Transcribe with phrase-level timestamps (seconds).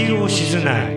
[0.00, 0.96] ディオ静内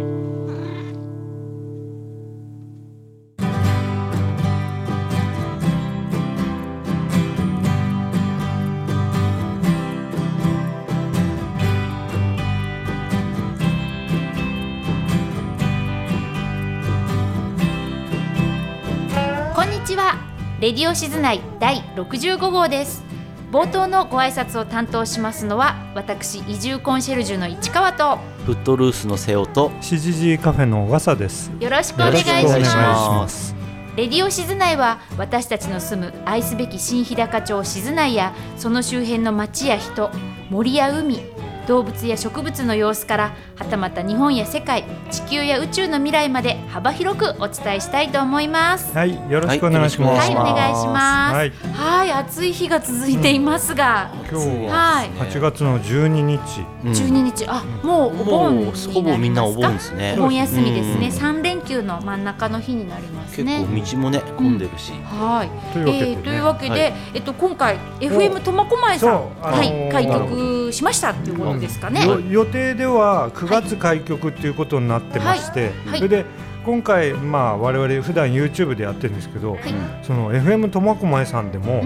[19.53, 20.17] こんにちは。
[20.61, 23.03] レディオ静内第65号です。
[23.51, 28.32] 冒頭のご挨拶を担当しますのは私移住コンシェルジュの市川と。
[28.45, 31.51] フットルースの瀬尾としじじカフェの小笠です。
[31.59, 33.55] よろしくお願いします。
[33.95, 40.09] レディオ静内は私たちの住む愛すべき新日高町静内やその周辺の町や人
[40.49, 41.21] 森や海
[41.67, 50.31] 動物や植物の様子からはたまた日本や世界地球や宇宙の未来まで幅広くお伝えしたいと思いますはい、よろしくお願いします。
[50.31, 51.35] はい、お願いします。
[51.35, 56.65] はいはい、暑い日が続いていますが、今日ははい、8月の12日。
[56.85, 58.93] うん12日、あ、もうお盆になりもうますか。
[58.93, 61.07] ほぼみんなお盆ですねお盆休みですね。
[61.07, 63.65] うん三連休の真ん中の日になります結ね。
[63.65, 66.11] 構道もね混んでるし、はい、というわけでね。
[66.11, 66.93] えーというわけで、はい。
[67.15, 72.05] えっと今回 FM 苫小牧さん、はい、ー開局しましたということですかね。
[72.05, 75.97] よ予定では9月開局っていうことになってまして、はい。
[75.97, 76.25] それで
[76.65, 79.61] 今回まあ我々普段 YouTube でやってるんですけど、はい。
[80.03, 81.85] その FM 苫小牧さんでも、うんうん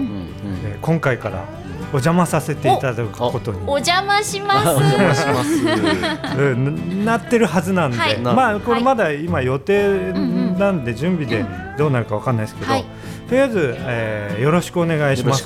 [0.64, 1.44] えー今回から
[1.90, 3.58] お邪魔させていただくことに。
[3.66, 4.68] お邪魔します。
[4.68, 6.38] お邪魔します。
[6.38, 8.18] うんななってるはずなんで、はい。
[8.20, 10.12] まあこれまだ今予定
[10.58, 11.44] なんで準備で
[11.78, 12.84] どうなるかわかんないですけど、はい
[13.28, 15.44] とりあえず、えーよろしくお願いします。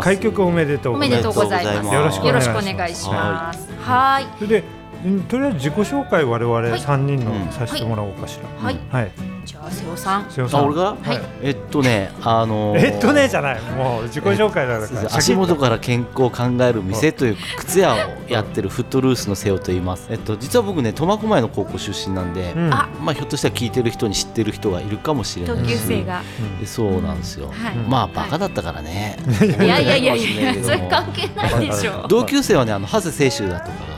[0.00, 1.34] 開局おめでとうおめでございます。
[1.34, 1.94] とうございます。
[1.94, 3.68] よろしくお願いします。
[3.80, 4.26] はい。
[4.36, 4.64] それで
[5.04, 6.70] うんとりあえず自己紹介我々はい。
[6.80, 7.48] 3人のうん。
[7.50, 8.64] させてもらおうかしら。
[8.64, 8.78] はい。
[8.90, 10.30] はいじゃあ瀬尾さん。
[10.30, 10.60] 瀬尾さん。
[10.60, 11.20] あ俺が、はい。
[11.42, 13.62] えっとねあのーえっとねじゃない。
[13.62, 15.16] もう自己紹介だから。
[15.16, 17.96] 足元から健康を考える店という靴屋を
[18.30, 20.08] やってるフットルースの瀬尾と言います。
[20.10, 22.74] えっと実は僕ね苫小牧の高校出身なんで、うん。
[22.74, 22.90] あ。
[23.00, 26.22] まあひょっとしたら聞いてる人に知ってる人がいるかもしれない同です級生が。
[26.60, 27.48] でそうなんですよ。
[27.48, 27.74] はい。
[27.74, 29.16] まあバカだったからね。
[29.42, 29.48] い。
[29.66, 32.02] やいやいやいや、それ関係ないでしょ。
[32.04, 32.04] う。
[32.06, 33.88] 同級生はねあの長谷清舟だとか。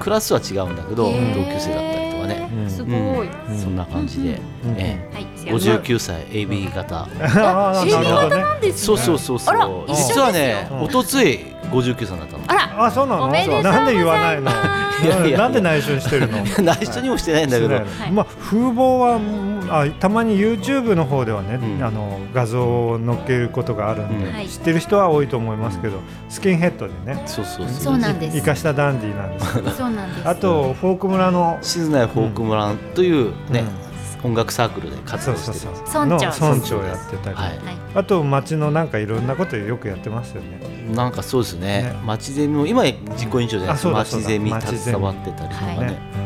[0.00, 1.18] クラスは違うんだけど同級
[1.58, 2.90] 生だったりとかね、うんすご
[3.24, 3.28] い。
[3.28, 3.58] うん。
[3.58, 5.26] そんな感じで、うんえはい。
[5.46, 9.84] え、59歳 AB 型、ああなんですそうそうそうそう。
[9.88, 10.82] 実はねうん。
[10.82, 11.40] おとつい
[11.72, 12.44] 59歳になったの。
[12.46, 12.84] あら。
[12.86, 13.24] あそうなの？
[13.24, 13.78] おめでとうございます。
[13.78, 14.50] なんで言わないの？
[15.02, 15.38] いやいや。
[15.38, 16.38] なんで内緒にしてるの？
[16.62, 17.84] 内緒にもしてないんだけど、はい。
[18.12, 21.84] まあ風貌はうんあたまに YouTube の方ではね、うん。
[21.84, 24.34] あの画像を載っけることがあるんで、うん。
[24.34, 24.48] はい。
[24.48, 25.94] 知ってる人は多いと思いますけど、
[26.28, 28.36] スキンヘッドでねそうそうそそううなんです。
[28.38, 30.28] 生かしたダンディーなんですけどそうなんです。
[30.28, 33.91] あとフォーク村の静内フォーク村というね、うん
[34.24, 36.06] 音楽サークルで活動してる村長。
[36.06, 37.48] の村長やってたり、はい。
[37.58, 37.76] はい。
[37.94, 40.60] あと町のなんかいろんなことよくやってますよね。
[40.94, 41.82] なんかそうですね。
[41.82, 42.00] ね。
[42.04, 44.28] 町ゼミも今実行委員長じゃないあですそうだそうだ。
[44.28, 45.76] 町ゼミ携わってたりとかね。
[45.78, 46.22] はい。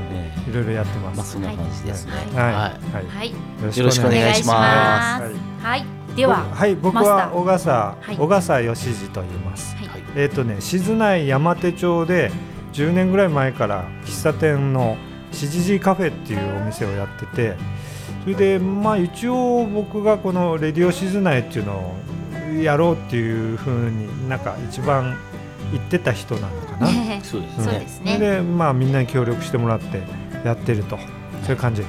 [0.56, 1.16] ろいろやってます。
[1.16, 2.12] まあそんな感じですね。
[2.12, 2.24] はい。
[2.24, 3.06] はい、ははい。
[3.06, 3.30] はい。
[3.30, 5.22] よろしくお願いします。
[5.22, 6.16] はいはい。
[6.16, 6.44] では。
[6.44, 8.16] はい、僕は小笠、はい。
[8.16, 9.76] 小笠義次と言います。
[9.76, 9.88] はい。
[9.88, 10.02] はい。
[10.16, 12.30] えっ、とね、静内山手町で
[12.72, 14.96] 10年ぐらい前から喫茶店の
[15.32, 17.56] しじじカフェっていうお店をやってて、
[18.26, 21.94] それでまあ一応僕がこのレディオ静内っていうの
[22.58, 25.16] をやろうっていう風になんか一番
[25.70, 26.90] 言ってた人なのかな。
[26.90, 28.18] ねそうですねそうですそれね。
[28.18, 30.02] でまあみんなに協力してもらって
[30.44, 30.98] やってると、
[31.42, 31.84] そういう感じ。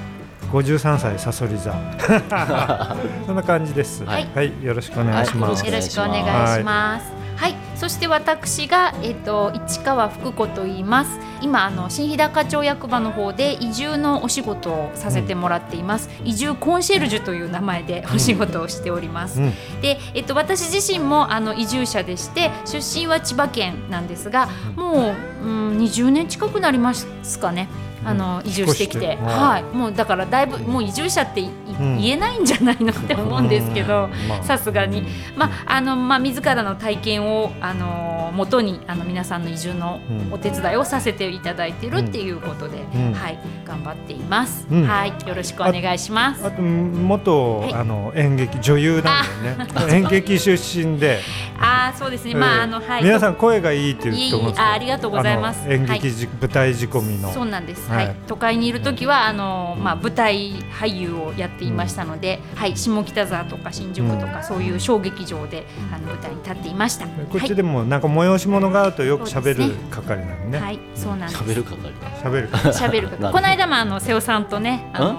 [0.52, 1.74] 53歳さそり座
[3.26, 4.06] そんな感じです。
[4.06, 5.66] はいよろしくお願いします。
[5.66, 7.12] よろしくお願いします。
[7.36, 11.20] はい、そして私がえっ、と市川福子と言います。
[11.42, 16.10] 今あの新日高町役場の方で移住のお仕事をさせてもらっています。
[16.24, 19.42] 移住コンシェルジュという名前でお仕事をしております。
[19.42, 19.54] うん。
[19.82, 27.68] で、えっと、私自身もあの移住者でして出身は千葉県なんですが、もう、うん、20年近くなりますかね。
[28.06, 31.42] あの移住してきて、はい、もうだからだいぶもう移住者って
[31.80, 34.10] 言えないんじゃないのって思うんですけど、
[34.44, 35.04] さすがに、
[35.36, 40.34] まああのまあ自らの体験をあの元にあの皆さんの移住のうん。
[40.34, 43.14] お手伝いをさせていただいているっていうことで、うん。
[43.14, 44.88] はい頑張っています、うん。
[44.88, 46.46] はいよろしくお願いします。
[46.46, 47.74] あと元、はい。
[47.74, 49.94] あの演劇女優なんだよね。
[49.98, 51.20] 演劇出身で、
[51.60, 53.04] ああそうですね、まああのはい。
[53.04, 55.72] 皆さん声がいいって言うと思うんですあありがとうございます。
[55.72, 57.32] 演劇じ、舞台仕込みの。
[57.32, 58.06] そうなんです、ははい。
[58.08, 67.08] い都会にいる時はあの、まあ、舞台俳優をやっていましたので、はい、下北沢とか新宿とか、そういう小劇場であの舞台に立っていました。
[67.08, 70.60] こっちでもなんか催し物があるとよく喋る係なのね。
[70.60, 71.44] はい、そうなんです。
[71.44, 71.78] 喋る係
[72.24, 72.72] 喋る係。
[72.72, 75.18] 喋るなるこの間もあの瀬尾さんとねあのん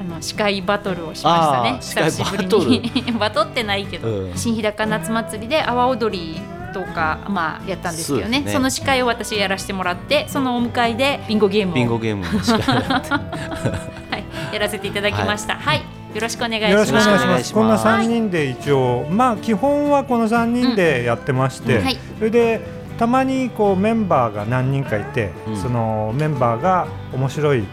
[0.00, 2.08] あの司会バトルをしましたね。
[2.08, 3.12] 久しぶりに。
[3.18, 4.34] バトってないけど、うん。
[4.34, 6.40] 新日高夏祭りで阿波踊り
[6.72, 8.52] 10日、まあ、やったんですけどねね。
[8.52, 11.74] その司会を私やらせてもらってそのお迎えでビンゴゲームを。
[11.74, 13.89] ビンゴゲームの司会
[14.52, 15.56] やらせていただきました。
[15.56, 16.72] はい、よろしくお願いします。
[16.72, 17.54] よろしくお願いします。
[17.54, 21.98] こんな三人で一応、まあ基本はこの三人でやってまして、うんはい。
[22.18, 22.60] それで
[22.98, 25.56] たまにこうメンバーが何人かいて、うん。
[25.56, 27.64] そのメンバーが面白い、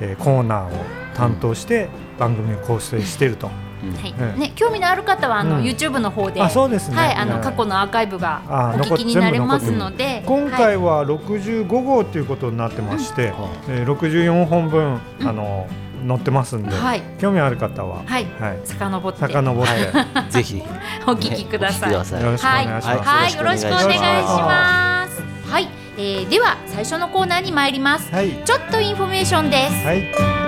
[0.00, 0.70] えーコーナーを
[1.14, 1.88] 担当して
[2.18, 3.48] 番組を構成していると。
[3.82, 3.92] うん。
[3.94, 4.40] はい、うん。
[4.40, 5.64] ね、興味のある方はあの、うん。
[5.64, 6.96] YouTube の方で、あ、そうですね。
[6.96, 7.42] はい、あのうん。
[7.42, 10.50] 過去のアーカイブがあお聞きになれますので、今はい。
[10.50, 15.28] 回は65号ということになってまして、はえー64本分、うん。
[15.28, 15.66] あの
[16.06, 19.18] 載ってますんで、はい、興味ある方は、はい、はい、遡って。
[19.20, 20.32] 遡って、い。
[20.32, 20.62] ぜひ。
[21.06, 21.92] お聞きください。
[21.92, 23.08] よろしくおはい、願いします。
[23.08, 25.22] はい、よろしくお願いしよろしくお願いします。
[25.50, 28.12] はい、えー、では最初のコーナーに参ります。
[28.12, 29.86] はい、ちょっとインフォメーションです。
[29.86, 30.43] はい、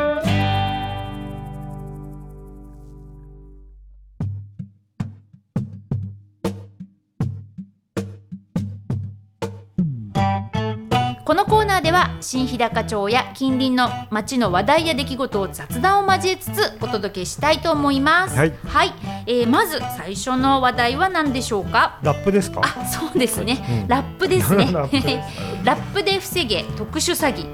[11.36, 18.36] のコーナーでは新日高町や近隣の町の話題や出来事を雑談を交えつつお届けしたいと思います。
[18.36, 18.52] はい
[19.26, 21.98] えーまず最初の話題は何でしょうか？
[22.02, 22.62] ラップですか？
[22.64, 23.64] あ、そうですね。
[23.82, 24.66] うんラップですね。
[25.62, 27.46] ラップで防げ特殊詐欺。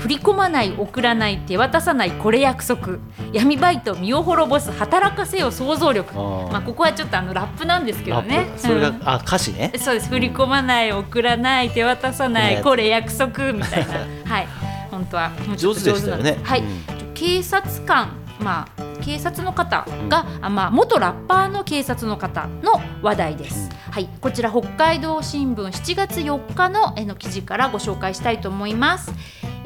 [0.00, 2.98] 振り込まない送らない手渡さないこれ約束。
[3.32, 6.14] 闇バイト身を滅ぼす働かせよ想像力。
[6.14, 9.72] まあここはちょっとあのラップなんですけどラねそれが、うんあ歌詞ね。
[9.76, 10.08] そうです。
[10.08, 12.40] 振り込まない送らない手渡さな。
[12.40, 12.60] ね。
[12.60, 13.94] いこれ約束みたいな。
[14.24, 14.48] はい。
[14.90, 16.38] 本当はもうちょっと上手ね。
[16.42, 17.12] はい、うん。
[17.14, 18.10] 警察官
[18.40, 29.12] まあ警察の方が、あまあ、元ラッパーの警察の方の話題です、はい、こちら北海道新聞7月4日のえの記事からご紹介したいと思います、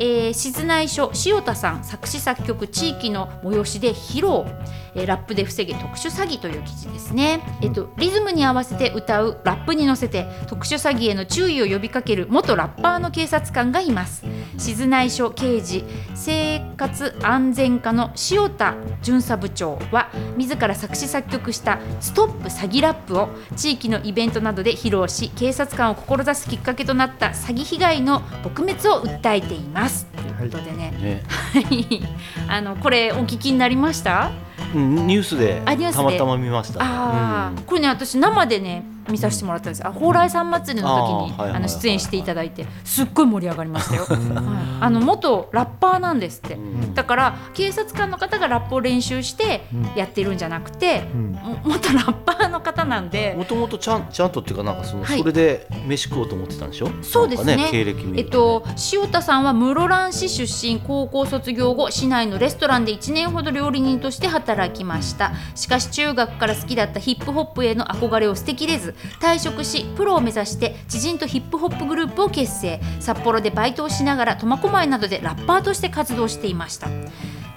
[0.00, 4.50] えー、静内署塩田さん作詞作曲地域の催しで披露、
[4.94, 14.24] えーラップで防げ特殊詐欺という記事ですね、えっと、リズムに合わせて歌うラップに乗せて特殊詐欺への注意を呼びかける元ラッパーの警察官がいます。
[14.58, 29.89] 静内署刑事生活安全課の塩田巡査部長は自ら作詞作曲した「ストップ詐欺ラップ」を地域のイベントなどで披露し警察官を志すきっかけとなった詐欺被害の撲滅を訴えています。
[30.16, 31.22] ということでね、ね。
[31.28, 32.02] はい、
[32.48, 34.28] あのこれお聞きになりました？
[34.28, 44.18] うんニュースでたまたま見ましたこれね私生でね見させてもらったんですあ蓬莱さん祭りの時にあの出演していただいてすっごい盛り上がりましたよ、はい、
[44.80, 46.94] あの元ラッパーなんですって、うん。
[46.94, 49.90] だから警察官の方がラップを練習してうん。
[49.96, 51.02] やってるんじゃなくて、
[51.64, 53.34] 元ラッパーの方なんで。
[53.36, 55.18] もともとちゃんちゃんとっていうかなんかその、はい。
[55.18, 56.90] それで飯食おうと思ってたんでしょ？
[57.02, 57.68] そうですね。
[57.70, 65.32] 経歴えっと、塩田さんは室蘭市出身高校卒業後市内のレストランで1年ほど料理人として働きました。
[65.54, 72.80] しかし中学から好きだったヒップホップへの憧れを捨てきれず退職しプロを目指して知人とヒップホップグループを結成。
[73.00, 76.88] 札幌でバイトをしながら苫小牧などでラッパーとして活動していました。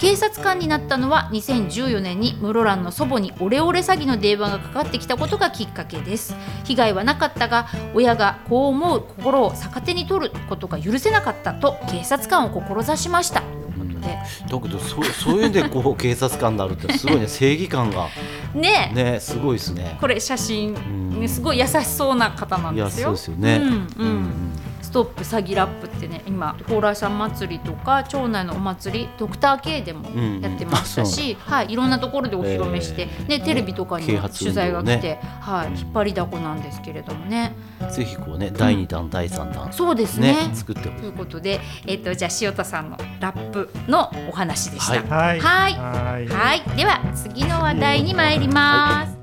[0.04, 6.36] 警察官になったのは2014年に室蘭の祖母にオレオレ詐欺の電話がかかってきたことがきっかけです。
[6.66, 13.40] 被害はなかったが親がこう思う心を逆手に取ることが許せなかったと警察官を志しました。
[13.40, 14.08] ということで。
[14.10, 18.10] だけどそうそういうんでこう警察官になるってすごいね正義感が。
[18.54, 19.14] ねえ。
[19.14, 19.98] ねすごいですね。
[20.02, 21.22] これ写真、ん。
[21.22, 23.08] ねすごい優しそうな方なんいやですよ。
[23.08, 23.56] そうですよね。
[23.56, 24.54] うんうん。
[24.73, 37.56] ストップ詐欺ラップってね今蓬莱さん祭りとか町内のお祭りドクター K でもうんやってましたし、はい、いろんなところでお披露目して、ね、テレビとかに取材が来て、ねはい、引っ張りだこなんですけれどもね。
[37.92, 40.48] ぜひこうね第二弾第三弾そうですね。
[40.48, 41.02] ね作ってほしい。
[41.02, 45.16] ということで、えっとじゃあ塩田さんのラップのお話でした。
[45.16, 45.40] はい。
[45.40, 45.74] はい。
[45.74, 46.28] はい。
[46.28, 49.18] はい、では次の話題に参ります。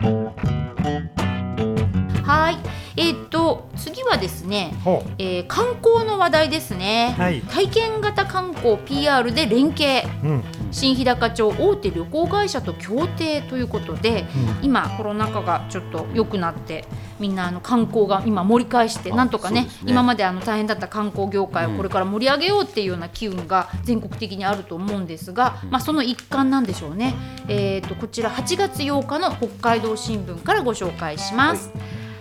[2.31, 2.57] はい、
[3.01, 7.15] えっ、と次はですね、ほえー観光の話題ですね。
[7.17, 7.41] はい。
[7.43, 10.03] 体験型観光 PR で連携。
[10.23, 14.27] う、うん、新日高町大手旅行会社と協定ということで、
[14.63, 16.85] 今コロナ禍がちょっと良くなって
[17.19, 19.69] みんなあの観光が今盛り返してあなんとかねね。
[19.87, 21.77] 今まであの大変だった観光業界をうん。
[21.77, 27.15] これから盛り上げようっていうような機運が全国的にあると思うんですが、まあ、その一環なんでしょうね、
[27.49, 31.71] えー、とこちら8月8日の北海道新聞からご紹介します。
[31.71, 31.79] はい、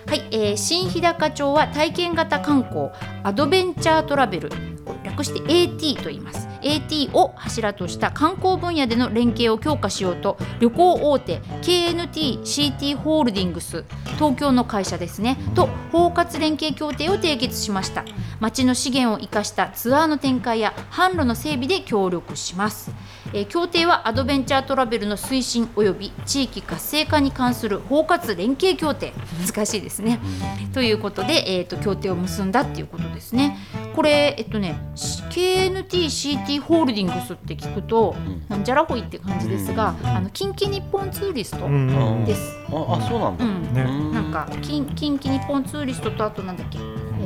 [0.10, 2.90] はいえー新日高町は体験型観光
[3.22, 4.50] アドベンチャートラベル
[5.04, 6.48] 略して AT と言います。
[6.64, 13.86] AT を柱とした観光分野での連携を強化しようと旅行大手 KNT-CT ホールディングス
[14.16, 18.04] 東京の会社ですねと包括連携協定を締結しました。
[18.40, 22.92] 町の資源を生かしたツアーの展開や販路の整備で協力します、
[23.34, 29.14] えー協定はアドベンチャートラベルの推進及び地域活性化に関する包括連携協定。
[29.46, 30.20] 難しいですね、
[30.74, 33.58] ということで、えー、と協定を結んだっていうことですね。
[33.96, 38.16] これえっとね KNT-CT ホールディングスって聞くと、
[38.48, 41.66] なんじゃらほいって感じですが、あの近畿日本ツーリスト。
[41.66, 41.90] うん。
[41.90, 43.74] うんうんです、ああそうなんだ、うん。
[43.74, 43.82] ね。
[43.82, 46.80] うんなんか近近畿日本ツーリストとあとなんだっけ、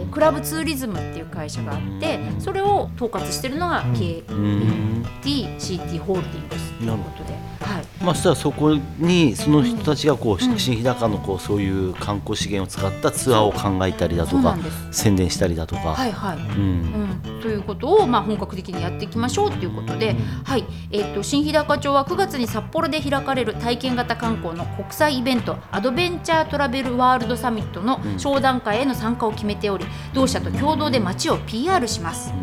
[0.04, 2.42] えークラブツーリズムっていう会社があってうん。
[2.42, 14.58] それを統括してるのがうん KNT-CT ホールディングスということで、はい、まあ、そしたらそこにその人たちがこう、うん新日高のこうそういう観光資源を使ったツアーを考えたりだとか。
[14.92, 16.38] 宣伝したりだとか、はいはい。
[16.38, 17.20] うん。
[17.26, 20.66] うん、ということを、まあ、本格的にやっていきましょうということで、はい。
[20.92, 28.20] えー、と新日高町は9月に札幌で開かれる体験型観光の国際イベントアドベンチャートラベルワールドサミットのうん。
[28.20, 32.34] 商談会への参加を決めており同社と共同で街を PR します。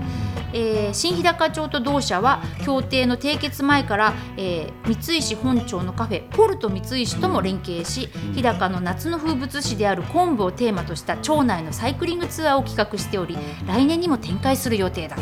[0.53, 15.17] えー新日高町と同社は協定の締結前から、えー三石本町のカフェポルト三石とも連携し、日高の夏の風物詩である昆布をテーマとした町内のサイクリングツアーを企画しており来年にも展開する予定だ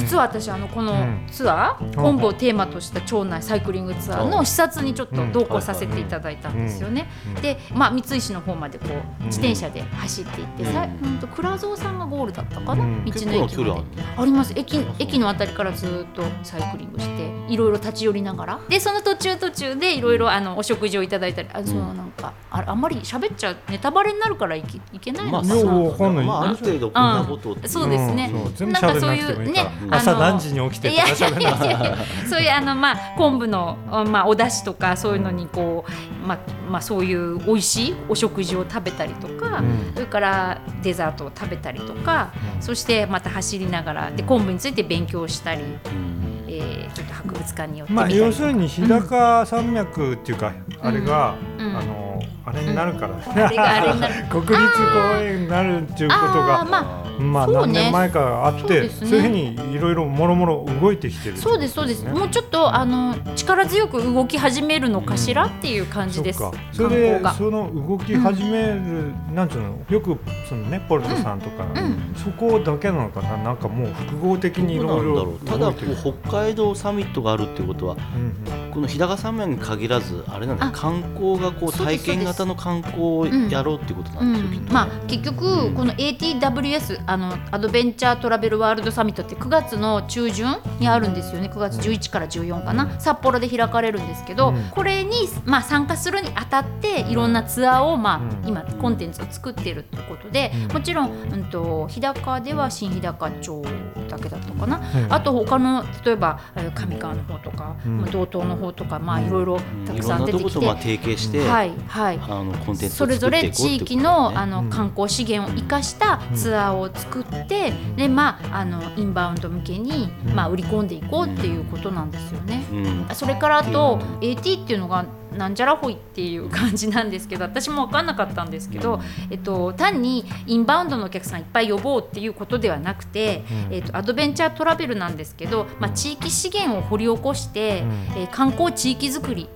[0.00, 1.94] 実は私あのこのうんツアー、うん。
[1.94, 7.08] 昆布をテーマとした町内サイクリングツアーの視察にちょっと同行させていただいたんですよね。
[7.36, 7.42] うん。
[7.42, 9.26] で、まあ、三石の方までこううん。
[9.26, 11.08] 自転車で走っていって、さうん。
[11.08, 13.04] うんと倉蔵さんがゴールだったかな、うん。
[13.04, 13.82] 道の駅まで。
[14.16, 14.52] あります。
[14.56, 18.60] 駅駅のあたりからずっとサイクリングしていろいろ立ち寄りながら。
[18.68, 21.48] でその途中途中でいろいろあのお食事をいただいたり。
[21.52, 28.32] あそのなんかああんまり喋っちゃネタバレになるからいけいけないのかな、まあそういやわかんないまあ、ある程度こんなことそうですね。
[28.60, 31.06] なんか喋そういうねうん朝何時に起きていとか
[32.28, 33.76] そういうあのまあ昆布の
[34.10, 36.38] まあお出汁とかそういうのにこうまあ
[36.70, 39.92] まあそういう美味しいお食事を食べたりとか、うん。
[39.94, 42.62] それからデザートを食べたりとか、うん。
[42.62, 46.44] そしてまた走りながらで昆布について勉強したり、うん。
[46.48, 51.76] えーちょっと博物館に寄ってみまあ要するに日高山脈っていうか、あれが、うん。
[51.76, 52.10] あの
[52.44, 53.14] あれになるから、
[54.28, 67.34] 国立公園になるっていうことがまあ何年前かあってそういうふうにいろいろもろもろ動いてきてるそとうですそうです、ねもうちょっとあの力強く動き始めるのかしらっていう感じです、それで光が。
[67.34, 72.14] その動き始める、なんていうのよくそのねポルトさんとか、うん。
[72.16, 73.36] そこだけなのかな？
[73.36, 78.70] なんかもう複合的にいろいろただこう北海道サミットがあるっていうことはうんうん。
[78.72, 84.70] この日高山脈に限らずあれなんだ観光がこう体験型の観光をやろうっていうことなうんですよ、きっとね。
[84.70, 91.50] んまあ結局この ATWS あのアドベンチャートラベルワールドサミットって9月の中旬にあるんですよね。
[91.52, 93.00] 9月11から14かな。
[93.00, 94.62] 札幌で開かれるんですけど、うん。
[94.70, 98.48] これに、まあ、参加するにあたっていろんなツアーを、まあうん。
[98.48, 100.72] 今コンテンツを作っているということで、うん。
[100.72, 103.62] もちろん、うん、と日高では新日高町
[104.08, 105.12] だけだったかな、うん。
[105.12, 107.98] あと他の例えばえー上川の方とか、うん。
[107.98, 110.20] まあ道東の方とかまあいろいろたいくろん。
[110.20, 112.20] なとこさん出てきて、とまあ提携して、はいはい。
[112.22, 114.30] あのコンテンツそれぞを作っていこうれ地域っていうことだね。
[114.32, 114.70] のあのうん。
[114.70, 120.34] 観光資源を生かしたツアーを作って、でまああのインバウンド向けに、うん。
[120.34, 122.64] まあ売り込んでいこうっていうことなんですよね。
[122.72, 123.14] うん。
[123.14, 125.04] それからあと AT っていうのが
[125.36, 133.74] なんじゃらほいっていう感じなんですけど私も分かんなかったんですけど、えっと、単にインバウンドのお客さんいっぱい呼ぼうっていうことではなくて、うん。
[133.74, 138.22] えっと、アドベンチャートラベルなんですけど、まあ、地域資源を掘り起こして、うん。
[138.22, 139.48] えー観光地域づくり。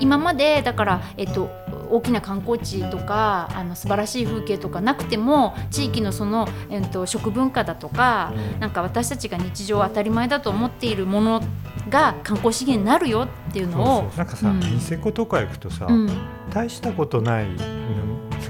[0.00, 1.50] 今までだから、えっと、
[1.90, 8.60] 大きな観光地とかあの素晴らしい風景とかなくても地域のその、えっと、食文化だとか、うん。
[8.60, 11.42] なんか私たちが日常当たり前だと思っているもの
[11.88, 14.60] が観光資源になるよっていうそうのをそうなんかさ、うん
[15.08, 16.10] コとか行くとさ、うん。
[16.52, 17.58] 大したことない、うん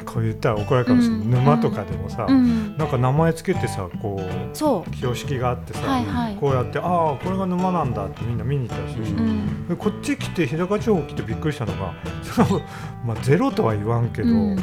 [0.05, 1.31] こう言ったら怒られるかもしれない、うん。
[1.31, 6.37] 沼とかでもさ、うん、なんか名前つけてさこう標識があってさ、はいはい。
[6.37, 9.69] こうやってああこれが沼なんだってみんな見に行ったりするし、うん。
[9.69, 12.61] でこっち来て日高地方来てびっくりしたのがその、
[13.05, 14.59] まあ、ゼロとは言わんけど、うん。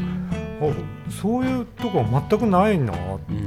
[0.61, 2.95] あそういうとこ全くないなっ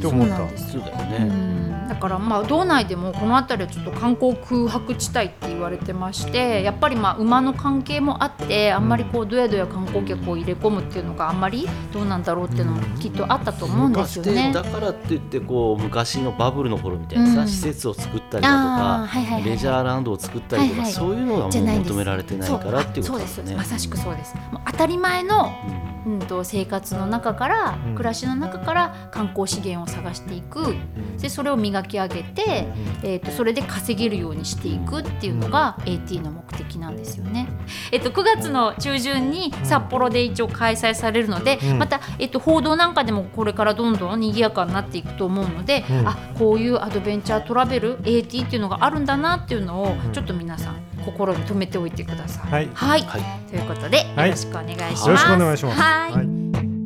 [0.01, 0.37] て思った。
[0.37, 1.89] そうなんですそうだようね、ん。
[1.89, 14.53] だからまあ道内でもこの辺りはちょっと観光空白地帯って言われてましてやっぱりまあ馬の関係もあってあんまりこうどやどや観光客を入れ込むっていうのがあんまりどうなんだろうっていうのもきっとあったと思うんですよね。
[14.53, 17.49] だからって言ってこう昔のバブルの頃みたいなさ、うん。
[17.49, 19.45] 施設を作ったりだとあかーはいはいはい。
[19.45, 20.93] レジャーランドを作ったりとか、はいはい。
[20.93, 23.29] そういうのがもう求められてないからっていうことですね。
[23.29, 23.57] ですそうです。
[23.57, 24.35] まさしくそうです。
[24.53, 25.89] もう当たり前のうん。
[26.09, 27.48] うん、と生活の中から、
[27.87, 27.95] うん。
[27.95, 30.75] 暮らしの中から観光資源を探していく。
[31.21, 32.67] でそれを磨き上げて、
[33.03, 37.49] えー、とそれで稼げるようにしていくっていうのが AT の目的なんですよね。
[37.91, 41.79] えっと、9月の中旬に札幌で一応開催されるので、うん。
[41.79, 46.09] また、えっと、報道なんかでもこれからどんどん賑やかになっていくと思うので、うん。
[46.09, 50.13] あこういうアドベンチャートラベル AT っていうのがあるんだなっていうのをうん。
[50.13, 52.51] ちょっと皆さん心に留めておいてください。
[52.51, 52.71] はい。
[52.75, 53.51] はい、はい。
[53.51, 55.07] ということでよはいろしくお願いします。
[55.07, 55.81] よろしくお願いします。
[55.81, 56.78] はい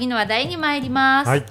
[0.00, 1.28] 次の話題に参ります。
[1.28, 1.44] はい。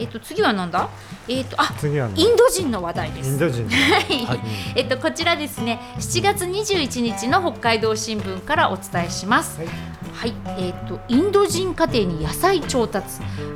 [0.00, 0.88] えっと次はなんだ？
[1.28, 3.30] えっとあ次はねインド人の話題です。
[3.30, 3.68] インド人。
[3.70, 4.26] はい。
[4.26, 4.40] はい。
[4.74, 5.78] えっとこちらですね。
[5.98, 9.60] 7月21日の北海道新聞からお伝えします。
[9.60, 9.68] はい。
[10.12, 13.06] はい、えっとインド人家庭に野菜調達。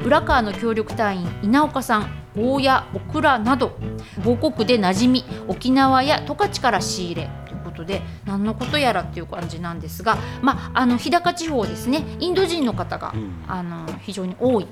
[0.04, 2.08] 浦川の協力隊員稲岡さん。
[2.36, 3.76] ゴーヤオクラなど。
[4.22, 7.30] 母国で馴染み沖縄や十勝から仕入れ
[7.78, 13.28] ことで何のことやらっていう感じなんですが、まあ、あの日高地方ですねインド人の方が、うん。
[13.46, 14.66] あの非常に多い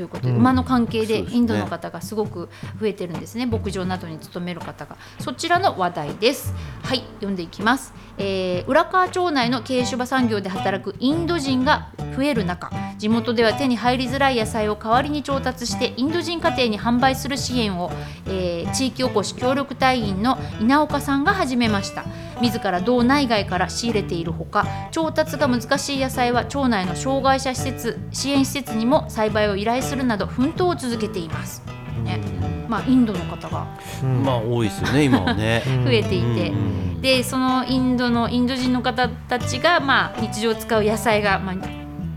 [0.00, 0.36] ということで、うん。
[0.38, 2.48] 馬の関係でインドの方がすごく
[2.80, 3.44] 増えてるんですね。
[3.44, 4.96] 牧場などに勤める方が。
[5.18, 6.54] そちらの話題です。
[6.82, 17.90] はい読んでいきます、えー浦川町内の軽種馬産業で働くインド人が増える中地元では手に入りづらい野菜を代わりに調達してインド人家庭に販売する支援を、
[18.26, 22.04] えー地域おこし協力隊員の稲岡さんが始めました。
[22.40, 31.62] 自ら道内外から仕入れているほか調達が難しい野菜は町内の障害者施設支援施設にも栽培を依頼するなど奮闘を続けています、
[32.04, 32.20] ね。
[32.68, 33.66] まあ、インドの方が。
[34.02, 34.22] うん。
[34.22, 35.62] まあ多いですよね今はね。
[35.66, 35.84] うん。
[35.86, 37.00] 増えていて、うん。
[37.00, 41.54] でそのインドのインド人の方たちが、まあ、日常使う野菜が、まあ、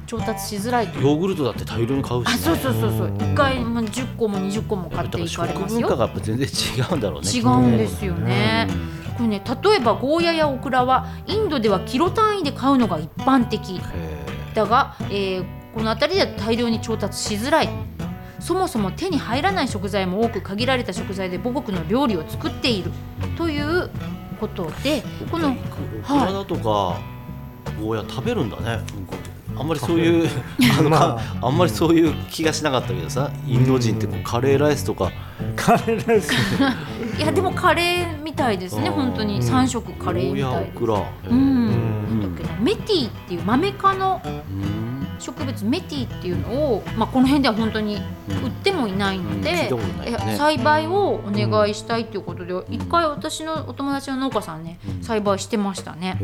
[0.06, 2.34] 調達しづらいヨーグルトだって大量に買うし、ね。
[2.36, 3.08] あそうそうそうそう。
[3.08, 3.18] うん。
[3.18, 5.88] 1回、まあ、10個も20個も買っていかれ食ますよ。
[5.88, 7.30] 文化が全然違うんだろうね。
[7.30, 8.68] 違うんですよね。
[8.70, 9.14] うん。
[9.14, 13.76] これね例えばゴーヤやオクラはインドではキロ単位で買うのが一般的。
[13.76, 13.82] へ
[14.54, 17.70] だが、えーこの辺りでは大量に調達しづらい。
[18.40, 22.92] そもそも手に入らない食材も多く限られた食材で母国の料理を作っている。
[23.38, 23.90] という
[24.40, 27.00] ことでーこのオクラだとか
[27.80, 28.84] ゴーヤ食べるんだね。
[29.56, 30.30] あんまりそういう
[30.78, 35.12] あの、まあ、んまりそういう気がしなかったけどさインド人ってカレーライスとか。
[35.56, 36.34] カレーライス。
[37.18, 38.94] いやでもカレーみたいですねうん。
[38.94, 39.42] 本当に。
[39.42, 40.72] 3色カレーみたい
[41.30, 41.38] うん。
[41.38, 42.40] うん。
[42.62, 44.93] メティっていうマメ科のうん
[45.24, 49.72] 植物メティっていうのを、まあ、この辺では本当に売ってもいないので
[50.38, 55.04] 栽培をお願いしたいということで、一回私のお友達の農家さんね、うん。
[55.04, 56.18] 栽培してましたね。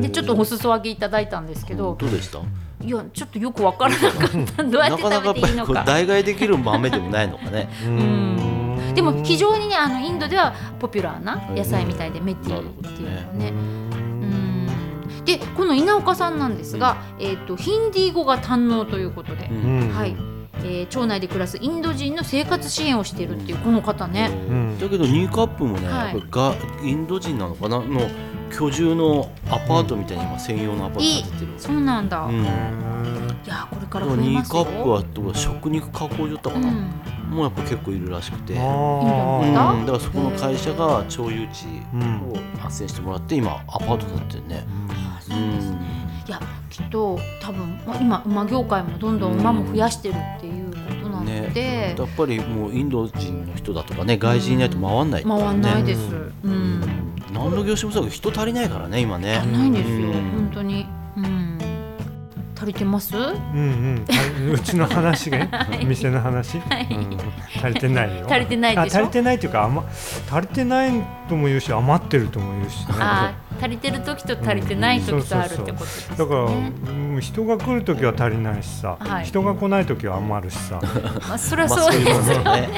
[0.00, 2.40] でちょっとお裾分けいただいたんですけど、どうでした？
[2.84, 4.64] いやちょっとよくわからなかった。
[4.64, 5.84] どうやって食べていいのか。
[5.84, 7.68] 代替できる豆でもないのかね。
[7.86, 8.94] ん。
[8.94, 13.50] でも非常にねあのインドではポピュラーな野菜みたいでメティっていうのね。
[13.90, 13.95] うん
[15.26, 19.88] でこの稲岡さんなんですが、えー、とヒンディー語が堪能ということで、うん。
[19.90, 20.16] んはい。
[20.58, 24.28] えー町内で暮らすインド人の生活支援をしているっていうこの方ね。
[24.28, 24.78] ん。
[24.78, 26.16] だけどニーカップもね、はい。
[26.16, 28.08] やっぱりがインド人なのかなの
[28.50, 32.26] 居住のアパートみたいに今専用のアパート建ててる、そうなんだ。
[32.30, 32.44] いうん。
[33.46, 34.64] やこれから増えニーますよ。
[34.64, 37.06] カップはどこだ食肉加工所だったかな、うん。
[37.30, 44.85] もうやっぱ結構いるらしくて、あうん、あだからそこの会社が町有地うんを斡旋してもらって今アパート建ってるね、う
[45.56, 45.76] ですね。
[46.26, 56.00] いやきっと多分まあ今馬業界もどんどん馬も増やしてるっていうことなので、やっぱりもうインド人の人だとかね外人いないと回んないっていうね、回んないです。
[56.14, 56.32] う。
[56.44, 56.80] うんん
[57.32, 59.96] 何の業種もそうだけど人足りないからね今ね足りないんですよ。
[59.96, 60.86] うん本当に。
[61.16, 61.58] うん。
[62.58, 63.14] 足りてます？
[63.14, 64.14] うんうんあ
[64.54, 67.18] うちの話がね店の話、いうん
[67.62, 69.84] 足りてないよ足りてないでし足りてないっていうかあま
[70.30, 70.92] 足りてない
[71.28, 76.16] とも言うし余ってるとも言うしねあー足りてる時と足りてない時とあるってことですね。
[76.16, 79.24] だから、うん人が来る時は足りないしさ、はい。
[79.24, 80.80] 人が来ない時は余るしさ。
[81.28, 82.68] まあそれはまあそうですよのね。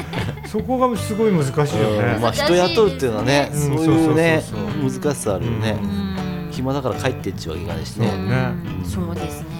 [0.45, 3.59] そこがすごい難しいよね、うんまあ人雇うっていうのはね、うん。
[3.59, 6.51] そういうねそうそうそう難しさあるよね、うん。
[6.51, 8.07] 暇だから帰ってっちゅうわけがないしね。
[8.07, 8.35] そうね。
[8.79, 8.85] うん。
[8.85, 9.58] そうですね。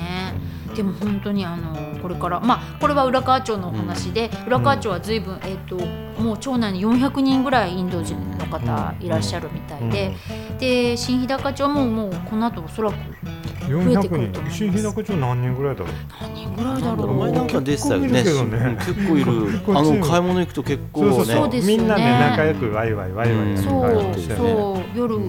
[0.80, 5.76] でも本当にあのこれからまあこれは浦川町のお話で、浦川町は随分えっ、と
[6.22, 10.16] もう町内に400人ぐらいインド人の方いらっしゃるみたいで、
[10.58, 14.56] で新日高町ももうこの後おそらく増えてくると思い400ます。
[14.56, 14.72] 人。
[14.72, 15.90] 新日高町何人ぐらいだろう？
[16.22, 17.14] 何人ぐらいだろおう。
[17.18, 19.50] 前なんか出てたよね結構いるけどね。
[19.50, 19.78] いる。
[19.78, 21.12] あの買い物行くと結構ね。
[21.14, 21.36] そうそうそう。
[21.36, 21.84] そうですよね。
[21.84, 24.98] みんなで仲良くワイワイワイワイやってそうそう。
[24.98, 25.20] 夜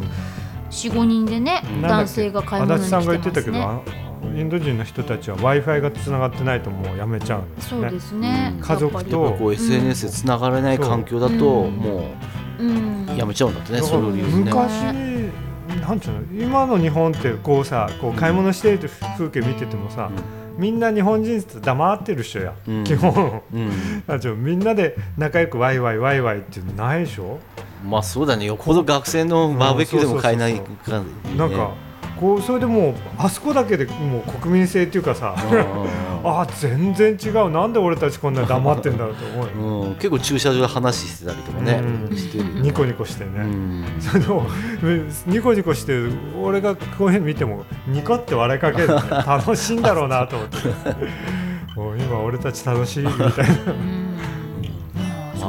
[0.70, 1.82] 四五人でねうん。
[1.82, 3.84] 男性が買い物に来てます足立さんが言ってたけど、
[4.22, 7.80] インド人の人たちは w i f i がつながってないともうやめちゃうんですね。
[7.80, 8.52] そうですね。
[8.56, 8.60] うん。
[8.60, 9.32] 家族と。
[9.32, 11.68] こう SNS で繋がれない環境だとう。
[11.68, 11.76] ん。
[11.76, 12.04] も
[12.58, 13.08] うん。
[13.08, 14.44] うやめちゃうんだってねそういう理由でね。
[14.44, 14.70] 昔
[15.80, 20.10] なんちゅうの今の日本ってこうさこう買い物してる風景見ててもさ、
[20.56, 22.84] みんな日本人って黙ってる人や、うん。
[22.84, 23.42] 基本。
[23.52, 23.70] うん。
[24.06, 27.38] なんみんなで仲良くワイワイワイワイっていうのないでしょ、
[27.84, 28.44] まあそうだね。
[28.46, 31.70] よっぽど学生のバーベキューでも買えないうんそう感じなんか
[32.20, 35.34] こうそれでもうあそこだけでもう国民性っていうかさ、
[36.22, 37.50] あ 全然違う。
[37.50, 39.50] なんで俺たちこんな黙ってんだろうと思うよ。
[39.56, 39.80] うん。
[39.88, 41.80] うん結構駐車場で話してたりとかね。
[42.10, 42.16] うん。
[42.16, 42.60] してるよね。
[42.60, 43.84] ニコニコしてね、うん。
[43.98, 44.46] その
[45.26, 45.98] ニコニコして
[46.38, 50.58] 俺がこういうの見てもニコって笑いかけるのね楽しいんだろうなと思って。
[51.74, 53.72] もう今俺たち楽しいみたいな。
[53.72, 53.99] うん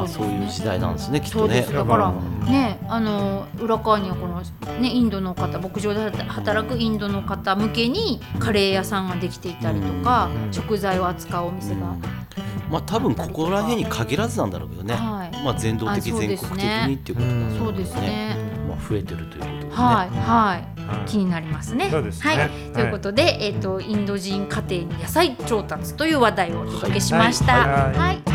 [0.02, 1.42] まあそういう時代なんですねきっとね。
[1.42, 2.46] そうですだからうん。
[2.46, 4.42] ねあの裏側にはこの
[4.80, 10.54] ねインドの方牧場で働くインドの方向けにカレー屋さんができていたりとか、うん。
[10.54, 11.96] 食材を扱うお店が、
[12.70, 15.44] まあ多分ここら辺に限らずなんだろうけどね、はい。
[15.44, 18.38] まあ全道的全ですね国的にっていうことなんそうですね。
[18.68, 20.88] まあ増えてるということでね、はいはい。
[20.88, 21.08] はい。
[21.08, 21.90] 気になりますね。
[21.90, 27.54] はい、ということで、えっ、とインド人家庭に野菜調達という話題をお届けしました。
[27.60, 27.70] はい。
[27.70, 27.98] はい。
[27.98, 28.31] はい。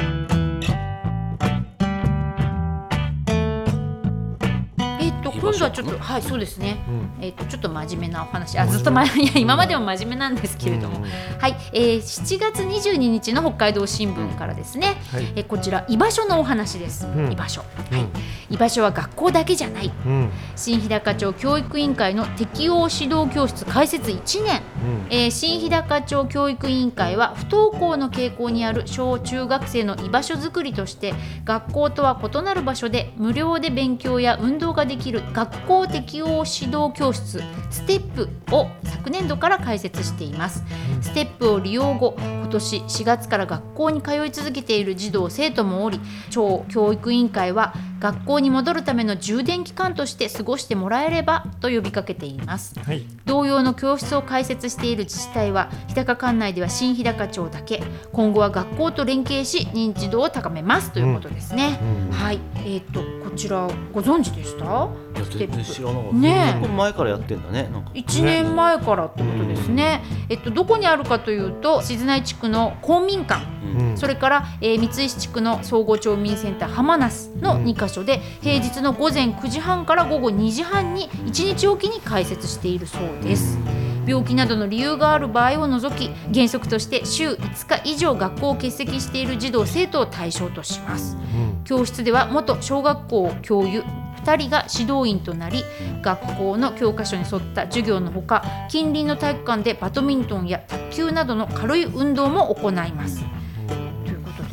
[5.56, 6.76] 今度はちょっとはいそうですね。
[6.88, 7.24] うん。
[7.24, 14.96] えっ、とちょっと真面目なお話、あずっと前いや今までも真面目なんですけれども、うんはい、えー、7月22日の北海道新聞からですね。
[15.10, 15.32] はい。
[15.36, 17.06] えーこちら居場所のお話です。
[17.06, 17.32] うん。
[17.32, 17.62] 居場所。
[17.90, 18.54] はい。
[18.54, 19.92] 居場所は学校だけじゃない。
[20.06, 20.12] うん。
[20.12, 24.62] うん新日高町教育委員会の適応指導教室開設1年、
[25.10, 31.14] えー新日高町教育委員会は不登校の傾向にある小中学生の居場所づくりとして
[31.44, 40.64] 学校とは異なる場所で無料で勉強や運動ができる学校適応指導教室ステップを昨年度から開設しています。
[41.00, 52.78] ステップを利用後今年4月から学校に通い続けている児童生徒もおり町教育委員会は学校に戻るための充電期間として過ごしてもらえればと呼びかけています。
[52.78, 53.04] はい。
[53.24, 57.82] 同様の教室を開設している自治体は日高管内では新日高町だけ
[58.12, 61.78] 今後は学校と連携し認知度を高めますということですね、
[62.10, 62.40] うんはい。
[62.64, 64.64] えっ、とこちらご存知でした？
[64.64, 65.56] いやステップ。
[65.56, 66.16] 全然知らなかった。
[66.16, 66.58] ねえ。
[66.58, 67.90] 結構前からやってんだねなんか。
[67.94, 73.44] 1年前からってことですね、えっと、どこにあるかというと静内地区の公民館。
[73.64, 73.90] うん。
[73.90, 73.96] うん。
[73.96, 77.64] それから、えー三石地区の総合町民センター浜那須のうん。
[77.64, 83.58] 2カ所で平日の午前9時半から午後2時半に1日おきに開設しているそうです。
[84.06, 91.16] 病気などの理由がある場合を除き原則として週5日以上学校を欠席している児童生徒を対象とします。
[91.16, 91.64] うん。
[91.64, 93.84] 教室では元小学校教諭
[94.24, 95.62] 2人が指導員となり
[96.02, 103.24] 学校の教科書に沿った授業のほか近隣の体育館でバドミントンや卓球などの軽い運動も行います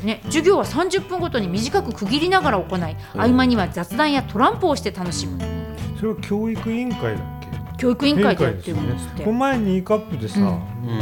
[0.04, 5.39] ね授業は30分ごとに短く区切りながら行い合間には雑談やトランプをして楽しむ。
[5.98, 7.78] それは教育委員会だっけ？
[7.78, 8.72] 教育委員会でやって。
[8.72, 10.44] るんですってこの前にカップでさ、ん。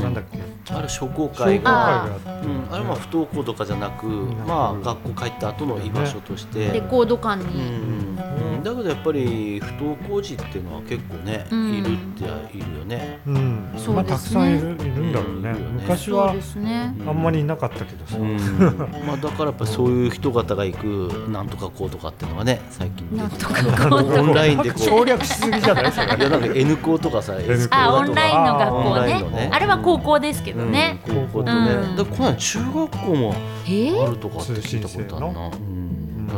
[0.01, 0.37] なんだっけ？
[0.73, 2.29] あれ商工会会ががあって。
[2.47, 4.35] うん、あれは不登校とかじゃなく、ん。
[4.47, 8.17] まあ学校帰った後の居場所として、レコード館うに、ん。
[8.55, 11.73] うん、だけどやっぱり不登校児っていうのは結構ね、うん。
[11.73, 13.19] いるってはいるよね。
[13.27, 13.73] うん。
[13.77, 13.93] そうですね。
[13.93, 16.33] まあ、たくさんいるいるんだろうね、昔は
[17.07, 18.37] あんまりいなかったけどさ、うん、
[19.05, 20.85] まあだからやっぱそういう人方が行く
[21.31, 25.91] なんとかこうとかっていうのがね最近なんとかあこうのオンラインでこ省う略しすぎじゃない？
[25.91, 26.07] それ。
[26.07, 27.75] いやなんか N 校とかさ S 校。
[27.75, 27.95] だとか。
[27.95, 28.95] あオンラインの学校
[29.31, 29.49] ね。
[29.51, 31.95] あれは高校ですけどね、うん、高校とね、うん。
[31.95, 33.69] だからこの間中学校もえ？
[33.69, 35.51] ーあるとかって聞いたことあるな、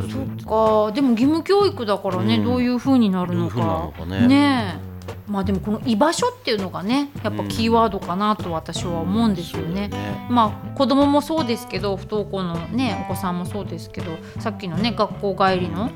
[0.09, 0.91] そっか。
[0.93, 2.43] でも義務教育だからね、うん。
[2.43, 4.27] どういう風になるのどういう風になるかのかね。
[4.27, 4.92] ねえ
[5.27, 9.89] まあでもこの居場所っていうのがねやっぱキーワードかなと私は思うんですよね。
[9.91, 10.27] そうだね。
[10.29, 15.91] まあ子供もそうですけど不登校のねお子さんもそうですけどさっきのね学校帰りの、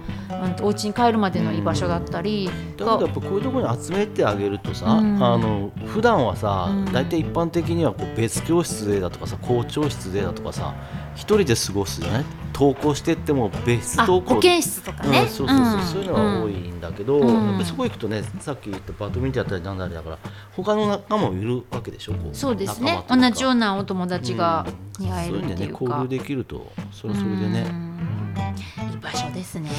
[0.59, 5.23] うん、お家に帰るまでの居場所だったりだけどやっぱこういうところに集めてあげるとさ、うん。
[5.23, 6.85] あの普段はさうん。
[6.93, 10.73] 大体、一般的にはこう別教室でだとかさ校長室でだとかさ
[11.17, 12.25] 一人で過ごすじゃない？
[12.53, 15.83] 登校してっても別あ登校保健室とかね、うん、そうそうそう、ん。
[15.83, 17.27] そういうのが多いんだけど、うん。
[17.27, 20.17] やっぱりそこ行くとねさっき言ったバドミントンやったりなんだりだから
[20.55, 22.13] 他の仲間もいるわけでしょ？
[22.13, 23.03] こうそうですね。
[23.09, 24.65] 同じようなお友達が
[24.99, 27.87] に会えるそういうんでねっていうか、交流できるとそれはそれでね、うん。
[28.93, 29.69] 居場所ですね、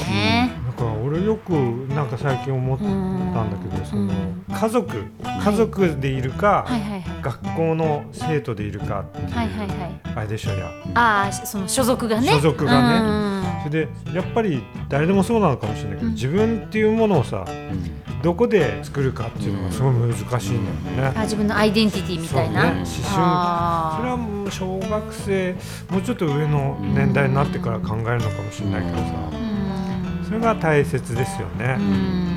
[0.66, 4.44] だから俺よくなんか最近思ったんだけど、そのうん。
[4.52, 5.04] 家族
[5.44, 7.04] 家族でいるか、はいはいはい。
[7.22, 10.00] 学校の生徒でいるかっていう、はいはいはい。
[10.16, 10.70] あれでしょや。
[10.94, 12.28] ああその所属がね。
[12.28, 13.48] 所属がね。
[13.64, 16.14] それでやっぱり誰でもそうなのかもしれないけど、うん。
[16.14, 17.98] 自分っていうものをさうん。
[18.20, 20.64] どこで作るかっていうのがすごい難しいん
[20.96, 21.12] だよね。
[21.16, 22.78] あ自分のアイデンティティみたいな、そうね。
[22.78, 25.55] 思春それはもう小学生
[25.90, 29.03] もうちょっと上の年代になってから考えるのかもしれないけどさ。
[29.33, 30.25] うん。
[30.25, 31.77] それが大切ですよね。
[31.79, 32.29] うん。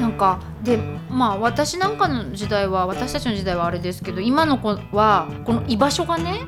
[0.00, 0.78] なんかで
[1.10, 6.40] まあ私なんかの時代は私たちの時代はあれですけど今の子はこの居場所がね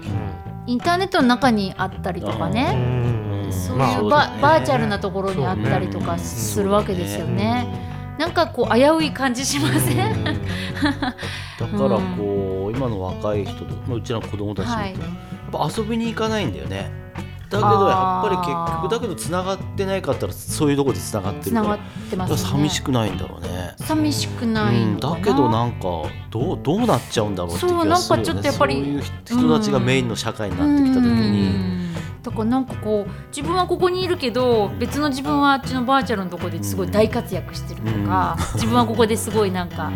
[0.66, 3.52] インターネットの中にあったりとかうねん。
[3.52, 7.66] そうまあいうバ,、バーチャルなところにあったりとかするわけですよね。
[8.22, 10.38] なんかこう危うい感じしません、だか
[11.58, 14.92] らこう、今の若い人と、まあ、うちらの子供たちも、はい。
[14.92, 15.00] やっ
[15.50, 16.92] ぱ遊びに行かないんだよね。
[17.50, 18.48] だけどやっぱり結
[18.82, 22.50] 局だけどつながってないかったらそういうところでつながってるからつながってますね。
[22.50, 23.74] 寂しくないんだろうね。
[23.76, 25.80] 寂しくないうん、だけどなんか
[26.30, 27.96] どうどうなっちゃうんだろうって気がするよね。
[27.96, 29.02] そうなんかちょっとやっぱりそういう
[29.48, 31.81] 人たちがメインの社会になってきた時に、うん
[32.22, 39.90] だからなんかこう自分はここにいるけど別の自分はあっちのバーチャルのところですごい大活躍してるとか、自分はここですごいなんか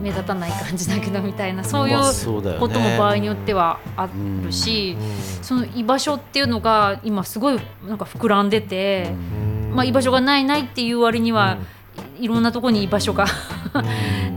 [0.00, 1.98] 目立たない感じだけどみたいなそういう
[2.58, 4.08] ことも場合によってはあ
[4.44, 4.96] るし、
[5.42, 9.12] その居場所っていうのが今すごいなんか膨らんでて、
[9.72, 11.58] まあ、居場所がないないっていう割には、
[12.18, 13.26] いろんなところに居場所が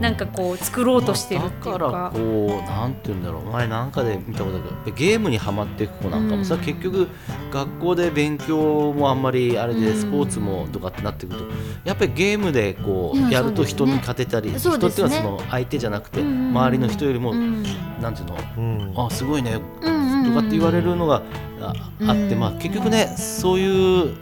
[0.00, 2.12] なんかこう作ろうとしてるっていうだからか。
[2.14, 3.44] こうなんて言うんだろう。
[3.52, 4.64] 前なんかで見たことある。
[4.86, 6.44] けどゲームにはまっていく子なんかも。
[6.44, 6.60] さ、うん。
[6.60, 7.08] 結局
[7.52, 9.96] 学校で勉強もあんまりあれでうん。
[9.96, 11.44] スポーツもとかってなってくると
[11.84, 14.58] やっぱりゲームでこいうややると人に勝てたり、ね。
[14.58, 17.62] 人っていうのはその相手じゃなくてうん周りの人よりも、うん。
[18.00, 18.94] なんていうのうん。
[18.96, 21.22] あすごいねうんうんうんとかって言われるのが
[21.60, 21.72] あ
[22.06, 22.40] あって、うん。
[22.40, 24.14] まあ、結局ねそういう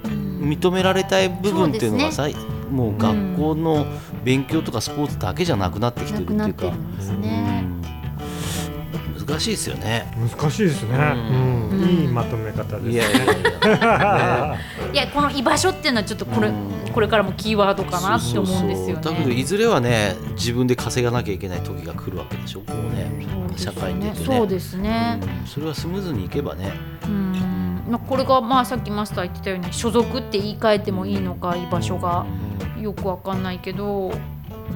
[0.44, 2.29] 認められたい部分っていうのがさ、
[2.74, 3.87] もう学校の
[4.24, 6.72] 勉強とかスポーツだけじゃなくなってきてるっていうか。
[9.26, 10.12] 難しいですよね。
[10.38, 10.98] 難しいですね、
[11.88, 12.90] いいまとめ方です。
[12.90, 14.58] いやいやいや。
[14.92, 16.92] いやこの居場所っていうのはちょっとこれ、うん。
[16.92, 19.02] これからもキーワードかなって思うんですよね。
[19.02, 22.60] だけどいずれはね自分で稼がなきゃいけない時が来るわけでしょ。
[22.60, 23.10] こうね。
[23.56, 24.26] 社会に出てね。
[24.26, 25.18] そうですね。
[25.22, 25.46] うん。
[25.46, 26.72] それはスムーズにいけばね。
[27.06, 27.54] うん。
[27.88, 32.27] まあこれがまあさっきマスター言ってたように所属って言い換えてもいいのか居場所が
[32.81, 34.11] よくわかんないけど、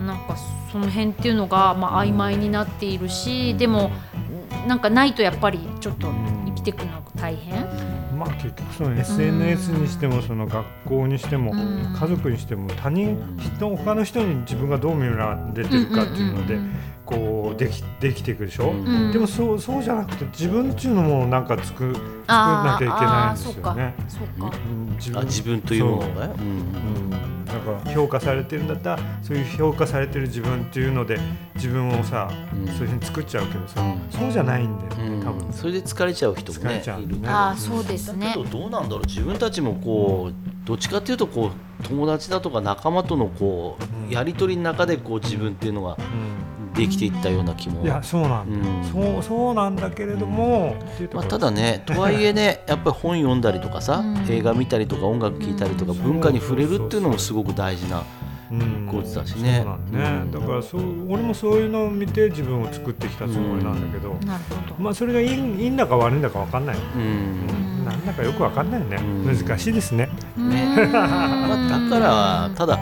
[0.07, 0.37] なんか
[0.71, 3.91] その辺っていうのがまあ曖昧になっているし、でも
[4.67, 6.09] なんかないとやっぱりちょっと
[6.47, 7.67] 生きていくのが大変。
[8.19, 11.79] まあ結局その SNS にしてもその学校にしてもうん。
[11.99, 16.59] 家族にしても他人人他の人に自分がどう見られてるかっていうので
[17.05, 23.95] こうできできていくでしょ、うんうんでもそうそうじゃなくて自分っていうのもなんかつく作んなきゃいけないんですよね。
[24.99, 26.13] 自あ自分というものね。
[26.15, 26.47] うん。
[26.47, 31.19] うん、だから評価されてるんだったらそういう評価されてる自分っていうので
[31.55, 32.67] 自分をさ、うん。
[32.69, 34.01] そういうふうに作っちゃうけどさ、うん。
[34.11, 35.47] そうじゃないんだよね、多分。
[35.47, 37.29] うんそれで疲れちゃう人も疲れねいるちゃうね。
[37.29, 38.43] ああそうですだねけ。
[38.43, 43.79] どどうなんだろう自分たちもこうどっちかっていうとこう友達だとか仲間とのこ
[44.11, 45.97] うやり取りの中でこう自分っていうのがう
[46.79, 47.83] できていったような気も。
[47.83, 48.85] んいやそうなんだ、うん。
[48.85, 54.27] そうそうなんだけれども、うとこまあ、ろただねとはいえねやっぱり本読んだりとかさ、うん。
[54.31, 55.99] 映画見たりとか音楽聴いたりとか、うん。
[55.99, 58.05] 文化に触れるっていうのもすごく大事な
[58.51, 58.89] うん。
[58.91, 59.63] コーチだしね。
[59.63, 60.41] そうなんね、うん。
[60.41, 64.75] だからそう俺もそういうのを見て自分を作ってきたつもりなんだけど、なるほど。
[64.79, 67.03] まあそれがいいいいんだか悪いんだか分かんない、うん。
[67.03, 67.85] うん。
[67.85, 69.37] なんだかよく分かんないよね、うん。
[69.37, 70.77] 難しいですね、ね。
[70.79, 70.93] うん。
[70.93, 72.79] まあ、だからただ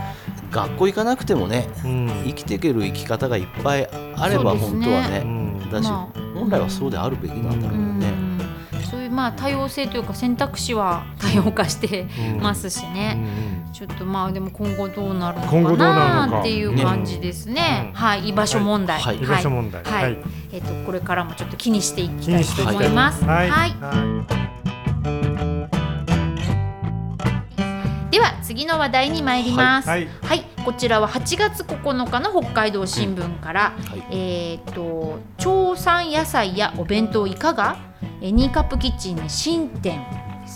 [0.50, 2.10] 学校行かなくてもねうん。
[2.24, 5.70] 生きていける生き方がいっぱいあれば本当はねうん。
[5.70, 6.20] だし、まあ。
[6.34, 8.08] 本来はそうであるべきなんだろうね。
[8.08, 8.84] うん。
[8.84, 12.06] そういうまあ多様性というか選択肢は多様化して
[12.40, 13.72] ますしうね、ん。
[13.72, 17.86] ちょっとまあでも今後どうなるのかうなっていう感じですね。
[17.88, 17.92] うん。
[17.94, 19.00] はい、居場所問題。
[19.00, 19.16] はい。
[19.16, 19.82] 居場所問題。
[19.82, 20.18] はい、はい。
[20.52, 23.24] えっ、とこれからもちょっと気にしていき気たいと思います。
[23.24, 24.45] はい、
[28.16, 29.88] では次の話題に参ります。
[29.90, 30.08] はい。
[30.22, 34.02] はい、こちらは8月9日の北海道新聞から、はい。
[34.10, 37.76] えっ、と町産野菜やお弁当いかが、
[38.22, 40.00] えー、ニーカップキッチンに新店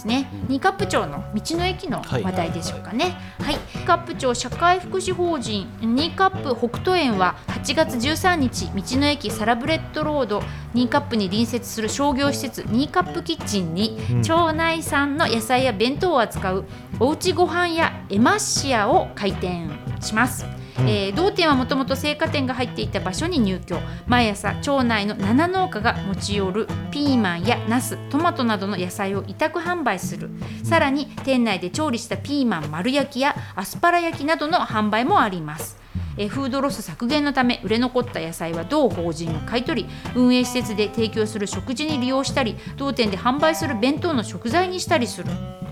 [0.00, 2.22] ですね、うんニーカップ町の道の駅のはい。
[2.22, 3.16] 話題でしょうかね。
[3.40, 10.42] はい、ニーカップ町社会福祉法人ニーカップ北斗園は8月13日道の駅サラブレッドロード。
[10.72, 14.22] ニーカップに隣接する商業施設ニーカップキッチンに、うん。
[14.22, 16.64] 町内産の野菜や弁当を扱う
[16.98, 20.46] おうちご飯屋エマシアを開店します。
[20.80, 20.88] うん。
[20.88, 23.78] えー同店はもともと青果店が入っていた場所に入居。
[24.06, 30.30] 毎朝町内の7農家が持ち寄るピーマンやナストマトなどの野菜を委託販売する。
[30.64, 35.78] さらに店内で調理したピーマン丸焼きやアスパラ焼きなどの販売もあります。
[36.16, 45.31] えーフードロス削減のため売れ残った野菜は同法人が買い取り運営施設で提供する食事に利用したり同店で販売する弁当の食材にしたりする。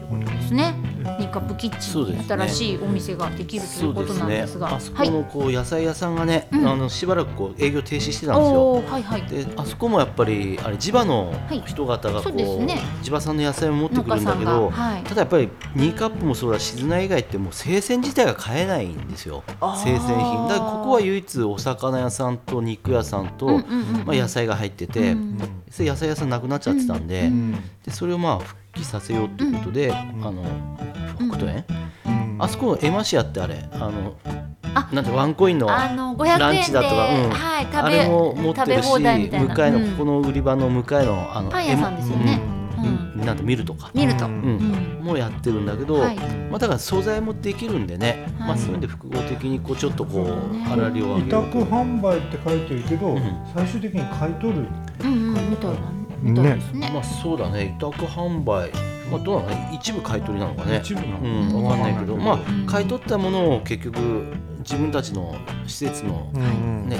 [0.08, 0.74] ということですね。
[1.18, 2.24] ニカップキッチンね。
[2.26, 5.08] 新しいお店ができるといそううことなんですねですが、あそはい。
[5.08, 6.66] このこう野菜屋さんがね、うん。
[6.66, 8.60] あのしばらくこう営業停止してたんですよ。
[8.60, 9.22] おおはいはい。
[9.26, 11.62] であそこもやっぱりあれ地場のはい。
[11.66, 12.78] 人方がこそうですう,、ね。
[13.02, 15.02] 地場産の野菜を持って農くるんがんだけど、はい。
[15.02, 19.44] ただやっぱりニーカップもそうだし静内以外ってもう生鮮自体が買えないんですよ。
[19.60, 23.58] 生鮮品だここは唯一お魚屋さんと肉屋さんと、
[24.06, 25.38] まあ、野菜が入ってて、うん
[25.70, 27.52] それ野菜屋さんなくなっちゃってたんで,、うん
[27.84, 30.44] でそれをまあ復帰させようっていうことで、あの
[31.16, 31.64] 北斗園、
[32.06, 32.36] うん。
[32.38, 34.16] あそこのエマシアってあれあの
[34.74, 37.30] あなんてワンコインのあの500円でランチだとか、うん。
[37.30, 39.90] はいあれも持ってるし向かいの、うん。
[39.92, 42.57] ここの売り場の向かいのあのパン屋さんですよね。
[43.18, 44.26] エうんマなんて見るとか、見ると。
[44.26, 44.36] ううん。
[44.36, 45.04] うん。
[45.04, 46.16] もうやってるんだけど、はい。
[46.16, 48.48] まあ、だから素材もできるんでね、はい。
[48.48, 50.64] まあ、そういうんで複合的にこうちょっとこそううね。
[50.64, 51.58] 粗利を上委げようと。
[51.58, 53.20] 託販売って書いてるけど、うん。
[53.54, 54.66] 最終的に買い取る。
[55.00, 55.50] うんうん。
[55.50, 55.76] みたいな
[56.20, 56.90] みたいですね。
[56.92, 57.76] まあそうだね。
[57.76, 58.70] 委託販売
[59.10, 60.80] まあどうなの一部買い取りなのかね。
[60.82, 62.24] 一部なのうん分かんないけど、うん。
[62.24, 63.98] まあ買い取ったものを結局
[64.58, 65.34] 自分たちの
[65.66, 66.44] 施設のうんう
[66.86, 66.96] んね、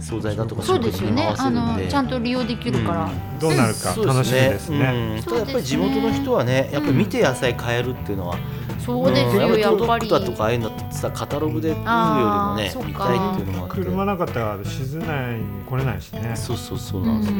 [0.00, 1.34] 惣菜だとかそうですよね。
[1.36, 3.10] あのちゃんと利用できるから。
[3.40, 3.92] どうなるか。
[3.92, 5.16] そう楽しみですね。
[5.16, 5.22] うん。
[5.22, 8.38] ただやっぱり地元の人はねやっぱり見て野菜買えるっていうのは、
[8.84, 9.48] そうですよ。
[9.48, 9.58] ん。
[9.58, 10.08] やっぱり。
[10.08, 13.74] だとかああいうのってさカタログで見るよりもね見たいっていうのもあって。
[13.74, 16.32] 車なかったら静内に来れないしね。
[16.34, 17.38] そうそうそうなんですよ、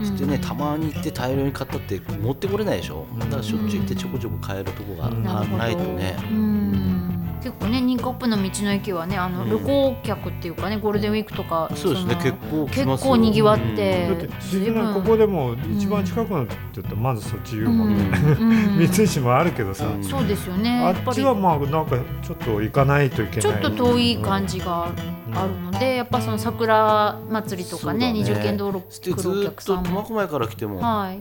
[0.00, 0.06] うん。
[0.06, 3.06] そしてねたまに行って大量に買ったって持ってこれないでしょ。
[3.18, 6.16] だからしょっちゅう行ってちょこちょこ買えるとこがないとね。
[6.30, 6.61] うん
[7.42, 9.50] 結構ねニンカップの道の駅はねあのうん。
[9.50, 13.10] 旅行客っていうかねゴールデンウィークとかそうですねの結構来結ますよ。
[13.10, 18.04] 構にぎわってだってここでも一番近くのって言ったらまずそっち言うもんね。
[18.40, 18.78] うん。
[18.78, 18.88] うん。
[18.88, 20.04] 三石もあるけどさ、うん。
[20.04, 21.16] そうですよねあっやっぱり。
[21.16, 23.40] ちはまあなんかちょっと行かないといけない。
[23.42, 24.86] ちょっと遠い感じが
[25.34, 28.12] あるのでやっぱその桜祭りとかねそうだね。
[28.12, 29.82] 二十軒道路来るおずっ客さんも。
[29.82, 31.20] と苫小牧から来ても、はいい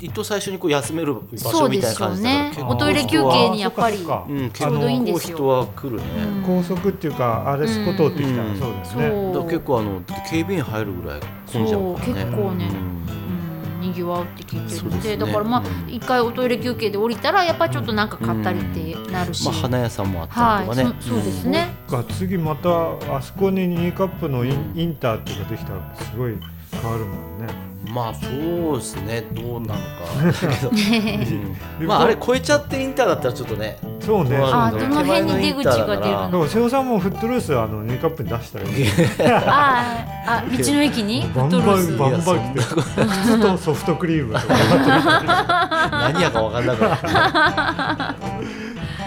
[0.00, 5.14] 一等最初にこう休める場そうで所みたいなすよね感じだから結構おトイレ休憩にやっぱりちょうどいいんですよ。
[5.14, 9.10] 結構人は来るね、うん高速っていうかあれスポ通ってきたらうんそうですね。
[9.44, 12.06] 結構あの警備員入るぐらい混んじゃうからね。
[12.06, 12.70] そう結構ね。
[13.80, 15.94] にぎわうって聞いてるのでだからまあうん。
[15.94, 22.68] 一回おトイレ休憩で降りたらやっぱちょっとなんか買ったりってなるし、まあ花屋さんもあったりとかね、はいそそうですね、が次また
[23.14, 26.34] あそこにニーカップのインインターっていうのができたらすごい
[26.72, 27.73] 変わるもんね。
[27.94, 28.28] うんまあそ
[28.74, 29.22] うですね。
[29.32, 29.78] どうなのか
[30.24, 30.70] だけど、
[31.80, 31.86] うん。
[31.86, 34.36] まああれ超えちゃってインターだったらちょっとねそうね。
[34.36, 38.72] どの辺に出口が出るのら瀬尾さんもフットルースあのニーカップに出したらいい。
[39.46, 41.22] あーあ道の駅に？
[41.22, 41.96] フバンットルース。
[41.96, 42.60] バンバンバン来て
[43.06, 44.34] 靴とソフトクリーム。
[44.34, 46.80] と か何やか分かんなく
[47.14, 48.14] な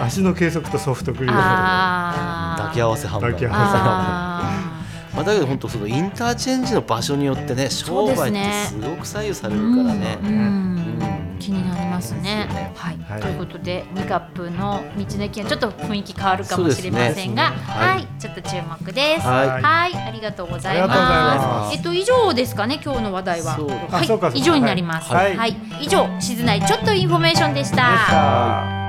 [0.00, 1.38] 足の計測とソフトクリーム。
[1.38, 4.77] 抱き合わせ抱き合わせあ
[5.18, 10.18] まあ、だけど本当そのインターチェンジの場所によってね商売ってすごく左右されるーからね。
[10.22, 10.28] うん。
[10.28, 11.36] うん。
[11.40, 12.22] 気になりますね。
[12.22, 12.72] ね。
[12.76, 13.20] はい、はい。
[13.20, 17.56] ということでニカップの道の駅はちょっと雰囲気変わるかもしれませんが、ね。
[17.56, 18.08] はい、はい。
[18.20, 19.26] ちょっと注目です。
[19.26, 19.48] はい。
[19.62, 20.86] はい、ありがとうございま。
[20.86, 21.76] ます。
[21.76, 23.58] えっと以上ですかね今日の話題は。
[23.90, 24.38] はい。
[24.38, 25.12] 以上になります。
[25.12, 25.50] は、はい。
[25.50, 28.87] い以上しずないちょっとインフォメーションでした。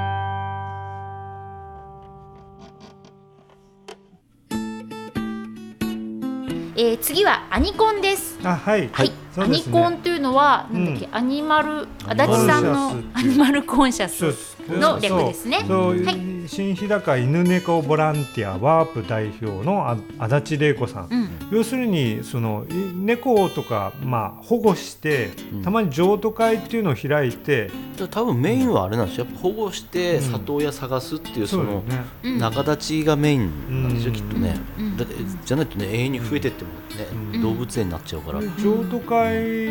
[6.81, 8.39] えー次はアニコンです。
[8.41, 14.35] あはい、はい、アニコンというのは、なんだっけ、アニマル足立さんのアニマルコンシャス
[14.67, 15.63] の略ですね。
[15.67, 16.19] そう、はい。
[16.47, 25.63] 新日高犬猫ボランティアワープ代表のあ足立玲子さん、うん、要するにそのい猫とか、まあ、保護して、うん。
[25.63, 29.25] たまに譲渡会っていうのを開いて、じゃあ多分メインはあれなんですよ。
[29.25, 30.21] やっぱ保護してうん。
[30.31, 31.83] 里親探すっていうその
[32.23, 34.97] 仲立ちがメインなんですよ、うんきっとね、うん。
[34.97, 35.13] だって
[35.45, 37.41] じゃないとね永遠に増えてってもね、うん。
[37.43, 39.18] 動物園になっちゃうから、譲渡会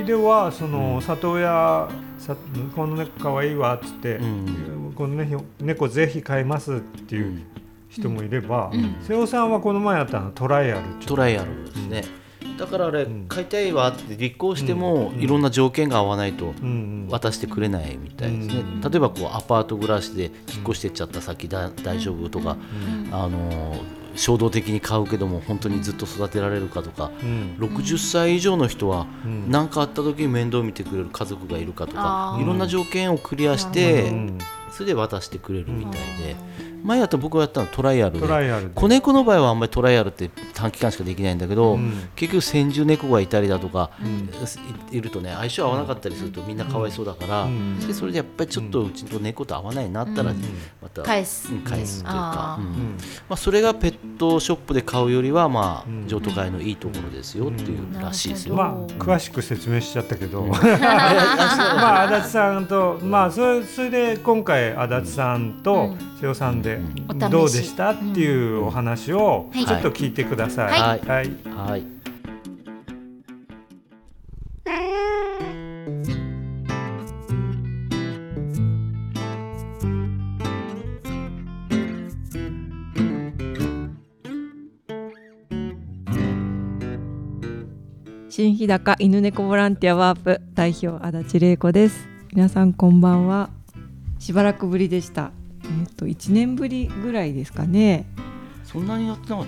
[0.05, 1.03] ではそのうん。
[1.03, 2.37] 里親さ
[2.75, 4.93] この猫かわいいわっつって、うん。
[4.95, 7.43] この、ね、猫ぜひ飼いますっていううん。
[7.89, 8.97] 人もいれば、うん。
[9.03, 12.05] 瀬尾さんはこの前やったのトライアルトライアルですね、
[12.59, 15.23] だからあれ、うん飼いたいわって立候補しても、うん。
[15.23, 16.53] いろんな条件が合わないと
[17.09, 20.33] 渡してくれないみたいですね、うん例えばこうアパート暮らしで引っ
[20.65, 23.09] 越してっちゃった先だ大丈夫とか、うん。
[23.11, 27.57] あのー衝動的に買うけども本当にずっと育てられるかとか、うん。
[27.59, 29.51] 60歳以上の人はうん。
[29.51, 34.39] 何かあった時に面倒見てくれる家族がいるかとかいろんな条件をクリアして、うん
[34.71, 36.37] それで渡してくれるみたいで、
[36.83, 38.21] 前やった僕がやったのはトライアルで。
[38.21, 38.71] トライアルで。
[38.75, 42.11] 子猫の場合はあんまりトライアルって短期間しかできないんだけど、うん。
[42.17, 44.29] 結局先住猫がいたりだとか、ん。
[44.93, 47.79] いいるとね相性合わなかったりするとみんなかわいそうだから、うん。
[47.87, 50.43] でそれでやっぱりちょっとうちと猫と合わないなったら、うん。
[50.83, 51.53] また返す。
[51.53, 52.67] うん返すというか、うん。
[52.67, 52.73] うん。
[52.73, 52.97] うん。
[53.29, 56.09] まあ、それがペットショップで買うよりは、まあうん。
[56.09, 58.53] 譲渡会のいいところですよっていうらしいですよ。
[58.53, 60.51] うんまあ詳しく説明しちゃったけど、うん。
[60.53, 66.68] まあ足立さんとまあそれそれで今回足立さんと瀬尾さんで
[67.09, 67.31] お試し。
[67.31, 69.65] どうでしたっていうお話をはい。
[69.65, 70.73] ちょっと聞いてください。
[70.73, 71.01] はい。
[71.01, 71.31] はい。
[71.45, 71.85] はい。
[88.31, 92.09] 新日高犬猫ボランティアワープ代表足立玲子です。
[92.33, 93.51] 皆さんこんばんは。
[94.19, 95.33] しばらくぶりでした
[95.69, 98.07] えっ、と1年ぶりぐらいですかね。
[98.65, 99.47] そんなにやってなかっ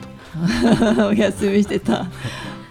[0.97, 1.07] た？
[1.09, 2.07] お休みしてた。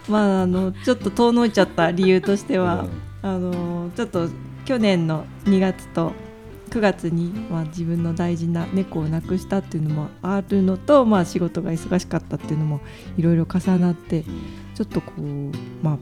[0.08, 2.86] まああのちょっと遠のいちゃった理由としては、
[3.22, 4.28] あのちょっと
[4.64, 6.12] 去年の2月と
[6.70, 12.80] 9月に、まあ、自分の大事な猫を亡くしたっていうのもあるのと、まあ、仕事が忙しかったっていうのも
[13.16, 14.24] いろいろ重なって
[14.76, 15.98] ちょっとこうまあ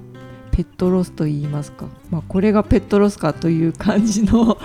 [0.59, 4.59] ペットロスと言いますか、まあ、これがペットロスかという感じの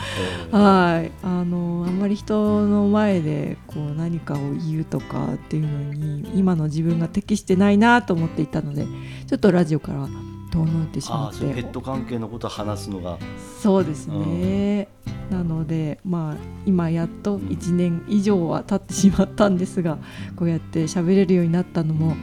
[0.50, 1.12] えーはい。
[1.22, 8.88] あのあんまり人の前でこう何かを言うとかっていうのに今の自分が適してないなと思っていたので
[9.28, 10.08] ちょっとラジオから
[10.52, 13.20] 遠のいてしまっああそうペッてト関係のことを話すのが。
[13.62, 14.88] そうですね、
[15.30, 20.00] なのでまあ今やっと1年以上は経ってしまったんですが
[20.36, 22.16] こうやって喋れるようになったのも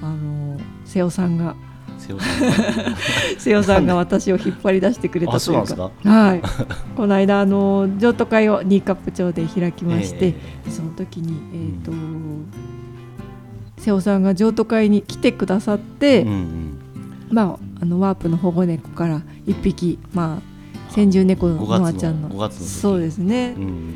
[0.00, 1.56] あの瀬尾さんが
[3.38, 5.74] 瀬尾さんが私を引っ張り出してくれたあというか。
[5.74, 5.90] か？
[6.10, 6.42] はい。
[6.96, 10.34] この間あの譲渡会を新カップ町で開きまして、
[10.66, 11.92] えその時にえっ、と
[13.78, 16.78] 瀬尾さんが譲渡会に来てくださって、ーうんうん。
[17.30, 22.64] まああのワープの保護猫から一匹まあ先住猫の5月のノアちゃんの5月の時。
[22.64, 23.94] そうですね、うん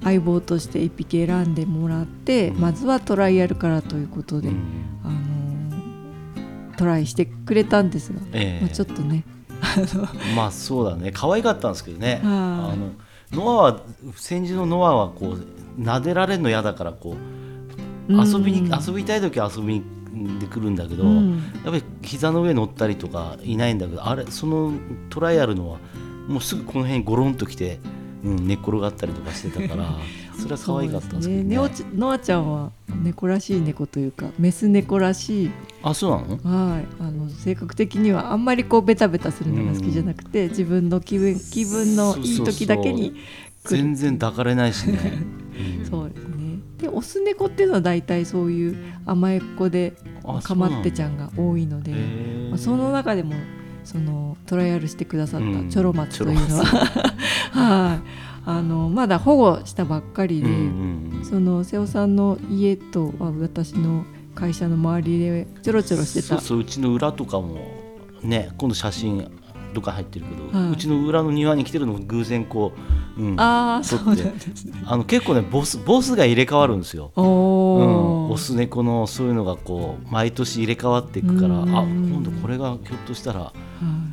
[0.00, 2.60] 相棒として一匹選んでもらって、うん。
[2.60, 4.54] まずはトライアルからということで、うん
[5.04, 5.37] あのー
[6.78, 8.64] トライしてくれたんですが、ええ。
[8.64, 9.24] まあ、ちょっとね
[10.36, 11.10] まあそうだね。
[11.12, 12.14] 可愛かったんですけどね。
[12.14, 12.22] はい。
[12.22, 12.92] あの
[13.32, 13.80] ノアは
[14.14, 17.16] 先住のノアはこう撫でられるの嫌だからこ
[18.08, 21.36] う遊びに、うん遊びたい時は遊びに来るんだけど、うん。
[21.36, 24.72] やっぱり膝の上乗ったりとかいないんだけどあれその
[25.10, 25.78] トライアルのは
[26.28, 27.80] もうすぐこの辺にゴロンと来て、
[28.24, 29.88] うん、寝っ転がったりとかしてたから
[30.38, 31.42] それは可愛かったんですけどね。
[31.42, 31.48] ね。
[31.50, 32.70] ネオちノアちゃんは
[33.02, 35.50] 猫らしい猫というかメス猫らしい。
[35.82, 36.72] あそうなの？
[36.74, 36.86] はい。
[37.00, 43.14] あの性格的にはあんまりこうベタベタするのが好きじゃなくて、自分の気分気分のいい時だけに
[43.64, 44.98] 全然抱かれないしね、
[45.80, 46.58] う んそうですね。
[46.78, 51.92] でオス猫っていうのは大体そういう甘えっ子であかまってちゃんが多いので、
[52.50, 53.34] まあ、その中でも
[53.82, 55.64] そのトライアルしてくださっうん。
[55.66, 56.64] たチョロマツというのは、
[57.50, 60.48] はいあのまだ保護したばっかりで、
[61.22, 66.28] その瀬尾さんの家とあ私の会社の周りでちょろちょろしてた。
[66.28, 67.60] そうそううちの裏とかも
[68.22, 69.30] ね今度写真
[69.74, 70.72] どっか入ってるけど、はい。
[70.72, 72.72] うちの裏の庭に来てるのを偶然こ
[73.18, 74.22] う、うん、あそうで
[74.56, 74.72] すね。
[74.86, 77.12] あの結構ねボスボスが入れ替わるんですよ。
[77.16, 83.52] おうん、お、オス猫のそういうのがこう毎年入れ替わっていくからあうん今度これがひょっとしたら、は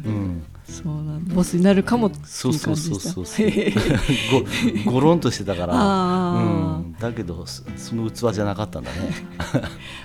[0.04, 0.10] い。
[0.10, 4.46] うん、そうなんボスになるかもっていうそうそう感じそうでしたそう。
[4.86, 8.98] ごごろんとしてたから、うん、だけどそその器じゃなかったんだね。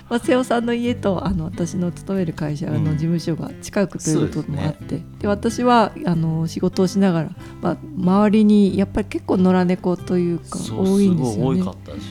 [0.07, 7.29] まあ、瀬尾さんの家とあの私の勤める会社の事務所が近くということもあって、で私はあの仕事をしながら、
[7.61, 11.33] まあ、周りにやっぱり結構野良猫というかそう多いんですよね。
[11.33, 11.71] すごい多か。
[11.71, 12.07] ったでしょ。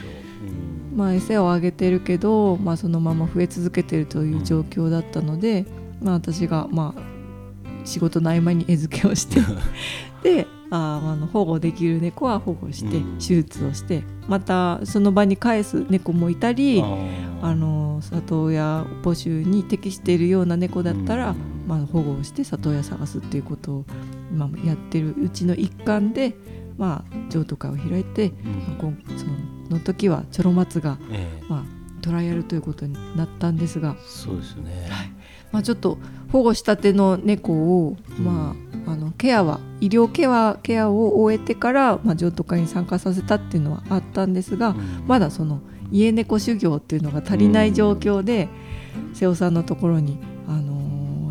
[0.93, 0.95] う。
[0.95, 0.99] ん。
[0.99, 5.67] まあ、餌をあげてるけど、まあ、そのまま増え続けてるという状況だったので、
[6.03, 7.10] まあ、私が、まあ、
[7.85, 9.41] 仕事の合間に餌付けをして
[10.23, 13.19] であーあの保護できる猫は保護して、うん。
[13.19, 16.83] 手術をしてまたその場に返す猫もいたり
[17.43, 21.37] あの里親募集に適しているような猫だったら、うん。
[21.67, 23.85] まあ、保護をして里親探すっていうことを
[24.33, 26.37] 今やってるうちの一環で、
[26.79, 28.33] まあ、譲渡会を開いて、うん。
[28.79, 29.33] 今その
[29.71, 31.45] の時はチョロマツが、ええ。
[31.49, 34.89] まあ、トライアルということになったんですが、そうですよね。
[35.53, 35.99] まあ、ちょっと
[36.31, 38.55] 保護したての猫を、ま
[38.87, 45.05] あ、あのケアは医療ケアケアを終えてから、まあ、譲渡会に参加させたっていうのはあったんですが、うん。
[45.07, 48.49] まだその家猫修行っていうのが足りない状況で、
[49.13, 50.81] 瀬尾さんのところに、あのー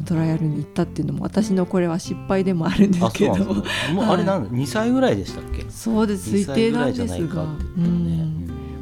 [0.09, 3.35] トライアルに行ったっていうのも私のこれは失敗でもあるんですあけど。
[3.35, 5.63] そうなんですかもうあれなんだ、2歳ぐらいでしたっけ？
[5.69, 6.31] そうです。
[6.31, 7.43] 推2歳ぐらいじゃ定なんですが。
[7.43, 7.45] う
[7.81, 8.28] ん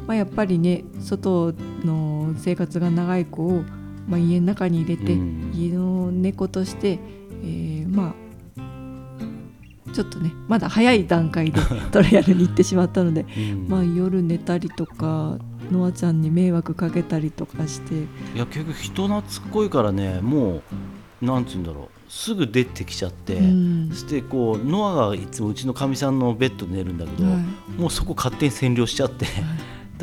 [0.08, 1.52] まあ、やっぱりね外
[1.84, 3.62] の生活が長い子を、
[4.08, 5.52] まあ、家の中に入れて、うん。
[5.54, 6.98] 家の猫として、
[7.42, 8.28] えーまあ
[9.94, 13.68] ちょっとねまだ早い段階で トライアルに行ってしまったので、うん。
[13.68, 15.38] まあ、夜寝たりとか
[15.70, 17.94] ノアちゃんに迷惑かけたりとかして。
[17.94, 17.98] い
[18.36, 20.62] や結局人懐っこいからねも
[21.22, 23.88] うなんて言うんだろうすぐ出てきちゃって、うん。
[23.90, 27.80] そしてこうノアがいつもうちのかみさんのベッドで寝るんだけど、はい。
[27.80, 29.38] もうそこ勝手に占領しちゃって、だか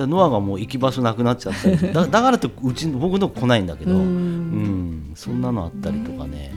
[0.04, 5.12] らノアがもう行き場所なくなっちゃったりだだからってうちの僕の来ないんだけど、ううん。
[5.12, 6.54] んそんなのあったりとかね。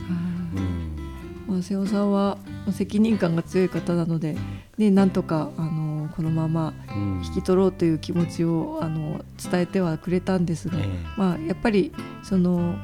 [0.57, 1.53] うん。
[1.55, 2.37] まあ、瀬尾さんは
[2.71, 4.37] 責任感が強い方なので、
[4.77, 7.21] ね、なんとかあのこのままうん。
[7.25, 9.21] 引き取ろうという気持ちをあの
[9.51, 10.87] 伝えてはくれたんですが、ええ。
[11.17, 11.91] まあ、やっぱり
[12.23, 12.75] その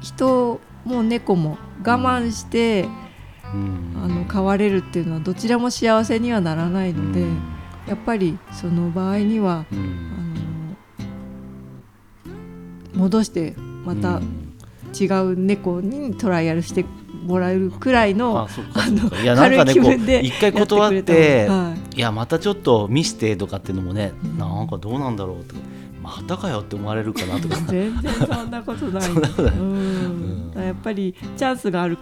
[0.00, 2.88] 人も猫も我慢して、
[3.52, 4.02] うん。
[4.02, 10.76] あの飼われるっていうのはどちらも幸せにはならないので、うんやっぱりその場合にはうあん
[12.94, 13.54] の戻して
[13.84, 14.50] またうん。
[14.98, 16.84] 違う猫にトライアルして
[17.24, 18.48] もらえるくらいの
[19.36, 21.96] 軽い気分で一回断っやてはい。
[21.96, 24.38] いやまたちょっと見してとかっていうのもね、うん。
[24.38, 25.60] なんかどうなんだろうとか
[26.02, 27.56] またかよって思われるかなとか。
[27.68, 29.10] 全然そんなことない。
[29.12, 29.14] う
[29.62, 30.52] ん。
[30.56, 31.98] やっぱりチャンスがある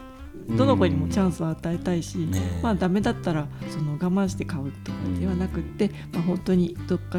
[0.56, 2.60] どの子にもチャンスを与えたいし、ね。
[2.62, 7.18] まあダメだったらその我慢して買うとかではなくって、まあ、本当にどっか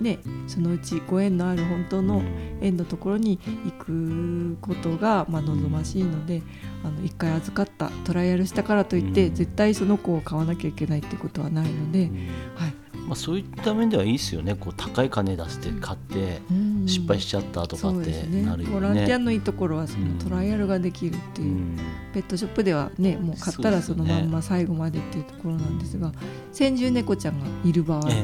[0.00, 2.22] にねそのうちご縁のある本当の
[2.60, 6.42] 縁のところに行くことがまあ望ましいので、
[6.84, 9.34] あの一回預かったトライアルしたからといって、うん。
[9.34, 12.16] 絶対その子を買わなきゃいけないってことはないので、うん。
[12.54, 12.74] はい。
[13.06, 14.54] まあ、そういった面ではいいですよね。
[14.54, 16.40] こう高い金出して買って
[16.86, 18.10] 失敗しちゃったとかって
[18.44, 18.74] なるよね。
[18.74, 20.18] ボランティアのいいところはそのうん。
[20.18, 21.78] トライアルができるっていう、うん。
[22.14, 26.12] ペットショップではねもう買ったらそのまんま最後までっていうところなんですが
[26.52, 28.22] 先住猫ちゃんがいる場合、え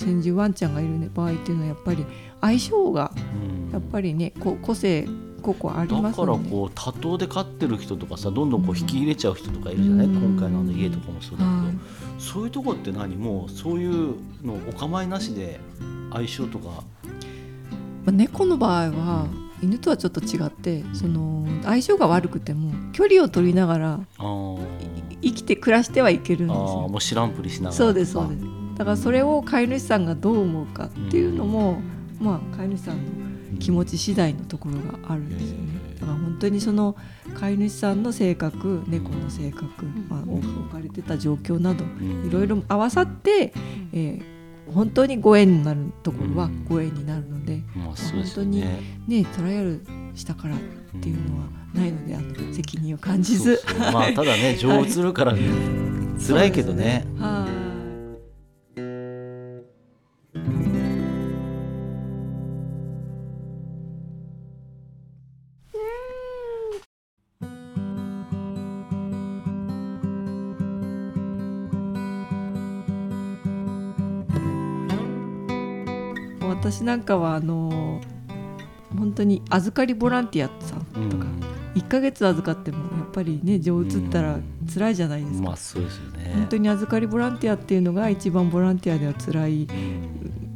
[0.00, 2.04] 先住ワンちゃんがいる、ね、場合っていうのはやっぱり
[2.40, 3.12] 相性が
[3.72, 5.06] やっぱりねこ個性
[5.42, 10.16] 個々ありだからますので、こう多頭で飼ってる人とかさどんどんこう引き入れちゃう人とかいるじゃない、うん。
[10.16, 11.74] 今回のあの家とかもそうだけど、はい。
[12.18, 13.16] そういうとこって何？
[13.16, 15.60] もうそういうのお構いなしで
[16.12, 16.82] 相性とか。
[18.04, 19.26] まあ、猫の場合は
[19.62, 26.86] 犬とはちょっと違ってその相性が悪くても距離を取りながら生きて暮らしてはいけるんあですよ。
[26.86, 31.82] ーもう知らんぷりしながらそうですそうですだからそれを飼い主さんがどう思うかっていうのも、
[32.18, 35.96] まあ飼い主さんの気持ち次第のところがあるんですよね。
[36.00, 36.96] だから本当にその
[37.34, 42.26] 飼い主さんの性格猫の性格、まあ、置かれてた状況などうん。
[42.26, 43.52] いろいろ合わさって、
[43.92, 44.22] えー
[44.72, 46.64] 本当にご縁になるところはうん。
[46.64, 48.80] ご縁になるので、まあそうですよね。
[49.06, 50.58] ねトライアルしたからっ
[51.02, 53.60] ていうのはないので、あの責任を感じず。
[53.92, 55.34] まあただね情移るから
[56.26, 57.04] 辛いけどね。
[57.18, 57.69] はい
[76.80, 78.00] 私なんかはあの
[78.96, 81.26] 本当に預かりボランティアさんとか、
[81.74, 84.38] 1ヶ月預かってもやっぱりね情移ったら
[84.72, 86.32] 辛いじゃないですか、まあそうですよね。
[86.34, 89.72] 本当に預かりボランティアっていうのが一番ボランティアでは辛いう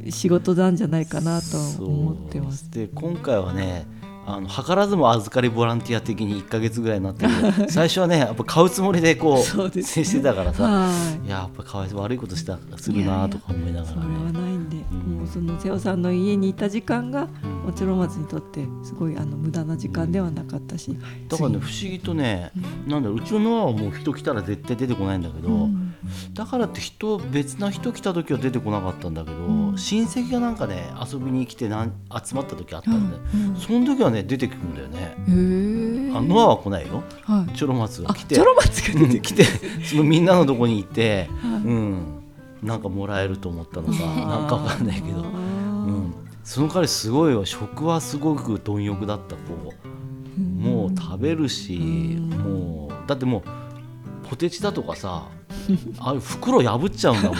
[0.07, 0.11] ん。
[0.11, 2.69] 仕事なんじゃないかなと思ってます。
[2.71, 3.85] で今回はね
[4.27, 7.31] あの図らずも預かりボランティア的に1か月ぐらいになってる。
[7.69, 10.63] 最初はねやっぱ買うつもりでこそう接してたからさ。
[10.63, 10.91] は
[11.23, 11.27] い。
[11.27, 14.97] いややっぱかわいそう悪いことしたするなとか思いながそれはらねないんで、うん。
[15.17, 17.55] もうその瀬尾さんの家にいた時間がうん。
[17.65, 20.95] もちろん松にとってすごいあの無駄な時間ではなかったし、
[21.27, 22.51] だからね不思議とね
[22.85, 25.95] なんだろううちのノアはもう人来たら絶対出てこないんだけど、うん。
[26.33, 29.77] だからって人別な人来た時は出てこなかったんだけど、うん。
[29.77, 33.55] 親戚がなんかね遊びに来てなん集まった時あったんで、うん。
[33.55, 35.15] その時はね出てくるんだよね、
[36.15, 37.03] あノアは来ないよ。
[37.23, 37.55] はい。
[37.55, 38.35] チョロマツがあ来て。
[38.35, 39.43] チョロマツが出て来て。
[39.83, 41.61] そのみんなのとこに行って、はい。
[41.61, 42.23] うん、
[42.63, 46.13] なんかもらえると思ったのかなんかわかんないけど、あうーん、
[46.43, 49.73] その彼すごいよ食はすごく貪欲だった子。
[50.37, 52.29] もう食べるし、うん。
[52.29, 55.27] もうだってもうポテチだとかさ
[55.99, 57.37] ああいう袋破っちゃうんだもん。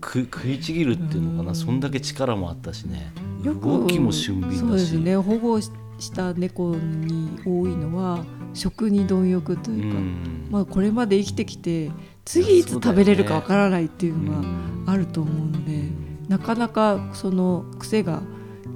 [0.00, 1.52] く食いちぎるっていうのかうな。
[1.52, 3.12] んそんだけ力もあったしね
[3.42, 4.58] よく動きも俊敏だし。
[4.60, 5.16] そうですね。
[5.16, 5.70] 保護し
[6.12, 8.24] た猫に多いのは
[8.54, 10.48] 食に貪欲とういうか、ん。
[10.50, 11.90] まあ、これまで生きてきて
[12.24, 15.90] 次いつ食べれるかわからないっていうのがうんあると思うので、
[16.28, 18.22] なかなかその癖が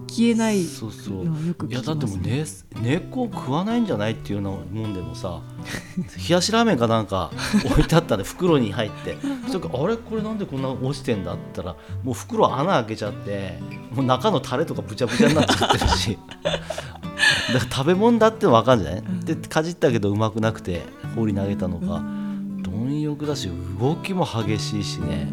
[0.09, 1.25] 消えないそうそう。
[1.69, 2.45] いやだってもう、ね、
[2.81, 5.41] 根っこを食わないんじゃないっていうようなもんでもさ
[6.29, 7.31] 冷やしラーメンかなんか
[7.67, 9.17] 置いてあったんで袋に入って。
[9.49, 9.97] それからあれ？
[9.97, 11.35] これなんでこんな落ちてんだ？
[11.35, 13.59] ったらもう袋穴開けちゃって
[13.95, 16.19] もう中のタレとかぶちゃぶちゃになっちゃってるし。
[16.43, 20.83] だから食べ物だって分かんじゃない、でかじったけどうまくなくて
[21.15, 22.03] 放り投げたのか。
[22.63, 23.49] 貪欲だし
[23.81, 25.33] 動きも激しいしね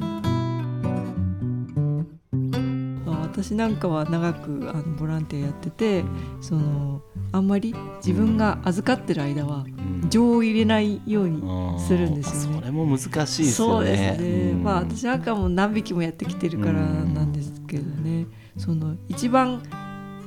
[3.33, 6.03] 私なんかは長くあのボランティアやってて
[6.39, 10.09] そのあんまり自分が預かってる間はうん。
[10.09, 11.41] 情を入れないように
[11.79, 12.59] するんですよね。
[12.59, 13.51] それも難しいですよね。
[13.55, 14.63] そうですね、うん。
[14.63, 18.27] まあ私なんかもう何匹もやってきてるからなんですけどね、
[18.57, 19.63] その一番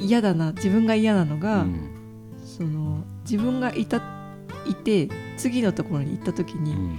[0.00, 1.90] 嫌だな自分が嫌なのが、うん。
[2.44, 4.02] その自分がいた
[4.66, 6.98] いて次のところに行った時に、うん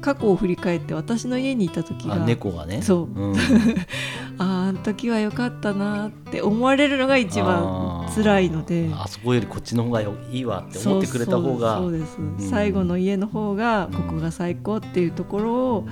[0.00, 2.82] 過去を振り返って私の家にいた時あが猫がね。
[2.82, 3.20] そう。
[3.20, 3.36] うん、
[4.38, 8.90] あああの時は良かったなって思われるのが一番辛いので。
[8.92, 11.78] あそこよりこっちの方がよいいわって思ってくれた方が。
[11.78, 12.36] そうです、ん。
[12.38, 15.86] 最後の家の方がここが最高っていうところを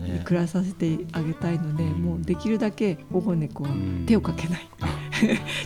[0.00, 0.22] ね。
[0.24, 2.02] 暮らさせてあげたいので、うん。
[2.02, 4.04] もうできるだけ保護猫はうん。
[4.06, 4.68] 手をかけない、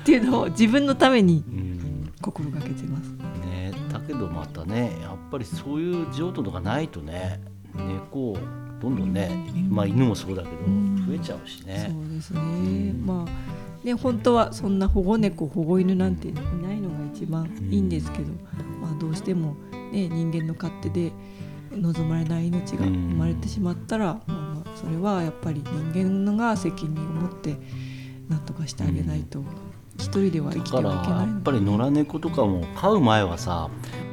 [0.01, 1.83] っていうのを自分のためにうん。
[2.23, 3.11] 心がけてます。
[3.45, 7.41] ね、だけどまたねやっぱりそういう譲渡とかないとね
[7.75, 8.37] 猫
[8.81, 9.31] どんどんね、
[9.71, 11.07] まあ、犬もそうだけどん。
[11.07, 11.91] 増えちゃうしね。
[11.93, 16.41] そうですね、まあね本当はそんな保護猫保護犬なんていな
[16.73, 18.25] いのが一番いいんですけど、
[18.81, 19.57] まあ、どうしても、
[19.93, 21.13] ね、人間の勝手で
[21.73, 25.63] 望まれない命が生まれてしまったら、まあまあそれはやっぱり
[25.95, 27.57] 人間が責任を持って
[28.29, 29.43] なんとかしてあげないと、
[29.97, 31.33] 一人では生きてだからはいけないので。
[31.33, 33.69] やっぱり野良猫とかも飼う前はさ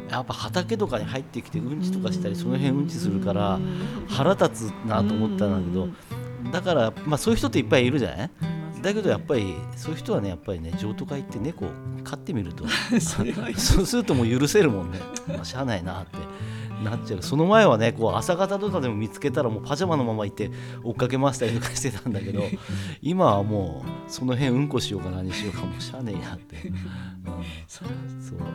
[0.09, 3.59] やっぱ畑とかに入ってきてうんちとかしたりその辺うんちするから
[4.07, 8.31] 腹立つなと思ったんだけどだから、まあ、そういう人っていっぱいいるじゃない？
[8.81, 11.69] だけどやっぱりそういう人はねやっぱりね譲渡会行って猫を
[12.03, 12.65] 飼ってみると
[13.57, 16.17] そうするともう許せるもんね、まあ、しゃあないなって
[16.83, 17.21] なっちゃう。
[17.23, 20.51] その前はねこう朝方とかでも見つけたらもうパジャマのまま行って
[20.83, 22.41] 追っかけ回したりとかしてたんだけど
[23.01, 26.75] 今はもうその辺うんこしようか何しようかもうしゃあねえなって、うん、
[27.67, 27.87] そう。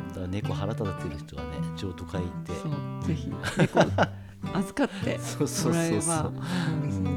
[0.09, 2.53] だから猫腹立ててる人はね譲渡会行って。
[2.53, 3.81] そうぜひ猫
[4.55, 7.11] 預かってそうそうもらえばそうそうそうですね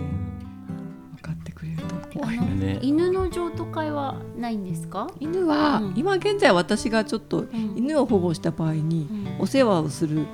[1.16, 2.38] 分かってくれると思い。
[2.38, 2.56] ます。
[2.56, 2.80] ね。
[2.82, 5.08] 犬の譲渡会はないんですか？
[5.20, 5.94] 犬は、うん。
[5.98, 9.42] 今現在私がちょっとん犬を保護した場合にうん。
[9.42, 10.26] お世話をするうん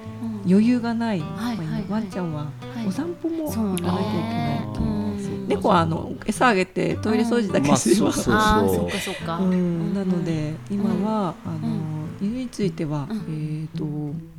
[0.48, 1.86] 余裕がない、はいはいはい。
[1.90, 2.42] ワンちゃんは
[2.76, 2.88] はい。
[2.88, 4.84] お散歩も行かなきゃいけないと、う。
[4.86, 5.48] ん。
[5.48, 7.90] 猫はあの餌あげてトイレ掃除だけす。
[7.90, 9.38] れば、まあそうそうああそっかそっか。
[9.40, 9.94] うん。
[9.94, 11.52] なので今は、うん。
[11.52, 13.68] あの犬については、うん。
[13.74, 13.86] えっ、と、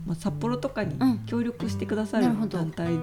[0.06, 1.18] まあ、札幌とかにうん。
[1.26, 2.98] 協力してくださる団体で、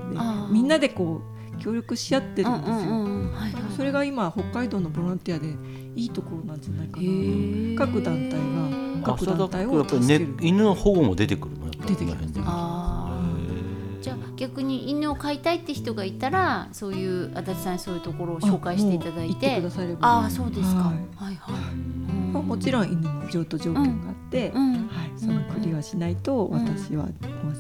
[0.52, 1.22] みんなでこ
[1.58, 3.72] う協力し合ってうんるんですよ。
[3.78, 5.48] それが今北海道のボランティアで
[5.96, 7.10] いいところなんじゃないかへな。
[7.10, 7.76] ー。
[7.78, 10.36] 各団体が各団体をやっぱり、ね助ける、。
[10.42, 12.40] 犬の保護も出てくる出てきます。
[12.40, 14.02] ああ。
[14.02, 19.56] じゃあ逆に犬を飼いたいって人がいたらそういう足立さんにそういうところを紹介していただいて。
[19.56, 20.80] てくださればああそうですか。
[20.80, 21.92] ははいいはい。
[22.34, 24.88] まあ、もちろん犬の譲渡条件があって、うん。
[24.88, 26.66] はい、そのクリアしないとうん。
[26.66, 27.08] 私は、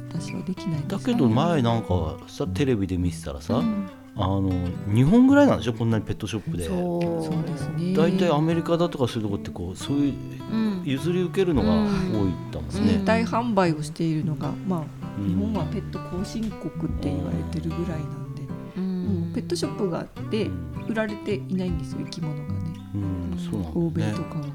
[0.09, 4.51] 私はできないんですだけど前なんかさテレビで見てたらさ、うんあの
[4.93, 5.74] 日本ぐらいなんでしょ？
[5.74, 6.66] こんなにペットショップで。
[6.66, 7.43] そう。
[7.49, 7.93] ですね。
[7.95, 10.14] 大体アメリカだとかそういうとこってこうそういう
[10.51, 10.84] うん。
[10.84, 11.74] 譲り受けるのが多
[12.28, 12.86] いだもんうん。
[12.86, 13.05] ね全。
[13.05, 14.84] 体販売をしているのが、まあ、
[15.18, 15.28] うん。
[15.28, 18.41] 日本はペット後進国って言われてるぐらいなんで、
[18.78, 19.32] うん。
[19.34, 20.86] ペットショップがあってうん。
[20.89, 22.74] 売られていないんですよ生き物がね。
[22.95, 23.38] うん。
[23.39, 24.53] そうなんだ欧米とかは、はい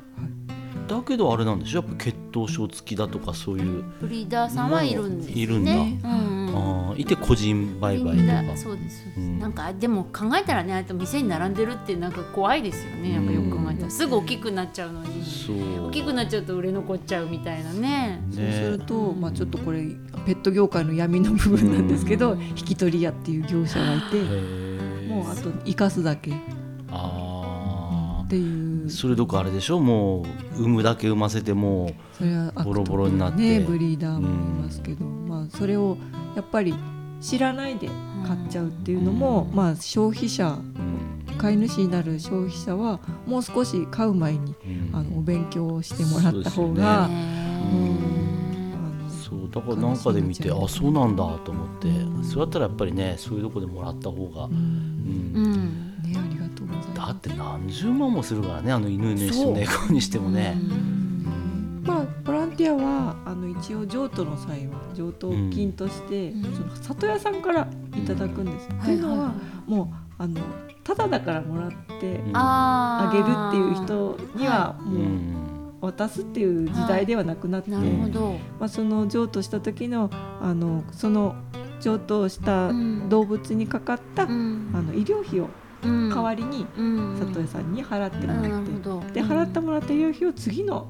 [0.87, 1.80] だけどあれなんでしょ？
[1.80, 5.32] やっぱ血統症付きだとかそういう、ブリーダーさんはいるんですね。
[5.34, 5.72] いるんだ。
[5.72, 6.89] うんうん。
[6.91, 8.22] あーいて個人売買とか。
[8.22, 9.39] ーそうですそうです、うん。
[9.39, 13.14] なんかでも考えたらねあと店に並んでるってなんか怖いですよね。
[13.14, 13.91] やっぱよく考えたら。
[13.91, 15.24] すぐ大きくなっちゃうのに。
[15.24, 15.89] そう。
[15.89, 18.22] 大きくなっちゃうと売れ残っちゃうみたいなね。
[18.30, 19.82] そうするねと、まあ、ちょっとこれ
[20.24, 24.16] ペット業界の闇の部分なんですけど、うん引き取り屋っていう業者がいて、
[25.09, 26.30] もうあと生かすだけ。
[26.30, 26.34] っ
[26.91, 27.36] あ
[28.28, 28.86] ていう。
[28.86, 29.80] ーそれどころあれでしょ？
[29.80, 30.22] も
[30.56, 33.38] う産むだけ産ませてもそれは悪ボロボロになって。
[33.38, 34.22] ねブリーダーもい
[34.64, 35.96] ますけど、まあそれを
[36.34, 36.74] やっぱり
[37.20, 37.88] 知らないで
[38.26, 44.96] 買っちゃうっていうのも、まあ消費者う、うん飼い主になる消費者はもう少し飼う前にうん。
[44.96, 47.10] あのお勉強をしてもらった方が、
[49.10, 51.88] そうだからなんかで見てあそうなんだと思って。
[51.88, 52.24] うん。
[52.24, 55.86] そうやったらやっぱりねそういうとこでもらった方が、ううん
[56.97, 60.57] だって何十万もするからねあの犬にしてそうも猫にしてもね。
[61.82, 66.42] まあ、ボランティアはあの一応譲渡の際は譲渡金として、うん。
[66.53, 68.68] その里屋さんからいただくんです。
[68.68, 68.80] ん。
[68.80, 69.34] というのは、はいはいは
[69.66, 70.40] もうあの
[70.82, 71.70] ただだからもらっ
[72.01, 72.36] てうん。
[72.36, 75.36] ああげるっていう人にはうもうん。
[75.82, 81.36] 渡すっていう時代ではなくなって、なるほど、まあ、その譲渡した時のあのその
[81.80, 83.09] 譲渡したうん。
[83.09, 84.72] 動物にかかった、うん。
[84.74, 87.16] あの医療費をうん代わりにうん。
[87.18, 90.86] 里江さんに払ってもらって、で払ってもらった医療費を次の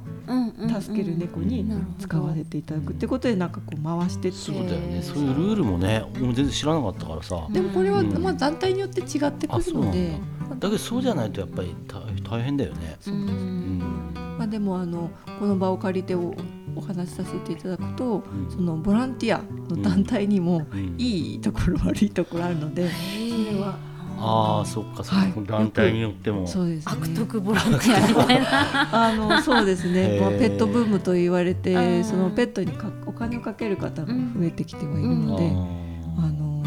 [0.81, 1.65] 助ける猫に
[1.99, 4.37] 使わせていただくってことでなんかこう回してって。
[4.37, 5.03] いうそうだよね。
[5.03, 7.47] そういうルールもね俺も全然知らなかったからさ。
[7.51, 8.23] でもこれは、うん。
[8.23, 10.19] まあ、団体によって違ってくるので。
[10.51, 10.69] だ。
[10.69, 12.97] けどそうじゃないとやっぱり大大変だよね。
[13.07, 13.79] ううん。
[13.79, 16.35] んまあ、でもあのこの場を借りてお
[16.75, 18.51] お話しさせていただくとうん。
[18.51, 20.95] そのボランティアの団体にもうん。
[20.99, 23.77] いいところ悪いところあるのでそれは
[24.19, 25.47] ああそっかそっか、はい。
[25.47, 26.47] 団体によっても。
[26.47, 27.17] そうです悪ね。
[27.17, 29.07] 徳ボランティアみたいな。
[29.09, 35.53] あのそうですね、 まあ、ペットブームと言われうてんそのペットにかお金をかける方が増えてきてはいるので、
[36.19, 36.63] ああの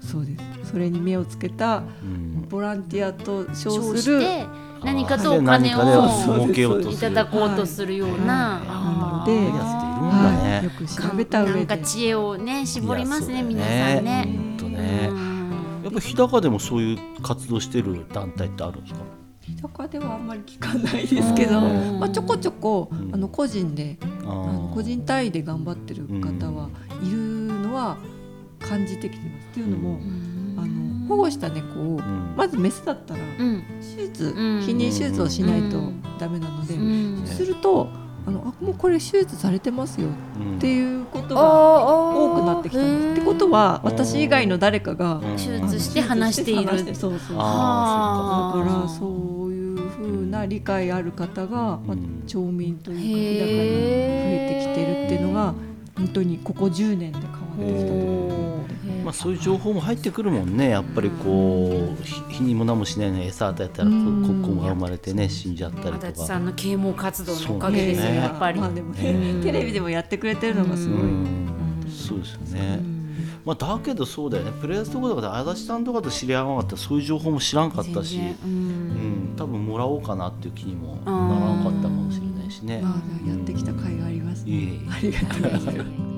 [0.00, 0.70] そうです。
[0.72, 2.46] それに目をつけたーうん。
[2.48, 4.46] ボランティアと称称するして
[4.82, 9.24] 何かとお金を儲けようといただこうとするような、はい。
[9.24, 14.24] なのでよく調べた上なんかで知恵をね絞りますね皆さんね。
[14.58, 15.08] ほんとね。
[15.10, 15.29] うん
[15.90, 19.00] やっぱ日高でもそういう活動してる団体ってあるんですか？
[19.42, 21.98] 日高ではあんまり聞かないですけど、うん。
[21.98, 23.10] まあ、ちょこちょこうん。
[23.12, 26.68] あの個人でああのー個人単位で頑張ってる方は
[27.02, 27.98] いるのは
[28.60, 29.46] 感じてきてます。
[29.48, 29.98] っていうのも、
[30.62, 32.34] あの保護した猫をうん。
[32.36, 33.64] まずメスだったらうん。
[33.80, 34.32] 手術、うん。
[34.60, 35.80] 避妊手術をしないと
[36.20, 37.26] ダメなので、うん。
[37.26, 37.88] すると
[38.30, 40.06] あのあもうこれ手術されてますよ。
[40.40, 40.56] うん。
[40.58, 43.20] っていうことが多多くなってきたんです。
[43.20, 45.36] ってことは私以外の誰かがうん。
[45.36, 46.94] 手術して話している。
[46.94, 53.44] そうそうだからそういうふうな理解ある方が、まあうん町民というか日高に増
[54.30, 55.54] えてきてるっていうのが
[55.96, 57.92] 本当にここ10年で変わってきたと。
[57.92, 58.69] 思うので。
[59.04, 60.70] まあ、そういう情報も入ってくるもんね。
[60.70, 64.22] やっぱりこうひ日にも何もしないのに餌与えたらこうん。
[64.22, 66.26] 子供が生まれてね死んじゃったり足立とか。
[66.26, 68.16] さんの啓蒙活動のおかげですよ、ね。
[68.16, 68.60] やっぱり。
[68.60, 69.42] まあでもね、うん。
[69.42, 71.48] テレビでもやってくれてるのがすごい、うん。
[71.88, 72.80] そうですよね、
[73.44, 74.52] まあ、だけどそうだよね。
[74.60, 78.36] プレスとかとかで足立さんとかと知り合わなかったらそういう情報も知らんかったし、全然。
[78.44, 79.34] ううん。
[79.34, 82.80] ん、多分もらおうかなっていう気にもあなーらなかったかもしれないしね。
[82.82, 84.90] まあやってきた甲斐がありますね、いえいえ。
[84.90, 86.09] ありがとうございます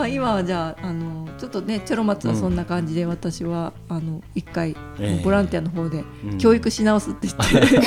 [0.00, 5.22] まあ今はじゃああのちょっとねチョロマツはそんな感じで、私はあの一回ええ。
[5.22, 6.38] ボランティアの方でうん。
[6.38, 7.80] 教育し直すって言って、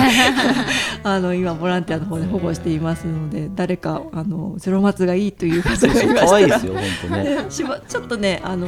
[1.03, 7.45] あの今ボランティアの方で保護していますので誰かあのチョロマツがいいという方がいましたら可愛いですよ本当ね。
[7.49, 8.67] ちょっとねあの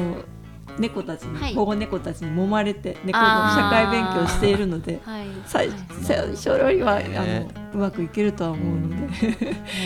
[0.79, 1.53] 猫たちに、はい。
[1.53, 5.27] 保護猫たちに揉まれて猫の社会勉強をしているのではい。
[5.45, 5.69] 最
[6.01, 8.95] 最初よりは、あのうまくいけるとは思うので、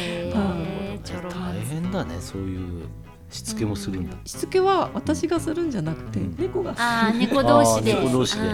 [1.03, 2.85] 大変だねそういう
[3.29, 4.17] しつけもするんだ。
[4.25, 6.35] しつけは私がするんじゃなくて、うん。
[6.37, 6.83] 猫がする。
[6.83, 7.93] ああ猫同士で。
[7.93, 8.47] 猫同士で。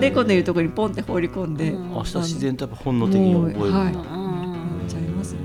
[0.00, 1.90] 猫のいるところにポンって放り込んで、うん。
[1.90, 3.58] 明日自然とやっぱ本能的に覚える。
[3.58, 3.68] んだ。
[3.68, 3.92] もうはい。
[3.92, 3.98] うん
[4.80, 5.40] やっちゃいますね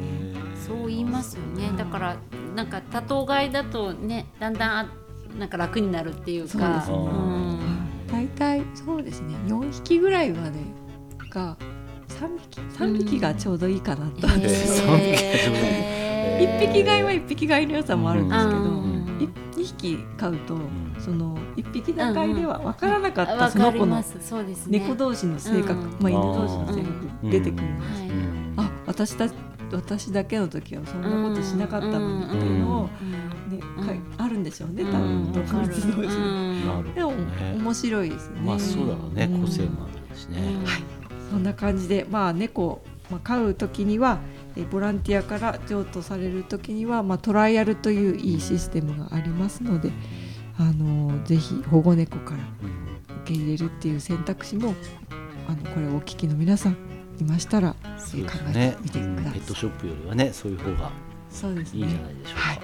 [0.68, 1.72] そう言いますよね。
[1.78, 2.18] だから
[2.56, 4.90] なんか多頭飼いだとねだんだんあ
[5.38, 6.50] なんか楽になるっていうか。
[6.50, 6.98] そうですね。
[6.98, 7.60] ん。
[8.12, 9.36] 大体そうですね。
[9.48, 10.60] 4匹ぐらいまで
[11.32, 11.58] が
[12.10, 20.96] 3匹3匹がちょうどいいかなと、へー1匹飼いは1匹飼いの良さもあるんですけど、うんい2匹飼うと、ん。
[21.00, 24.04] その1匹だ飼いでは分からなかった、わその子の。
[24.68, 25.98] 猫同士の性格、うん。
[26.00, 28.54] まあ、犬同士の性格出てくるんです、はいうん。
[28.58, 29.28] あ私た
[29.72, 32.92] 私だけの時はそんなことしなかったのにっていうのを、ね
[33.78, 35.32] うんかいあるんでしょうね多うん。
[35.32, 36.08] 分動物同士で。
[36.08, 36.90] なる。
[36.90, 37.12] ほでも。
[37.58, 38.42] 面白いですよね。
[38.42, 39.42] まあそうだろうねうん。
[39.42, 40.40] 個性もあるしね。
[41.30, 49.92] そんな感じで、まあ、猫、まあ、飼う時にはえボランティアから譲渡される時には、まあ、トライアルといういいシステムがありますので、
[50.60, 52.94] あのぜひ保護猫からうん
[53.24, 54.76] 受け入れるっていう選択肢も
[55.48, 56.78] あのこれをお聞きの皆さん
[57.20, 59.34] いましたらそうです考えねてみてください。
[59.34, 62.62] ペットショップよりはねそういう方がいいんじゃないでしょうか。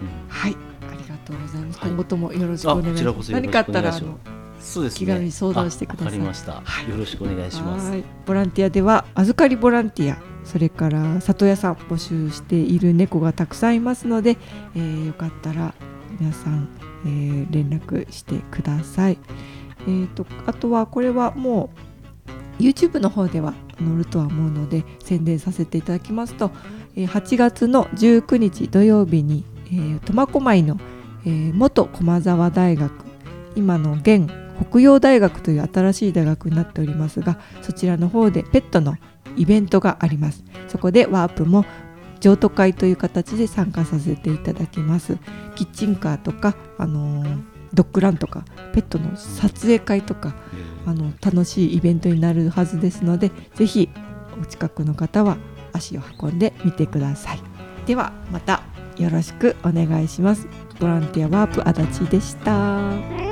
[0.00, 0.28] うん。
[0.28, 0.56] はい。
[0.82, 1.88] ありがとうございます、はい。
[1.88, 3.32] 今後ともよろしくお願いします。
[3.32, 4.18] 何かあったらあの
[4.60, 4.98] そうですね。
[4.98, 6.06] 気軽に相談してください。
[6.06, 6.52] あわかりました。
[6.52, 7.90] よろしくお願いします。
[7.90, 8.04] はい。
[8.24, 14.38] ボランティアでは預かりボランティアそれから里屋さん募集している猫がたくさんいますので、
[14.74, 15.74] えーよかったら
[16.18, 16.68] 皆さん、
[17.04, 19.18] えー連絡してください。
[19.80, 21.70] えー、とあとはこれはも
[22.58, 26.50] う YouTube の方では載るとは思うので宣伝させていただきますと、
[26.94, 29.44] 8月の19日土曜日に、
[30.04, 30.78] 苫小牧の、
[31.26, 32.92] え元駒沢大学
[33.56, 34.30] 今の現
[34.70, 38.96] 北洋大学という新しい大学になっておりますがそちらの方でペットの
[39.36, 40.44] イベントがあります。
[40.68, 41.64] そこでワープも
[42.20, 45.18] 譲渡会という形で参加させていただきます。
[45.54, 50.34] キッチンカーとか、あのードッグランとかペットの撮影会とか
[50.86, 53.90] あの楽しいイベントになるはずですのでぜひ
[54.40, 55.36] お近くの方は
[55.72, 57.40] 足を運んでみてください。
[57.86, 58.62] ではまた
[58.96, 60.48] よろしくお願いします。
[60.80, 63.25] ボランティアワープ足立でした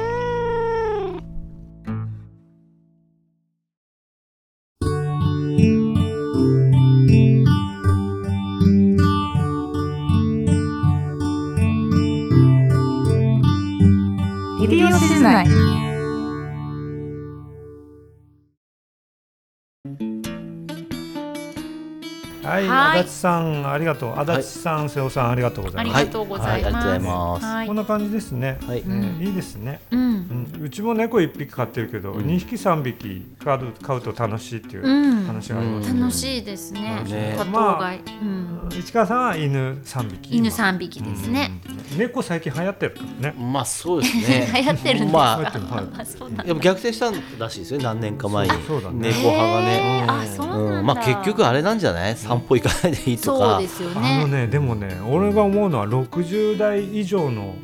[23.24, 24.18] さんありがとう。
[24.18, 25.96] 足立さん、瀬尾さんありがとうございます。
[25.96, 27.46] ありがとうございまますす。
[27.46, 28.58] はいこんな感じですね。
[28.66, 29.80] はいねいいですね。
[29.90, 30.23] うん
[30.56, 32.26] うん、うちも猫一匹飼ってるけど、うん。
[32.26, 35.24] 二匹三匹飼う飼うと楽しいっていううん。
[35.24, 37.02] 話があります、うん楽しいですね。
[37.06, 37.34] ね。
[37.38, 40.36] 多頭飼い、うん、市川さんは犬三匹。
[40.36, 41.60] 犬三匹ですね。
[41.92, 41.98] うん。
[41.98, 43.38] 猫最近流行ってるからね。
[43.38, 44.50] まあそうですね。
[44.54, 48.52] 流行ってるんですまあでも 逆転したらしいですよ何年か前に。
[48.66, 48.90] そうだ。
[48.90, 50.78] ね猫派がね、あ、そうなんだ。
[50.80, 52.16] うん、まあ結局あれなんじゃない？
[52.16, 54.42] 散歩行かないでいいとそうかですよあのね。
[54.42, 57.54] ねでもね俺が思うのは60代以上の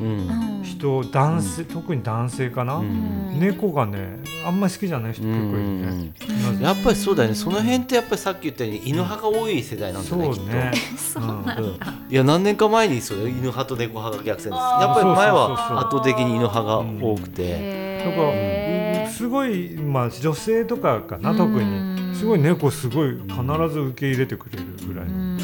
[0.62, 3.39] 人男性、特に男性かな、うん。
[3.41, 5.87] 猫がねあんまり好きじゃない人う結構いるね。
[5.87, 6.15] ん。
[6.43, 6.65] なぜ？
[6.65, 7.35] やっぱりそうだよね。
[7.35, 10.31] その辺ってやっぱりさっき言ったように犬派が多い世代なんだそうね。
[10.31, 10.43] きっと。
[10.47, 10.73] ね。
[10.97, 11.57] そうなんだ。
[11.57, 11.67] うん。
[11.67, 15.79] いや何年か前にそう犬派と猫派が逆転ですやっぱり前そうそうそうはそう。
[15.79, 19.11] 圧倒的に犬派が多くて、へー。
[19.11, 21.37] すごい、まあ、女性とかかなうん。
[21.37, 22.01] 特に。
[22.15, 25.39] すごい猫すごい必ず受け入れてくれるぐらいの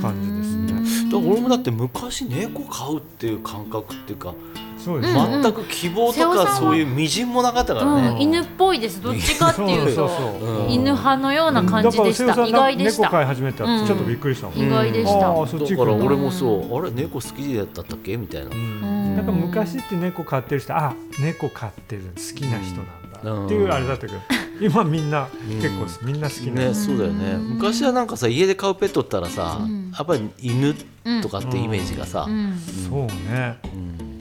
[0.00, 1.10] 感じですね。
[1.10, 4.34] だから俺もだって昔猫飼うっていう感覚っていうか、
[4.82, 9.00] そうですね、うん全く希望とかそういうみじんもなかったからね、うん、犬っぽいです。
[9.00, 10.68] どっちかっていうとそうそうそうう。
[10.68, 12.26] ん犬派のような感じでした。
[12.26, 13.02] だから瀬尾さん意外でした。
[13.02, 13.80] 猫飼い始めたうん。
[13.80, 15.18] らちょっとびっくりしたもん、意外でした。
[15.20, 15.28] だ。
[15.28, 16.78] だから俺もそう。
[16.78, 18.16] あれ猫好きだったっけ？
[18.16, 18.54] みたいな、うん。
[18.54, 19.16] うん。
[19.16, 24.18] なんか昔って猫飼ってる人あ猫飼ってる好きな人なんだ、うんっていうあれだったけど
[24.60, 25.56] 今みんなうん。
[25.56, 27.32] 結構みんな好きな、ねそうだよね。
[27.34, 27.40] うん。
[27.54, 29.92] 昔はなんかさ家で飼うペットったらさ、うん。
[29.96, 30.74] やっぱり犬
[31.22, 32.58] とかってイメージがさ、うん。
[32.88, 33.58] そうね。
[33.64, 34.11] うんうん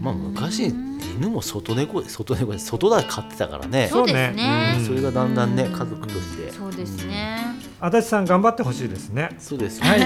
[0.00, 3.88] まあ昔犬も外猫外猫で外で飼ってたからね。
[3.88, 4.74] そうですね。
[4.78, 4.84] うん。
[4.86, 5.72] それがだんだんねうん。
[5.72, 6.50] 家族として。
[6.50, 7.38] そうですね。
[7.80, 9.36] 足立さん頑張ってほしいですね。
[9.38, 10.00] そうですはい。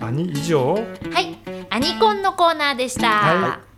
[0.00, 0.80] 兄以上は
[1.20, 1.38] い、
[1.70, 3.08] アニコンのコーナーでした。
[3.08, 3.69] はそ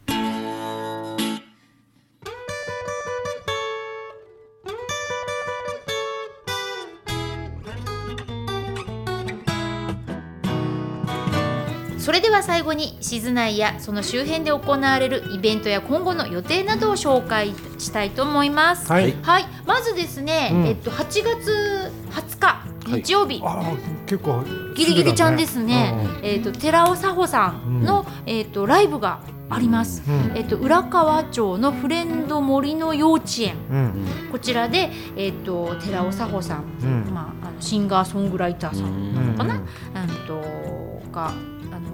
[12.23, 18.91] では最後に静内やその周辺で行われるイベントや今後の予定などを紹介したいと思います。
[18.91, 20.67] はい、はい、まずですね、うん。
[20.67, 23.03] えっと8月20日はい。
[23.03, 24.43] 日曜日、あー結構
[24.75, 25.95] ギリギリちゃんですね。
[26.23, 29.21] えっと寺尾佐穂さんの、えっとライブが
[29.51, 30.03] あります。
[30.09, 30.31] うん。
[30.31, 30.37] うん。
[30.37, 33.57] えっと浦河町のフレンド森の幼稚園。
[33.71, 34.07] うん。
[34.33, 37.13] こちらでえっと寺尾佐穂さん、うん。
[37.13, 39.55] まああのシンガーソングライターさん、うんかな？
[39.55, 39.63] うん
[40.27, 40.41] と
[41.13, 41.33] が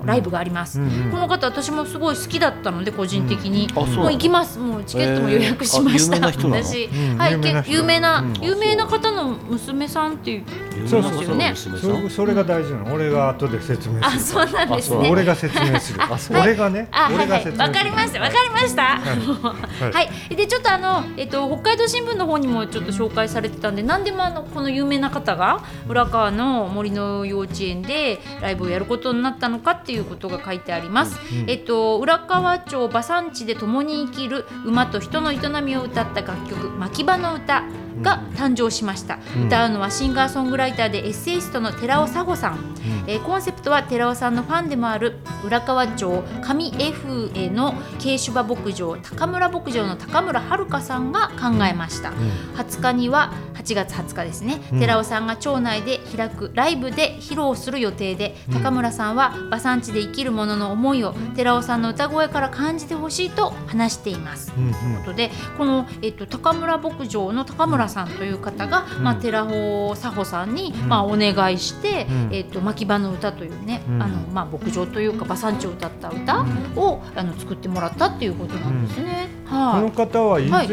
[0.05, 0.80] ライブがあります。
[0.80, 1.11] うんうん。
[1.11, 4.59] この方私もすごい好きだったので個人的に、うなのもう行きます。
[4.59, 6.64] もうチケットも予約しました、えーあ有名な人なの？
[6.64, 8.32] 私、うんはい有名な有名な、うん。
[8.42, 10.44] 有名な方の娘さんっていう
[10.88, 12.94] そうそう有名な人の娘さんそそれが大事なの。
[12.94, 14.07] 俺が後で説明する。
[14.07, 15.11] あそうなんですね。
[15.11, 16.03] 俺が説明する。
[16.03, 16.40] あそう。
[16.40, 17.26] 俺がねあはいはい。
[17.26, 17.62] 俺が説明する。
[17.62, 18.82] わかりましたわかりました。
[18.99, 19.92] はい。
[19.92, 31.18] はい、でちょっとあの、えっと、北海道新聞の方にもちょっと紹介されてたんで何でもあのこの有名な方が浦川の森の幼稚園でライブをやることになったのかっていうことが書いてあります。
[31.32, 37.64] うんえっと、浦川町馬産地で共に生きる馬と人の営みを歌った楽曲「牧場の歌」
[38.03, 39.46] が誕生しました、うん。
[39.46, 42.74] 歌うのはシンガーソングライターでエッセイストの寺尾佐穂さん、
[43.07, 48.96] えーコンセプトは寺尾さんのファンでもある浦河町上 F への慶種馬牧場。
[48.96, 52.12] 高村牧場の高村遥さんが考えました、
[52.57, 54.80] 20日には8月20日ですね、うん。
[54.80, 58.62] 寺尾さんが町内で開くライブで披露する予定で、うん。
[58.62, 64.53] 高村さんは馬産地で生きる者の思いを寺尾さんの歌声から感じてほしいと話しています。
[64.57, 64.72] うんうん。
[64.72, 69.05] ということでこの、えっと、高村牧場の高村さんという方が、うん。
[69.05, 70.89] まあ、寺尾佐穂さんに、うん。
[70.89, 72.28] まあ、お願いして「うん。
[72.32, 74.03] えっと、牧場の歌」というね、うん。
[74.03, 76.45] あのまあ、牧場というか馬産地を歌った歌
[76.76, 79.28] を、あの作ってもらったっていうことなんですね。
[79.49, 80.68] このはい、方は以前、はい。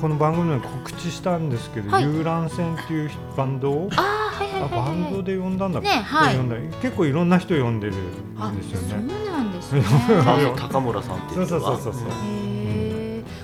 [0.00, 2.04] この番組で告知したんですけど、はい。
[2.04, 5.80] 遊覧船っていうバンドをあーはいバンドで呼んだんだ。
[5.80, 6.36] ねはい。
[6.36, 7.94] 呼んだ結構いろんな人呼んでる
[8.38, 9.04] あんですよね。
[9.08, 9.82] そうなんですね。
[10.56, 12.49] 高村さんっていうそうそうそうそう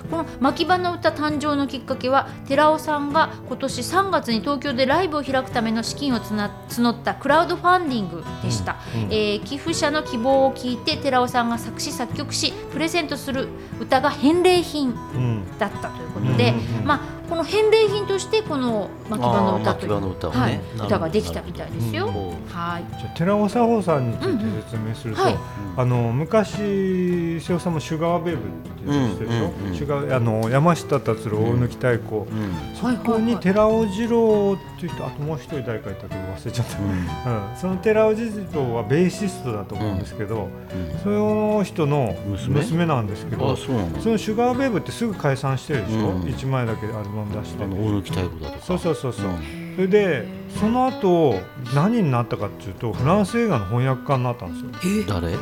[0.09, 9.13] この牧場の歌誕生のきっかけは寺尾さんが今年3月に東京でライブを開くための資金を募ったクラウドファンディングでした、うんうん。
[9.13, 13.47] えー寄付者の希望を聞いて寺尾さんが作詞作曲しプレゼントする
[13.79, 15.57] 歌が返礼品うん。
[15.57, 16.85] だったということで、うんうんうん。
[16.85, 20.39] まあこの返礼品としてこの牧場の歌というの歌をね。
[20.39, 22.07] はい歌ができたみたいですよ。
[22.07, 22.85] ほはい。
[22.99, 25.43] じゃあ寺尾佐保さんについて説明すると、うんうんはい。
[25.77, 32.75] あの昔瀬尾さんもシュガーベーブってでしょ、うんうんうんシュガーあの山下達郎大貫太鼓、ううん。
[32.75, 40.99] そこに寺尾二郎っていう人あともう一人誰かいたけど忘れちゃった、うん、その寺尾二郎はベーシストだと思うんですけど、うん。
[40.99, 42.55] その人の娘？
[42.59, 46.21] 娘なんですけうんどあそうなのそのシュガーベーブってすぐ解散してるでしょ、うん。
[46.23, 47.63] 1枚だけアルバム出して。
[47.63, 48.63] あの大貫太鼓だとか。
[48.65, 49.73] そうそうそうそう、ん。
[49.75, 50.27] それで
[50.59, 51.35] その後
[51.73, 55.05] 何になったかっていうとフランス映画の翻訳家になったんですよ。
[55.07, 55.35] 誰？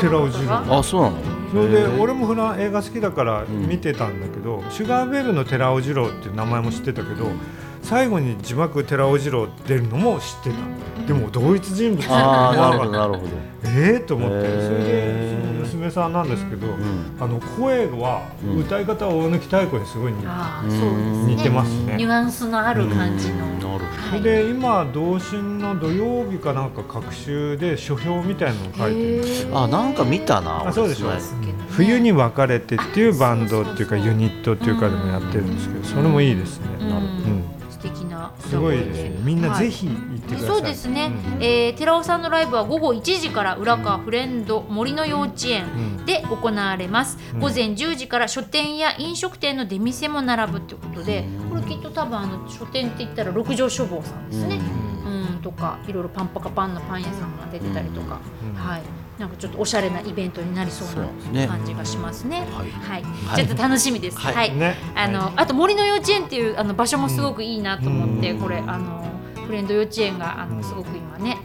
[0.00, 1.16] 寺尾二郎あそうなの？
[1.50, 7.30] それで俺もフラン映画好きだから見てたんだけど、シュガーベルの寺尾二郎っていう名前も知ってたけど
[7.88, 10.56] 最後に字幕寺尾二郎って出るのも知ってた
[11.06, 12.06] でも同一人物。
[12.10, 13.22] ああ なるほどなるほど。
[13.64, 16.70] ええと思ってそれでその娘さんなんですけど、ん。
[17.18, 18.60] あの声はうん。
[18.60, 21.34] 歌い方は大貫太鼓にすごい似。
[21.34, 21.94] 似てますね。
[21.96, 23.46] ニュアンスのある感じの。
[23.46, 23.58] うん。
[23.58, 24.22] なるほど。
[24.22, 29.58] で今同心の土曜日かなんか各週で書評みたいなのを書いてるんですよ。
[29.58, 31.16] あなんか見たなあそうでしょ俺
[31.70, 36.86] 冬に別れてっていうバンドっていうかユニットっていうかでもやってるんですけどそれもいいですね、うん。
[36.86, 37.57] うん、素敵な
[38.48, 39.10] すごいですね。
[39.22, 41.42] みんなぜひ行ってください、そうですね、うん。
[41.42, 46.06] えー寺尾さんのライブは午後1時から浦川フレンド森の幼稚園うん。
[46.06, 47.40] で行われます、うん。
[47.40, 54.60] 午前10時から書店や飲食店の出店も並ぶということでこれきっと多分あの書店って言ったら六条書房さんですね、
[55.06, 58.54] うん、とかいろいろパンパカパンのパン屋さんが出てたりとか、うん。
[58.54, 58.82] はい
[59.18, 62.46] なんかちょっとおしゃれなイベントになりそうな感じがしますね。
[62.52, 62.70] はい。
[62.70, 63.46] はい、はい。
[63.46, 64.18] ちょっと楽しみです。
[64.18, 64.34] はい。
[64.34, 64.76] はい、ね。
[64.94, 68.40] あの、はあと森の幼稚園っていうあの場所もすごくいいなと思って、うん。
[68.40, 69.04] これあの
[69.46, 71.38] フレンド幼稚園があうんのすごく今ね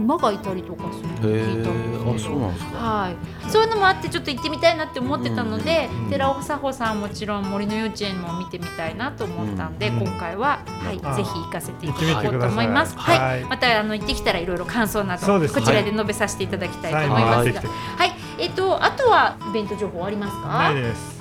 [0.00, 2.78] 馬がいたりとかする聞いたんえですけどあそうなんですか。
[2.78, 6.10] はい、そういうのもあってちょっと行ってみたいなって思ってたので、うん。
[6.10, 10.00] 寺尾佐穂さんもちろん森の幼稚園も見てみたいなと思ったんで、うん。
[10.00, 12.96] 今回は、はいあぜひ行かせていただこうと思います。
[12.96, 13.18] はい。
[13.18, 21.19] はい、またあの行ってきたらいろいろ感想などこちらで述べさせていただきたいと思いはいますが、はい、えっとあとはイベント情報ありますか？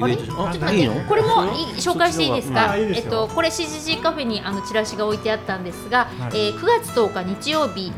[0.00, 0.16] あれ？
[0.16, 0.88] ちょっと待って。
[1.08, 6.48] これもい紹介していいですか、えっとこれ CGG カフェにあのチラシが置いてあったんですが、はい。
[6.48, 7.92] えー9月10日日曜日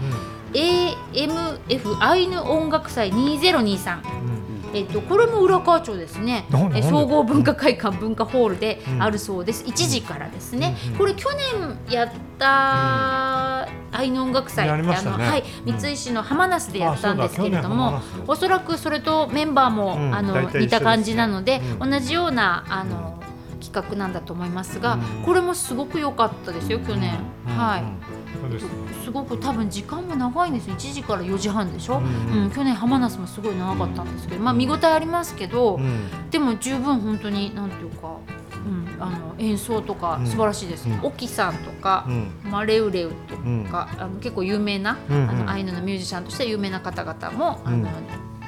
[0.53, 4.31] AMF アイヌ音楽祭2023うん。
[4.31, 6.47] うんえっとこれも浦河町ですね。
[6.51, 9.03] えー総合文化会館文化ホールでうん。
[9.03, 13.63] あるそうです、1時からですね、うんうんこれ去年やった
[13.93, 15.27] アイヌ音楽祭やりましたね。
[15.27, 15.79] はい、うん。
[15.79, 21.91] 三井市の浜那須でやったんですけれども、おそらくそれとメンバーも、うんあの似た感じなので、うん。
[21.91, 23.21] 同じようなあの
[23.61, 25.01] 企画なんだと思いますが、うん。
[25.25, 27.57] これもすごく良かったですよ去年、うん。
[27.57, 27.85] はい、
[29.05, 30.75] すごく多分時間も長いんですよ。
[30.75, 32.01] 1時から4時半でしょ、う
[32.39, 32.51] んうん。
[32.51, 36.31] 去年浜那須もすごい長かったんですけど、まあ、見応えありますけど、うん。
[36.31, 38.17] でも十分本当になんていうか、
[38.67, 40.27] うん、あの演奏とかうん。
[40.27, 41.01] 素晴らしいです、うん。
[41.03, 42.31] オキさんとかう、ん。
[42.51, 43.65] マレウレウとうん。
[43.65, 47.87] か、あの結構有名な、あのアイヌのミュージシャンとして有名な方々も、あのうん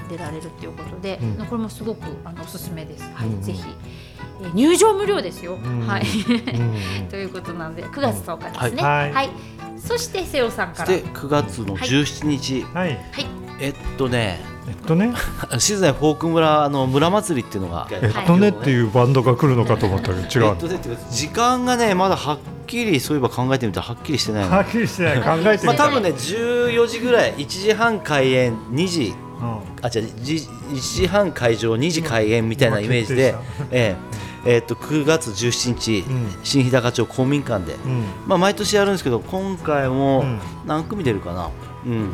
[0.09, 1.47] 出られるっていうことで、うん。
[1.47, 4.09] これもすごくあのおすすめです、はいうんぜひ、えー
[4.55, 5.87] 入場無料ですよ、ん。
[5.87, 6.03] はい。
[6.03, 9.13] うん ということなので9月10日ですね、はい。
[9.13, 9.31] はい
[9.79, 10.87] そして瀬尾さんから。
[10.87, 12.89] そして9月の17日、はい。
[12.89, 13.27] はい。
[13.61, 14.41] えっとね。
[14.69, 15.13] えっとね。
[15.59, 17.89] 静内フォーク村あの村祭りっていうのが。
[17.91, 24.51] えっとねっていうバンドが来るのかと思ったけど違うえっとねっていうか時間がねまだはっきりそういえば考えてみたらはっきりしてないの。
[24.51, 25.23] はっきりしてない。
[25.23, 29.15] 考えてみたまあ多分ね14時ぐらい1時半開演2時。
[29.41, 29.59] うん。
[29.81, 33.35] あ違うじ1時半会場2時開演みたいなイメージで。
[33.71, 36.27] えええっと9月17日、うん。
[36.43, 38.05] 新日高町公民館で、うん。
[38.27, 40.41] まあ、毎年やるんですけど今回もうん。
[40.67, 41.51] 何組出るかな、
[41.85, 42.13] うん。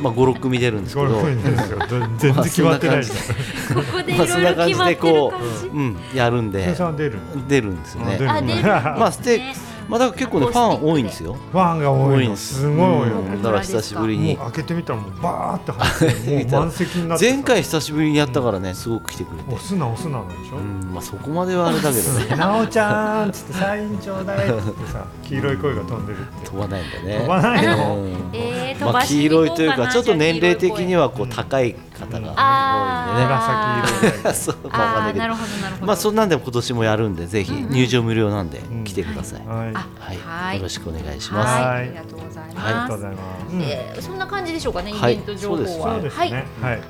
[0.00, 1.08] まあ、56組出るんですけど。
[2.18, 3.02] 全然決まってないで。
[3.02, 5.32] すここでいまあそんなろいろ感じで決まってるこ
[5.72, 7.18] う、うん、やるん生で出る
[7.48, 8.18] 出るんですよね。
[8.28, 9.54] ああ出るまあステね
[9.88, 11.34] まあだから結構ねファン多いんですよ。
[11.52, 12.36] ファンが多いの。
[12.36, 13.42] すごい多いのうん。
[13.42, 14.36] だから久しぶりに。
[14.36, 17.34] 開けてみたらもうバーって入って 満席になってさ。
[17.34, 19.54] 前回久しぶりにやったからねすごく来てくれて。
[19.54, 20.56] 押、すな押すなのでしょ？
[20.56, 20.92] うん。
[20.92, 22.36] まあそこまではあれだけどね。
[22.36, 26.46] な おちゃんっつってサインちょうだいっつってさ黄色い声が飛んでるって。
[26.46, 27.18] 飛ばないんだね。
[27.18, 27.96] 飛ばないの？
[27.96, 31.74] うんえー、飛まあ、黄色いというかちょっと年齢的にはこう高い
[32.06, 33.28] 方が多いんでね。
[33.28, 35.86] 紫色でそうまあわかんなあーなるほどなるほど。
[35.86, 40.56] まあそんなんでも今年もやるんでぜひ入場無料なんでうん来てください、はい。
[40.56, 41.62] よろしくお願いしはいます。
[41.62, 41.64] はい。
[41.64, 43.56] ありがとうございありますがとうございます。
[43.60, 45.16] えーそんな感じでしょうかねイはい。
[45.16, 46.00] ベント情報は。
[46.00, 46.44] はい。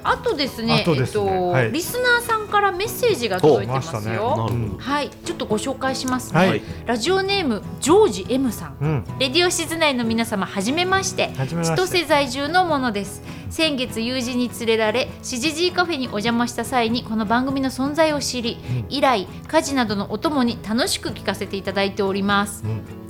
[0.05, 1.25] あとですねあとですね。
[1.25, 1.73] えっと、はい。
[1.73, 5.11] リスナーさんからメッセージが届いてますよ、はい。
[5.11, 6.63] ちょっとご紹介しますね、はい。
[6.87, 8.77] ラジオネームジョージ M さん。
[8.81, 9.05] うん。
[9.19, 11.33] レディオ静内の皆様はじめまして。
[11.37, 11.77] はじめまして。
[11.77, 13.23] 千歳在住のものです。
[13.51, 18.87] 先月友人に連れられしじじいカフェにお邪魔した際にこの番組の存在を知り、うん。
[18.89, 22.65] 以来家事などのお供に楽しく聞かせていただいております。
[22.65, 23.03] うん。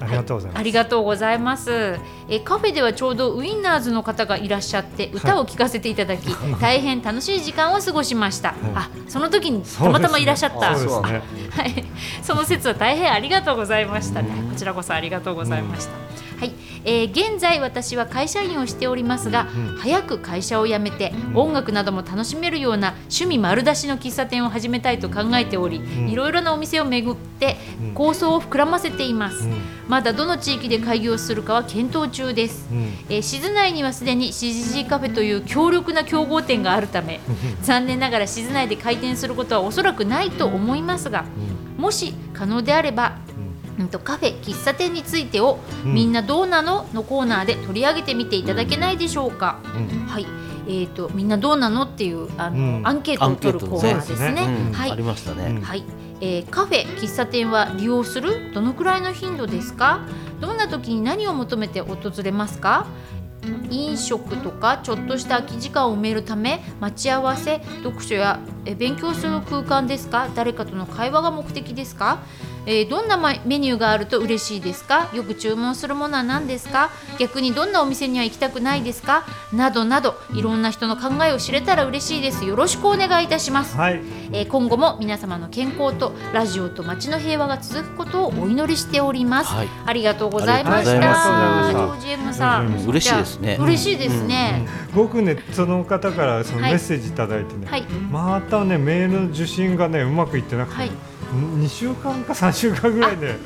[0.00, 0.60] ありがとうございます。
[0.60, 1.98] ありがとうございます。
[2.28, 6.28] えカフェではちょうどウインナーズの方がいらっしゃって歌を聴かせていただき、
[6.60, 10.76] 大変楽しい時間を過ごしました、あその時にたまたまいらっしゃった。
[10.76, 11.22] そうですね。
[11.50, 11.84] はい、
[12.22, 14.30] その説は大変ありがとうございましたね。
[14.50, 15.92] こちらこそありがとうございました。
[16.38, 16.52] はい、
[16.84, 19.76] えー現在私は会社員をしておりますが、うん。
[19.76, 26.08] 早く会社を辞めて、音楽なども楽しめるような趣味丸出しの喫茶店を始めたいと考えており、ん。
[26.08, 27.94] いろいろなお店を巡ってうん。
[27.94, 29.44] 構想を膨らませています。
[29.44, 29.56] うん。
[29.88, 32.68] まだどの地域で開業するかは検討中です。
[32.70, 32.92] うん。
[33.08, 37.20] えー静内にはすでに CGG カフェという強力な競合店があるため
[37.62, 41.24] 残念ながら静内で開店することはおそらくないと思いますが
[41.76, 43.18] もし可能であれば、
[43.78, 45.94] うん、とカフェ喫茶店についてを「うん。
[45.94, 49.58] みんなどうなの?」のコーナーで取り上げてみていただけないでしょうか。
[49.64, 50.06] うん。
[50.06, 50.26] はい。
[50.66, 51.84] えー、とみんなどうなの？
[51.84, 52.86] っていうあの、うん。
[52.86, 54.26] アンケートを取るコーナーですね。
[54.26, 54.72] アンケートうん。
[54.72, 55.62] はいありましたね、うん。
[55.62, 55.84] はい、
[56.20, 58.52] えーカフェ喫茶店は利用する？
[58.52, 60.00] どのくらいの頻度ですか？
[60.40, 62.86] どんな時に何を求めて訪れますか？
[63.70, 70.28] 飲食とかちょっとした空き時間を埋めるため待ち合わせ読書やえー勉強する空間ですか？
[70.34, 72.18] 誰かとの会話が目的ですか、
[72.70, 75.08] えーどんなまメニューがあると嬉しいですか？
[75.14, 76.90] よく注文するものは何ですか？
[77.18, 79.24] 逆にどんなお店には行きたくないですか？
[79.54, 82.44] などなどいろんな人の考えを知れたら嬉しいです。
[82.44, 83.74] よろしくお願いいたします。
[83.74, 84.02] はい。
[84.32, 89.50] えー今後も皆様の健康とラジオと街の平和が続くことをお祈りしております。
[89.54, 89.68] はい。
[89.86, 90.92] ありがとうございました。
[90.92, 93.56] ジョージエムさん、嬉しいですね。
[93.58, 94.68] 嬉しいですね。
[94.94, 96.72] 僕ねその方からそのはい。
[96.72, 97.66] メッセージいただいてね。
[97.66, 97.82] はい。
[98.10, 100.90] またねメールの受信がねうまくいってなくて、はい
[101.32, 103.36] 2週間か3週間ぐらいね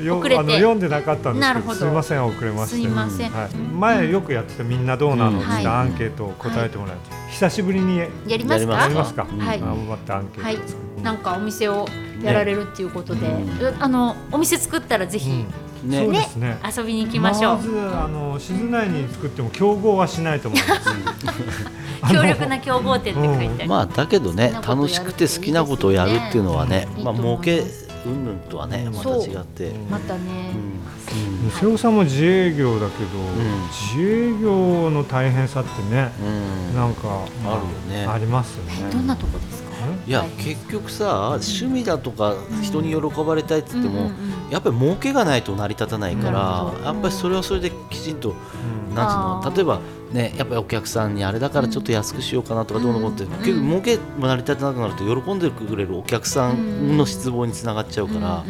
[0.00, 0.40] よ遅れて。
[0.40, 2.76] あの読んでなかったんですけどすいません遅れまして。
[2.76, 3.30] すいません。
[3.30, 5.66] はい、前よくやってたみんなどうなのってはい。
[5.66, 8.72] アンケートを答えてもらって、久しぶりにややりますか？
[8.74, 9.38] やりますか、うん。
[9.38, 9.60] はい。
[9.60, 10.58] 頑張ってアンケートをはい。
[11.02, 11.86] なんかお店を
[12.22, 15.90] やられるっていうことで、ねうあのお店作ったらぜひ、うん。
[15.90, 16.58] ねそうですね。
[16.76, 17.56] 遊びに行きましょう。
[17.56, 20.90] まずあの静内に作っても競合はしないと思います。
[22.02, 27.62] あの強力な競合店って書いてありまあだけどね楽しくて好きなことをやるっていうのはねまあ儲い
[28.00, 29.72] ますけ云々とはねまた違って。
[29.90, 30.52] またね、
[31.44, 31.50] うん。
[31.50, 36.74] 瀬尾さんも自営業だけど、ん自営業の大変さってね、うん。
[36.76, 38.06] なんかあるよね。
[38.06, 38.90] ありますよね。
[38.92, 39.70] どんなとこですか？
[40.06, 44.50] いやはい結局さ趣味だとか人に喜ばれたいって言ってもうんうんうん。
[44.50, 48.94] やっぱり儲けがないと成り立たないからやっぱりそれはそれできちんとうん。
[48.94, 49.80] なんつうの例えば
[50.12, 58.44] ねやっぱりお客さんにあれだからちょっと安くしようかなとかどうのこうのってうん結局儲けも成り立たなくなると喜んでくれるお客さんの失望につながっちゃうから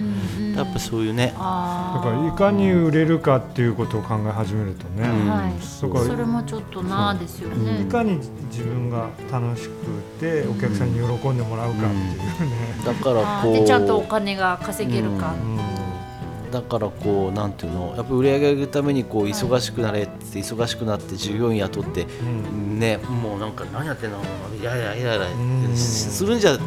[0.56, 5.86] やっぱりそういうねだからいかに売れるかっていうことを考え始めるとね、うんはい、そ
[6.16, 7.82] れもちょっとなあですよね。
[7.82, 8.18] いかに
[8.50, 9.70] 自分が楽しく
[10.18, 15.32] てお客さんに喜んでもらうかっていうね、だからこあーでちゃんとおう金が稼げるか。
[15.32, 15.79] うん
[16.50, 22.78] だからこうなんていうのやっぱり売り上げ上げるためにこう忙しくなれって忙しくなって従業員雇ってうん。
[22.80, 24.18] ねもうなんか何やってんの
[24.60, 25.76] いやいやいやいやうん。
[25.76, 26.58] するんじゃ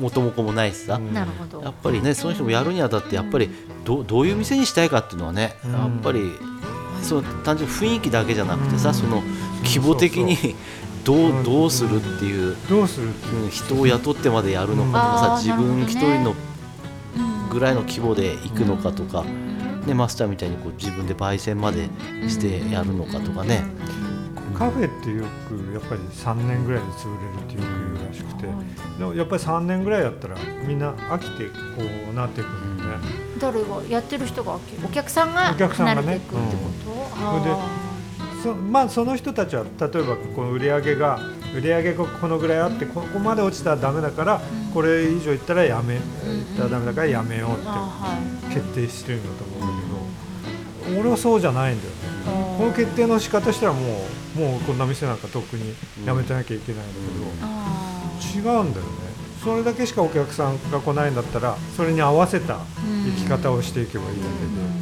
[0.00, 0.94] 元も子もないしさ。
[0.94, 1.12] うん。
[1.14, 1.62] なるほど。
[1.62, 3.50] やっぱりねその人もやるにあたってやっぱり
[3.84, 5.72] どどういう店にしたいかっていうのはねうん。
[5.72, 6.32] やっぱり
[7.02, 8.78] その単純に雰囲気だけじゃなくてうん。
[8.78, 9.22] さその
[9.64, 10.56] 規模的に
[11.04, 13.44] どうどうするっていうどうするっていう。
[13.44, 16.49] うん人を雇ってまでやるのかとかさ自分一人のうん
[17.50, 19.24] ぐらいの規模で行くのかとか
[19.86, 21.88] ねマスターみたいにこう自分で焙煎まで
[22.28, 23.64] してやるのかとかね。
[24.52, 28.42] カフェってよくやっぱり3年ぐらいで潰れるってよく言うらしくて
[28.98, 30.36] でもやっぱり3年ぐらいやったら
[30.66, 31.52] みんな飽きてこ
[32.10, 33.06] うなっていくんだよね、
[33.38, 36.62] 誰がやってる人がお客さんがお客さんがね慣れていくってこ
[38.42, 38.42] と？
[38.42, 41.18] それでそまあその人たちは例えばこの売り上げが
[41.54, 44.40] 売り上げがこのぐらいあってここまで落ちたらダメだから、
[44.72, 46.00] これ以上いったらやめ、いっ
[46.56, 47.68] たらダメだからやめようって。
[48.50, 49.82] 決定してるんだと思うんだ
[50.88, 51.96] けど、俺はそうじゃないんだよね。
[52.58, 53.80] この決定の仕方したらも
[54.36, 55.74] うもうこんな店なんか特に
[56.04, 58.92] やめてなきゃいけないんだけど、あ違うんだよね。
[59.42, 62.58] それだけしかお客さんが来ないんだったらそれに合わせた
[63.06, 64.79] 生き方をしていけばいいだけで、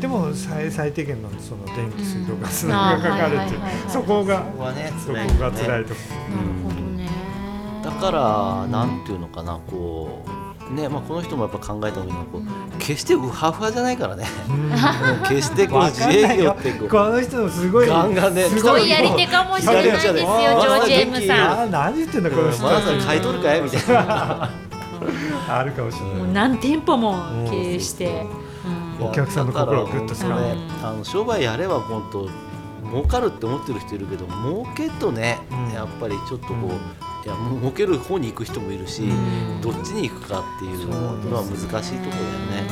[0.00, 6.00] でも最最低限のその電気水道ガスうんがかかるっていうそこがここはねそこが辛いとこ。
[6.10, 7.08] なるほどね。
[7.84, 10.24] だからなんていうのかなこ
[10.70, 14.24] うねまあこの人もやっぱ考えた方がいいのはこう決してウハウハじゃないからね。
[14.48, 15.22] うん。
[15.28, 21.70] 決してこうわ自営業ってこうこの人もすごいガンガンねすすごいやり手かもしれないですよジョージ・エムさん。
[21.72, 22.62] 何言ってんだこの人。
[22.62, 23.62] まださん買い取るかい？
[23.62, 24.50] みたいな。
[25.48, 26.32] あるかもしれない。
[26.32, 27.16] 何店舗も
[27.50, 28.47] 経営して、うん
[29.00, 32.28] お客さんの心をグッとするあの商売やれば本当
[32.88, 35.72] 儲かるって思ってる人いるけど儲けとね、うん。
[35.72, 39.60] やっぱりちょっとこう、いやもう儲ける方に行く人もいるし、ん。
[39.60, 42.68] どっちに行くかっていうのは難しいところだよね。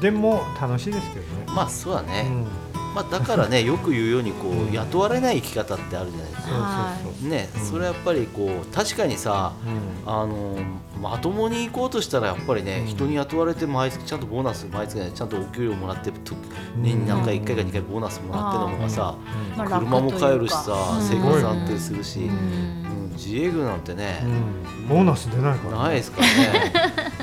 [0.00, 1.44] でも楽しいですけどね。
[1.46, 2.26] まあそうだね、
[2.74, 6.96] うんまあ、だからね よく言うようにこう雇われない生き方ってあるじゃないですか。
[7.22, 7.66] ね、うん。
[7.66, 9.52] それはやっぱりこう確かにさ
[10.04, 10.12] うん。
[10.12, 10.56] あの
[11.00, 12.86] まともに行こうとしたらやっぱりね、うん。
[12.86, 16.34] 人に雇われて毎月ちゃんとボーナス毎月ねちゃんとお給料もらってと
[16.76, 19.14] 年に何回1回か2回ボーナスもらっての方がさ、
[19.56, 22.26] まあ車も買えるしさ、生活安定するし、うん。
[22.26, 24.88] うん自営業なんてね、うん。
[24.88, 26.72] ボーナス出ないからないですからね。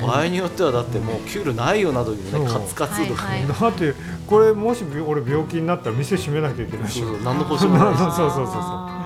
[0.00, 3.94] 場合によってはだってもう給料ないような時にねカツカツとかね、はいだって
[4.26, 7.00] これもし俺病気になったら店閉めなきゃいけないし。
[7.00, 7.94] そうそう何の保証もない。
[7.94, 9.00] し そうそうそうそう。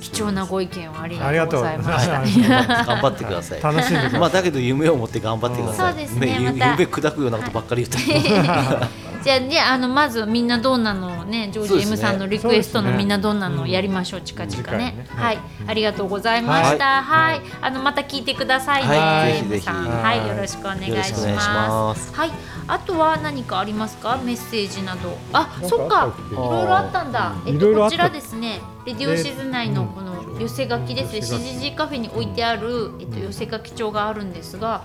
[0.00, 2.20] 貴重なご意見をありがとうございました。
[2.84, 3.62] 頑張ってください。
[3.62, 4.20] 楽しんでください。
[4.20, 5.92] まあだけど夢を持って頑張ってください。
[5.92, 6.38] そうですね。
[6.40, 9.11] ゆま砕くようなことばっかり言って。
[9.22, 15.06] じゃあねあのまずみんなどんなのねジョージ M さんのリクエストのみんなどんなのやりましょう近々ね。
[15.08, 15.38] はい。
[15.66, 17.02] ありがとうございました。
[17.02, 17.40] はい。
[17.60, 18.88] あのまた聞いてくださいね。
[18.88, 19.38] はい。
[19.38, 19.64] M ぜひぜひ。
[19.64, 20.28] さんはい。
[20.28, 22.06] よろしくお願いしまます。
[22.10, 22.14] す。
[22.14, 22.30] はい。
[22.66, 24.18] あとは何かありますか？
[24.24, 25.16] メッセージなど。
[25.32, 26.14] あかそっか。
[26.30, 27.34] いろいろあったんだ。
[27.44, 27.54] うん。
[27.54, 28.60] えっとこちらですね。
[28.84, 31.20] レディオしずないのこの寄せ書きですね。
[31.20, 34.82] CGG カフェに置いてあるえっと寄せ書き帳があるんですが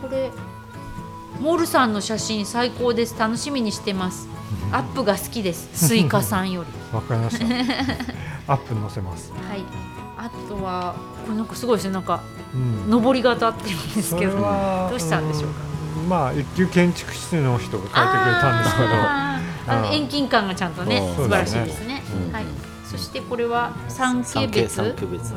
[0.00, 0.30] これ
[1.40, 3.18] モールさんの写真最高です。
[3.18, 4.28] 楽しみにしてます。
[4.72, 5.68] アップが好きです。
[5.86, 6.70] スイカさんより。
[6.94, 7.44] わかりました。
[8.52, 9.32] アップ載せます。
[9.48, 9.64] はい。
[10.16, 10.94] あとは
[11.26, 11.92] これなんかすごいですね。
[11.92, 12.20] なんか
[12.86, 13.02] うん。
[13.02, 15.60] 上りが当たってるんですそけどどうしたんでしょうか？
[16.02, 16.08] うん。
[16.08, 18.88] まあ一級建築士の人が書いてくれたんですけど。
[19.66, 22.02] あのうん遠近感がちゃんとねうん素晴らしいですね。
[22.28, 22.32] うん。
[22.32, 22.44] はい
[22.96, 24.80] そしてこれは三家別。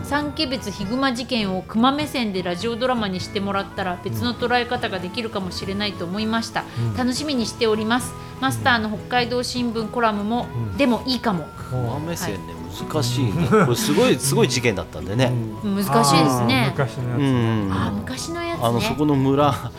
[0.04, 0.70] 三家別。
[0.70, 6.96] ヒグマ事件を熊目線でラジオドラマにしてもらったら別の捉え方ができるかもしれないと思いました、うん。
[6.96, 8.14] 楽しみにしております。
[8.40, 10.78] マスターの北海道新聞コラムも、うん。
[10.78, 11.48] でもいいかも。
[11.72, 12.54] 真目線ね
[12.92, 13.48] 難しいね。
[13.50, 15.34] これすごい すごい事件だったんでね。
[15.64, 16.72] 難しいですね。
[16.72, 17.72] 昔のやつ、うん。
[17.74, 18.66] あー昔のやつね。
[18.66, 19.72] あのそこの村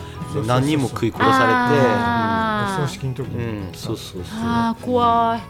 [0.46, 2.84] 何人も食い殺さあー。
[2.84, 4.38] お葬式の時れて、うに、ん、そうそうそう。
[4.40, 5.42] あー怖い。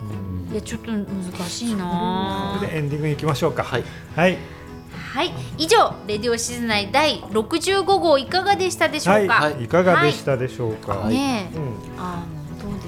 [0.49, 0.53] うん。
[0.53, 1.05] いやちょっと難
[1.49, 2.55] しいな。
[2.59, 3.63] それでエンディングに行きましょうか。
[3.65, 3.85] はい。
[4.15, 4.39] はい。
[5.13, 5.33] はい。
[5.59, 9.69] 以上レディオシズナイ第65号いかがでしたでしょうか、はい、い。
[9.69, 11.15] かがでしたでしょうか、はい。
[11.15, 11.65] ねえうん。
[11.99, 12.38] あの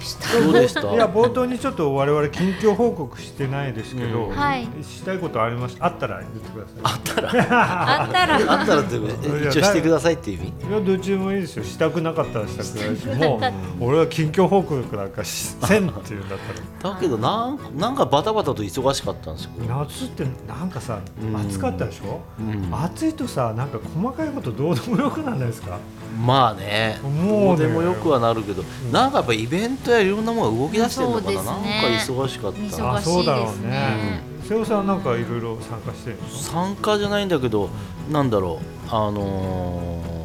[0.00, 0.40] でした。
[0.40, 0.80] どうでした。
[0.80, 4.34] いや冒頭にちょっと我々近況報告してないですけど、うん。
[4.36, 4.66] はい。
[4.82, 8.00] したいことありましたあったら言ってくださあったら。
[8.02, 8.34] あったら。
[8.60, 10.48] あったらってえ一応してくださいっていう意味。
[10.48, 11.64] いいやどっちでもいいですよ。
[11.64, 13.40] したくなかったらしたくないし も
[13.80, 16.38] う俺は近況報告なんかしせんっていうんだっ
[16.82, 19.50] ただけどなんなんかバタバタと忙しかったんですよ。
[19.68, 21.36] ら夏ってなんかさうん。
[21.36, 22.68] 暑かったでしょ、うん。
[22.84, 25.78] 暑いとさなんか細かいことどうでもよくならないですか？
[26.24, 27.44] まあね、もうね。
[27.50, 31.50] どうでもよくはなるけど、なんかやっぱイベントやいろんなものが動き出してるのかな、なんか
[31.98, 32.58] 忙しかった。
[32.58, 32.88] 忙しいですね。
[32.88, 34.22] あそうだろうね。
[34.48, 37.70] 瀬尾さんなんかいろいろ参加してる参加じゃないんだけど、
[38.10, 40.20] なんだろう、あのー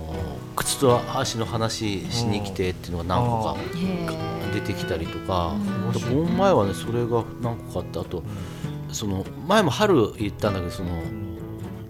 [0.56, 5.54] 靴と足の話しに来てっていうのが何個かへ出てきたりとか、
[6.10, 8.24] うん前はねそれが何個かあってあと
[8.92, 11.02] その前も春言ったんだけどその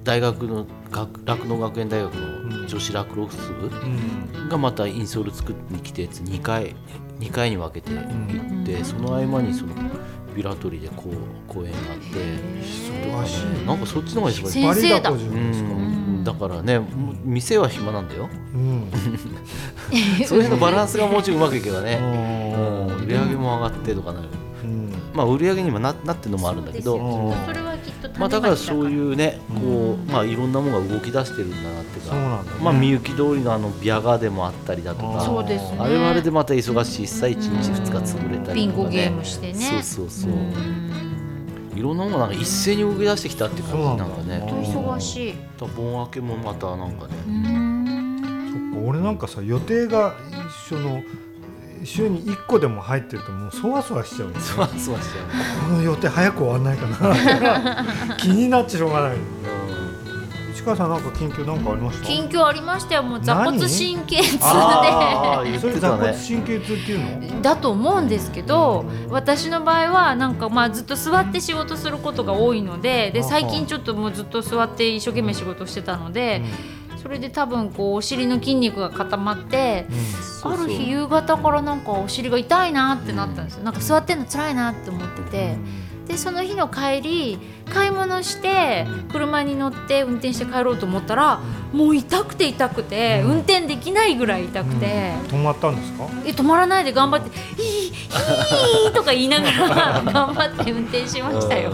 [0.04, 4.50] 大学の学酪農学園大学の女子ラクロス部うん。
[4.50, 6.76] がまたインソール作りに来て2回
[7.20, 8.86] 2回に分けて行って、うん。
[8.86, 9.74] その合間にその
[10.36, 11.16] ビラトリでこう
[11.52, 12.20] 公演があって
[12.62, 13.66] 忙しい。
[13.66, 14.50] なんかそっちの方が忙しい。
[14.50, 15.12] 先生だ。
[16.24, 16.48] だか？
[16.48, 16.82] らね
[17.24, 18.30] 店は暇なんだよ。
[18.54, 18.92] うん。
[20.26, 24.28] その辺のバランスがもうちょいうまくいけばね、う売り上げも上がってとかなる。
[24.40, 24.45] うん
[25.16, 26.98] まあ売り上げにもななってるのもあるんだけど、
[28.18, 29.62] まあ、だからそういううね、うん。
[29.62, 32.16] こうまあ、いろんなものが動き出してるんだなっていうか、
[32.62, 35.78] まあ、みゆき通りのあのビアガーデンもあったりだとか、そうですね。
[35.80, 37.04] あれはあれでまた忙しい。
[37.04, 39.54] 一切1日2日潰れたりとか、ね、ビンゴゲームしてね。
[39.54, 40.92] そうそうそう、うん。
[41.76, 44.42] いろんなものがなんか一斉に動き出してきたっていう感じなんかね。
[44.50, 45.36] 忙しい。
[45.76, 48.72] 盆明けもまたなんかね、うん。
[48.74, 50.16] そっか俺なんかさ予定が
[50.68, 51.02] 一緒の
[51.86, 59.18] 週に1個でも入ってるともうそわそわしちゃうんですよそわそわしちゃこの予定早く終わんないかな気になってしょうがない。
[59.18, 62.06] う、し川さんなんか近況なんかありました？
[62.06, 63.04] 近況ありましたよ。
[63.04, 65.60] もう座骨神経痛で。
[65.60, 67.42] それ座骨神経痛っていうの？
[67.42, 76.42] だと思うんですけど私の場合はなんかまあずっと座って仕事することが多いのでで最近ちょっともうずっと座って一生懸命仕事してたので
[77.06, 79.86] それで多分こうお尻の筋肉が固まって
[80.42, 83.64] そうそうある日夕方からなんかお尻が痛いなってなったんですよ。
[83.64, 85.56] なんか座ってんの辛いなって思ってて。
[86.08, 87.40] でその日の帰り
[87.74, 91.40] 買い物して車に乗って運転して帰ろうと思ったら
[91.74, 95.14] もう痛くて痛くて運転できないぐらい痛くて。
[95.30, 96.08] 止まったんですか？
[96.26, 101.72] え止まらないで頑張って「ヒーヒー」とか言いながら 頑張って運転しましたよ。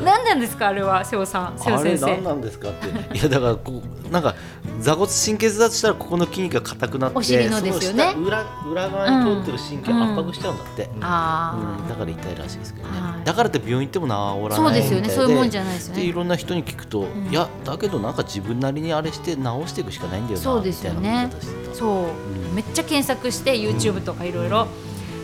[0.00, 1.58] へ何なんですかあれは瀬尾さん。
[1.58, 2.16] 瀬尾あれ先生。
[2.16, 3.18] 何なんですかって。
[3.18, 4.34] いやだからこうなんか
[4.80, 8.14] 座骨神経痛だとしたらここの筋肉が硬くなってお尻のですよね。
[8.18, 11.88] 裏裏側に通ってる神経を圧迫しちゃうんだって、あうん。
[11.88, 13.24] だから痛いらしいですけどね、はい。
[13.24, 16.02] だからって病院行っても治らあないそうですよねそういうもんじゃないですよね。
[16.02, 17.28] でいろんな人に聞くと、ん。
[17.30, 21.30] いやだけどなんか自分なりにあれして治していくしかないんだよなそうですよね。
[21.74, 24.66] そう、んめっちゃ検索して YouTube とかいろいろ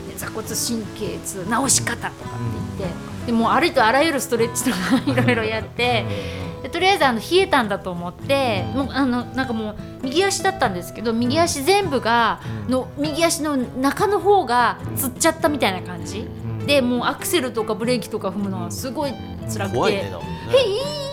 [0.09, 2.19] で座骨神経痛治し方とかって
[2.79, 4.77] 言って、でもうありとあらゆるストレッチとか
[5.21, 6.05] いろいろやって。
[6.63, 16.27] でとりあえずあの冷えたんだと思って、もうあのなんかもう右足だったんですけど右足全部がの右足の中の方がつっちゃったみたいな感じ、
[16.67, 19.13] でもうアクセルとかブレーキとか踏むのがすごい
[19.53, 20.35] 辛くて、怖いねだもんね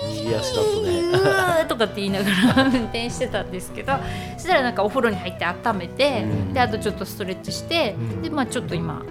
[0.08, 3.94] 右足だとかって言いながら運転してたんですけど
[4.38, 6.54] そしたらなんかお風呂に入って温めて、うん。
[6.54, 8.22] であとちょっとストレッチして、うん。
[8.22, 9.04] でまあちょっと今、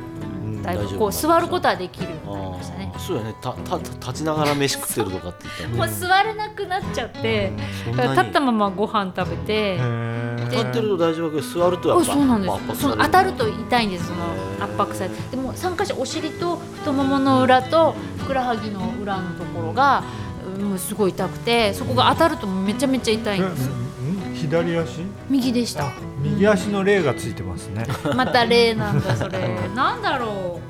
[0.62, 0.98] だいぶ大丈夫。
[0.98, 2.92] こう座ることはできるようになりあましたね。
[2.94, 2.98] ー。
[2.98, 3.34] そうやね。
[3.40, 7.52] たた立ちながら飯食ってるとかって言ったも うらね座れなくなっちゃって、
[7.84, 9.76] そん立ったままご飯食べて。
[9.80, 12.54] え立ってると大丈夫だけど座るとやっあぱそうなんです。
[12.54, 14.18] 圧迫さそれの当たると痛いんですその
[14.64, 15.16] 圧迫されて。
[15.30, 20.02] でも3箇所お尻と太ももの裏とふくらはぎの裏のところが
[20.58, 23.70] うんもうすごい痛くてそこが当たるとめちゃめちゃ痛いんです
[24.40, 25.02] 左足？
[25.28, 25.88] 右でした。
[25.88, 25.92] あ
[26.22, 27.86] 右足の霊がついてますね。
[28.16, 29.38] また例なんだそれ。
[29.74, 30.60] なんだろ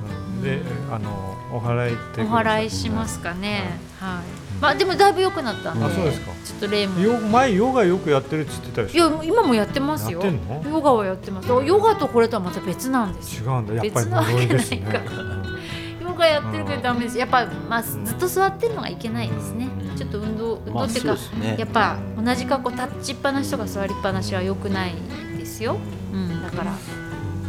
[0.42, 3.78] であのお払いってうお払いしますかね。
[4.00, 4.60] はい。
[4.60, 5.84] まあでもだいぶ良くなったんで。
[5.84, 6.32] あそうですか。
[6.44, 7.00] ちょっと例も。
[7.00, 9.10] よ前ヨガよくやってるって言ってたでいしょ。
[9.10, 10.20] や今もやってますよ。
[10.20, 10.70] やってんの？
[10.70, 11.48] ヨガはやってます。
[11.48, 13.74] ヨガとこれとはまた別なんです違うんだ。
[13.74, 14.82] やっぱり別なわけ呪いですね。
[16.02, 17.18] ヨガやってるけどダメです。
[17.18, 19.68] やっぱ、まあ、ずっと座ってるのがいけないですね。
[19.79, 21.56] うんちょっと運動運まあ動っていうか、そうですね。
[21.58, 24.94] やっぱ同じ格好立ちっぱなしとか座りっぱなしは良くない
[25.36, 25.76] ですよ、
[26.12, 26.72] うん、だから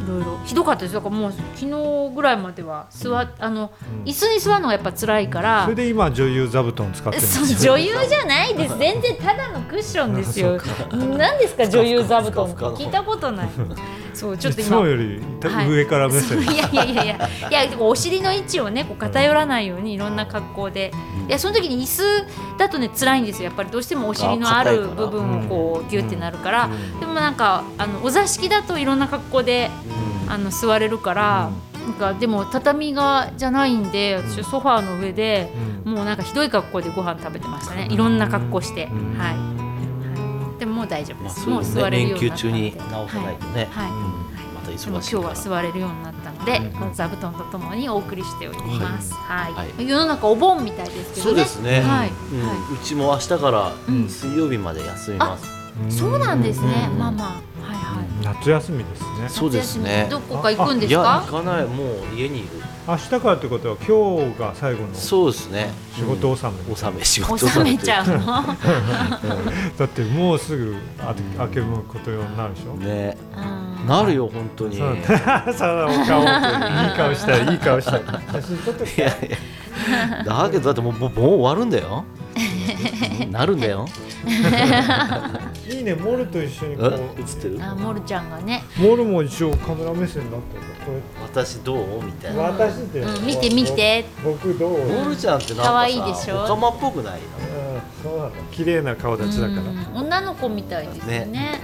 [0.04, 0.94] いろいろひどかったです。
[0.94, 3.72] だからもう昨日ぐらいまでは座っあの
[4.02, 4.04] うん。
[4.04, 5.64] 椅子に座るのがやっぱ辛いから。
[5.64, 7.74] それで今女優座布団使ってるんですよ。
[7.74, 8.78] 女優じゃないです。
[8.80, 10.60] 全然ただのクッションですよ。
[10.92, 13.50] 何ですか女優座布団 聞いたことない。
[14.14, 14.78] そうちょっと今。
[14.80, 15.70] もよりはい。
[15.70, 16.42] 上から目線。
[16.42, 17.30] いやいやいやいや。
[17.64, 20.92] いやお尻の位置をねこう偏らないようにいろんな格好で、
[21.28, 23.46] いやその時に椅子だとね辛いんですよ。
[23.46, 27.00] やっぱりどうしてもお尻のある部分をこうギュってなるから、うん。
[27.00, 29.70] でもなんかあのお座敷だといろんな格好で
[30.28, 31.50] あの座れるから、
[31.86, 35.52] なんかでも畳がじゃないんで私ソファーの上で
[35.86, 35.94] うん。
[35.94, 37.88] もうなんかひどい格好でご飯食べてましたね。
[37.90, 39.18] いろんな格好して、うん。
[39.18, 41.24] はい、はい、でももう大丈夫。
[41.24, 42.92] まあです、もう座れるよ連休中うになったんで。
[42.92, 43.92] に直さないとね、はい、はい。
[44.54, 45.28] また忙しいから。
[45.30, 46.72] は座れるようになったので、うん。
[46.80, 49.14] この座布団とともにお送りしております。
[49.14, 49.90] はい、はい。
[49.90, 51.22] 世の中お盆みたいですけどね。
[51.22, 52.48] そうですね、はい、うん。
[52.48, 54.08] はうちも明日からうん。
[54.08, 55.48] 水曜日まで休みます、
[55.90, 55.92] い。
[55.92, 56.90] そうなんですね。
[56.92, 57.00] うん。
[57.00, 57.51] まあまあ。
[58.22, 59.30] 夏休みですね。
[59.30, 60.08] そうですね。
[60.10, 61.44] どこか行くんですいやか行？
[61.44, 61.66] かない。
[61.66, 62.50] もう家にいる。
[62.88, 65.70] 明日からってことは今日が最後のそうですね。
[65.96, 67.78] 仕事納め納め仕事収め。
[67.78, 68.26] ちゃうの？
[69.78, 72.74] だってもうすぐあ明けむことようになるでしょ？
[72.78, 73.18] ね。
[73.82, 73.88] うん。
[73.88, 74.78] なるよ本当に。
[74.78, 74.94] さ
[75.62, 78.04] あ お顔いい顔したいいい顔したい
[78.34, 79.12] 写真撮っていや。
[80.26, 82.04] だけどだってもうもうもう終わるんだよ。
[83.32, 83.86] なるんだよ
[85.70, 87.60] いいねモルと一緒にこえう映ってる？
[87.62, 88.64] あ、モルちゃんがね。
[88.78, 90.92] モルも一応カメラ目線になってるこ
[91.24, 92.04] 私どう？
[92.04, 92.44] みたいれな。
[92.50, 94.06] 私って、うん見て見て。
[94.24, 96.44] 僕どう、うん、モールちゃんってなんかさ可愛いでしょ？
[96.44, 97.20] オカマっぽくない
[98.04, 98.36] そうなんだ。
[98.52, 101.60] 綺麗な顔立ちだから、うん女の子みたいですよね。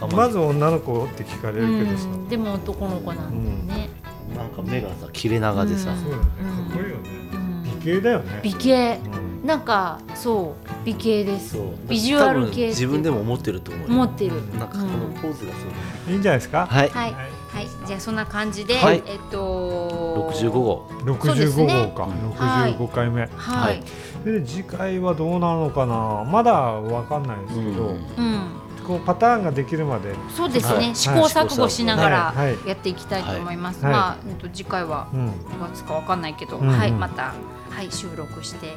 [0.00, 3.90] オカマまず女の子って聞かれうんるけどさ、うんでも男の子なんだよね。
[4.36, 6.26] なんか目がさ切れ長でさ、うんそうだかっ
[6.72, 7.02] こいいよね、
[7.34, 7.64] うん。
[7.64, 8.40] 美形だよね。
[8.42, 8.98] 美形。
[9.42, 9.48] うん。
[9.48, 11.58] なんかそう美形です。
[11.88, 13.94] ビジュアル多分系自分でも思ってると思うよ。
[13.94, 14.86] 持ってる、なんかこの
[15.20, 16.38] ポーズがすいいんじゃない。
[16.38, 17.20] ですか、ごいはい、はい、は
[17.60, 19.02] い、じゃあそんな感じで、はい。
[19.06, 20.88] えっと65号。
[21.22, 21.92] そうです65ね。
[21.94, 23.82] 号か、はい65回目、はい、はい。
[24.24, 26.24] で次回はどうなるのかな。
[26.24, 27.92] まだわかんないですけど、うん。
[27.92, 28.40] うん、
[28.86, 30.96] こうパターンができるまで、そうですね、はい。
[30.96, 32.34] 試行錯誤しながら
[32.66, 33.92] やっていきたいと思います、はい。
[33.92, 35.32] まあ、うんと次回はうん、5
[35.72, 36.92] 月かわかんないけど、はい。
[36.92, 37.34] また
[37.74, 38.74] はい収録して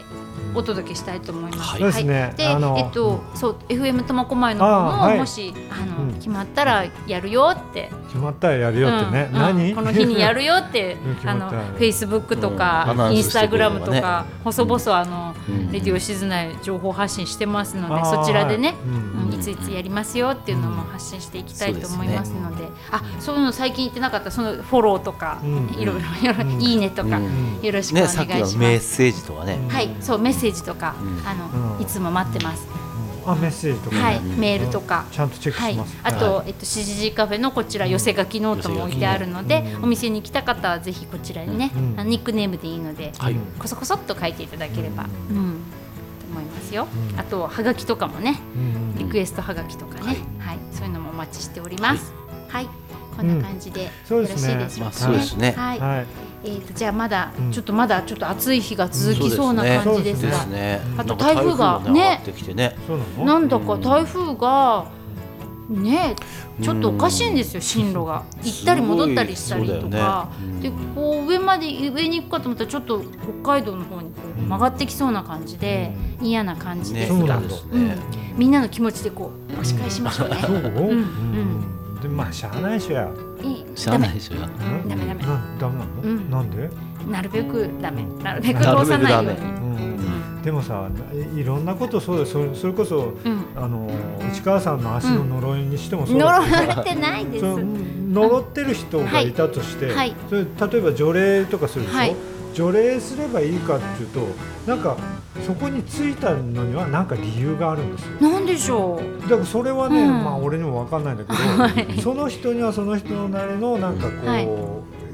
[0.53, 1.59] お届けしたいと思います。
[1.59, 1.79] はい。
[1.81, 2.33] そうですね。
[2.37, 5.17] で、あのえっと、そう FM 苫小牧の方も、あーはい。
[5.17, 6.13] もしあの、うん。
[6.13, 9.35] 決まったらやるよって、決まったらやるよってね、うん。
[9.35, 9.41] うん。
[9.41, 9.75] 何？
[9.75, 12.57] この日にやるよって あのフェイスブックとうん。
[12.57, 15.71] か、インスタグラムとか、細々あの、うん。
[15.71, 18.77] レディオ静内情報発信してますので、そちらでね、はい。
[18.77, 19.19] うん。
[19.19, 25.75] うんいついつやりますよっていうのも発信していきたいと思いますので、あそういうの最近言ってなかったそのフォローとか、うん。
[25.77, 26.61] いろいろいろうん。
[26.61, 27.59] いいねとか、うん。
[27.61, 28.84] よろしくお願ねいします。
[28.85, 29.57] ッセージとかね。
[29.69, 31.27] はい、そうメッセージとか、うん。
[31.27, 31.81] あの、うん。
[31.81, 32.67] いつも待ってます。
[33.25, 34.37] あメッセージとかね、はい、うん。
[34.37, 35.05] メールとか。
[35.11, 41.99] ちゃんとチェックはいします、、あと、はえっと、しじじカフェのこちら寄せ書きノートも置いてあるので、うんお店に来た方はぜひこちらにね、うん。
[41.99, 43.35] あのニックネームでいいので、はい。
[43.57, 45.61] こそこそっと書いていただければ、ううん、
[46.19, 46.87] と思いますよ。
[47.13, 47.19] うん。
[47.19, 52.13] あと、はがきとかもね、うんリクエストはがきとかね、はい、そういうのもお待ちしております。
[52.47, 52.69] はい、
[53.17, 55.53] こんな感じで、そうよろしいでしょうかそうですね。
[55.57, 56.05] はい、はい
[56.45, 57.51] えっ、と、じゃあ、まだ、うん。
[57.51, 60.31] ちょっとまだちょっと暑い日が続きそうな感じですが。
[60.31, 60.81] ですね。
[60.97, 62.21] あと台風がね
[62.53, 62.75] ね。
[63.17, 64.85] なんだか台風が
[65.69, 66.15] ね
[66.61, 68.23] ちょっとおかしいんですよ進路が。
[68.43, 70.29] 行ったり戻ったりしたりとか、
[70.61, 73.01] でこう上まで上に行くかと思ったらちょっと
[73.43, 75.91] 北海道の方にこう曲がってきそうな感じで
[76.21, 77.01] 嫌な感じで。
[77.01, 77.41] ねすが、
[78.37, 80.37] みんなの気持ちでこう押し返しましょうね。
[80.47, 80.51] う？
[80.51, 80.55] ん。
[80.55, 81.99] うん。
[82.01, 83.09] でまあしゃあないしや、
[83.43, 83.65] いい。
[83.75, 84.35] 知らないでしょ。
[84.35, 84.89] うん。
[84.89, 85.23] ダメダメ。
[85.23, 86.29] なダメなの、うん。
[86.29, 86.69] なんで、
[87.09, 88.05] なるべくダメ。
[88.23, 89.27] なるべくなるべく通さないように。
[89.27, 89.39] ダメ。
[89.39, 90.89] うん、でもさ
[91.35, 93.89] いいろんなことそうだそれそれこそうん、あの
[94.31, 97.45] 市川さんの足の呪いにしてもそう呪だわれてないです。
[97.45, 99.91] 呪ってる人がいたとして、
[100.29, 102.15] それ例えば除霊とかするでしょ、はい
[102.55, 104.27] 除霊すればいいかっていうと
[104.65, 104.95] なんか
[105.45, 108.29] そこについたのには何か理由があるんですよ。
[108.29, 109.21] なんでしょう？
[109.23, 110.23] だからそれはね、うん。
[110.23, 112.01] まあ俺にも分かんないんだけど、はい。
[112.01, 114.45] その人にはその人なりのなんかこう、はい。
[114.45, 114.47] い、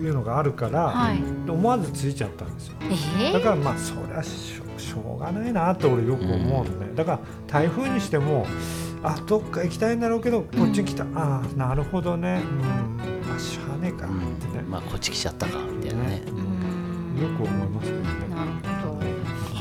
[0.10, 1.22] うのがあるから、はい。
[1.50, 2.76] 思わずついちゃったんですよ。
[2.84, 8.46] えー、だからまあそれはしょしょうがないなって俺よく思うのね、だから台風にしても
[9.04, 12.42] あどっか行きたいんだろうけどこっちに来た、ああなるほどね。
[12.44, 12.60] うん。
[13.28, 14.06] まあしゃあねえか。
[14.06, 14.10] っ
[14.52, 15.58] てね、まあこっち来ちゃったか。
[15.64, 16.22] みたいなね。
[16.28, 16.38] うーん。
[16.38, 16.44] よ
[17.38, 18.06] く思いますけどね。
[18.30, 18.52] なる
[18.84, 19.00] ほど。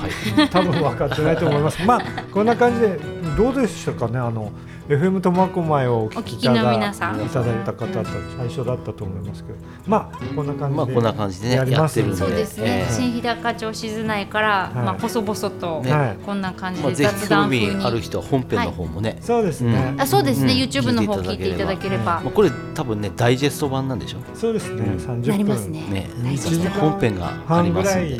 [0.01, 0.49] はい。
[0.49, 1.85] 多分分かってないと思います。
[1.85, 2.03] まあ
[2.33, 2.99] こんな感じで
[3.37, 4.19] どうでしたかね？
[4.19, 4.53] あの
[4.91, 7.25] FM 苫小牧をお聞きいたお聞きのだ皆さん。
[7.25, 9.59] いただいた方たち最初だったと思いますけど。
[9.87, 12.27] まあこんな感じで、まあこんな感じでねやりますやってるんで。
[12.27, 12.93] そうですね、ええ。
[12.93, 14.75] 新日高町静内から、い。
[14.75, 15.93] まあ細々と、ね。
[15.93, 19.19] はいこんな感じまあぜひ興で雑談風に、味ある人は本編の方もね。
[19.21, 20.59] そうですね、あそうですね、うん。
[20.59, 22.05] YouTube の方聞いていただければ。
[22.05, 24.19] まあこれ多分ねダイジェスト版なんでしょ？
[24.35, 24.97] そうですね、うん。
[24.97, 25.71] 30分。
[25.71, 28.19] ねね大そして丈夫本編がありますんでらいに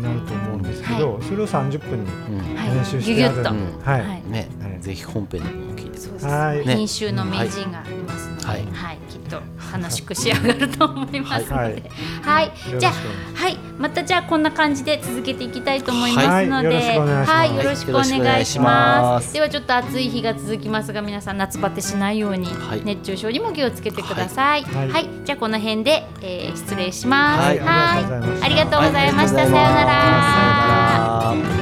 [0.00, 3.40] なると思うんですけど、それを30分に練習してある。
[3.40, 4.48] んで、うんはい、はいね。
[4.62, 4.80] はい。
[4.80, 6.58] ぜひ本編のそうです、はい。
[6.58, 6.76] ね。
[6.76, 8.64] 編集の名人がありますので、ははい。
[8.64, 9.40] いきっと
[9.72, 12.52] 楽しく仕上がると思いますので、ははい。
[12.78, 12.92] じゃあ
[13.34, 13.56] はい。
[13.78, 17.56] またじゃあこんな感じで続けていきたいと思いますので、はい。
[17.56, 19.32] よろしくお願いします。
[19.32, 22.82] ではちょっと暑い日が続きますが皆さん夏バテしないように、はい。
[22.84, 24.62] 熱中症にも気をつけてください。
[24.62, 24.90] はい。
[24.90, 27.40] はい、じゃあこの辺で、えー失礼します。
[27.40, 27.60] はい。
[27.60, 29.38] ありがとうございました。
[29.38, 31.53] さようなら。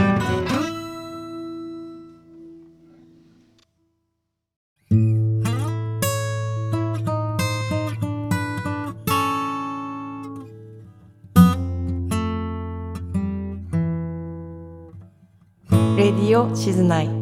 [16.36, 17.21] オ静内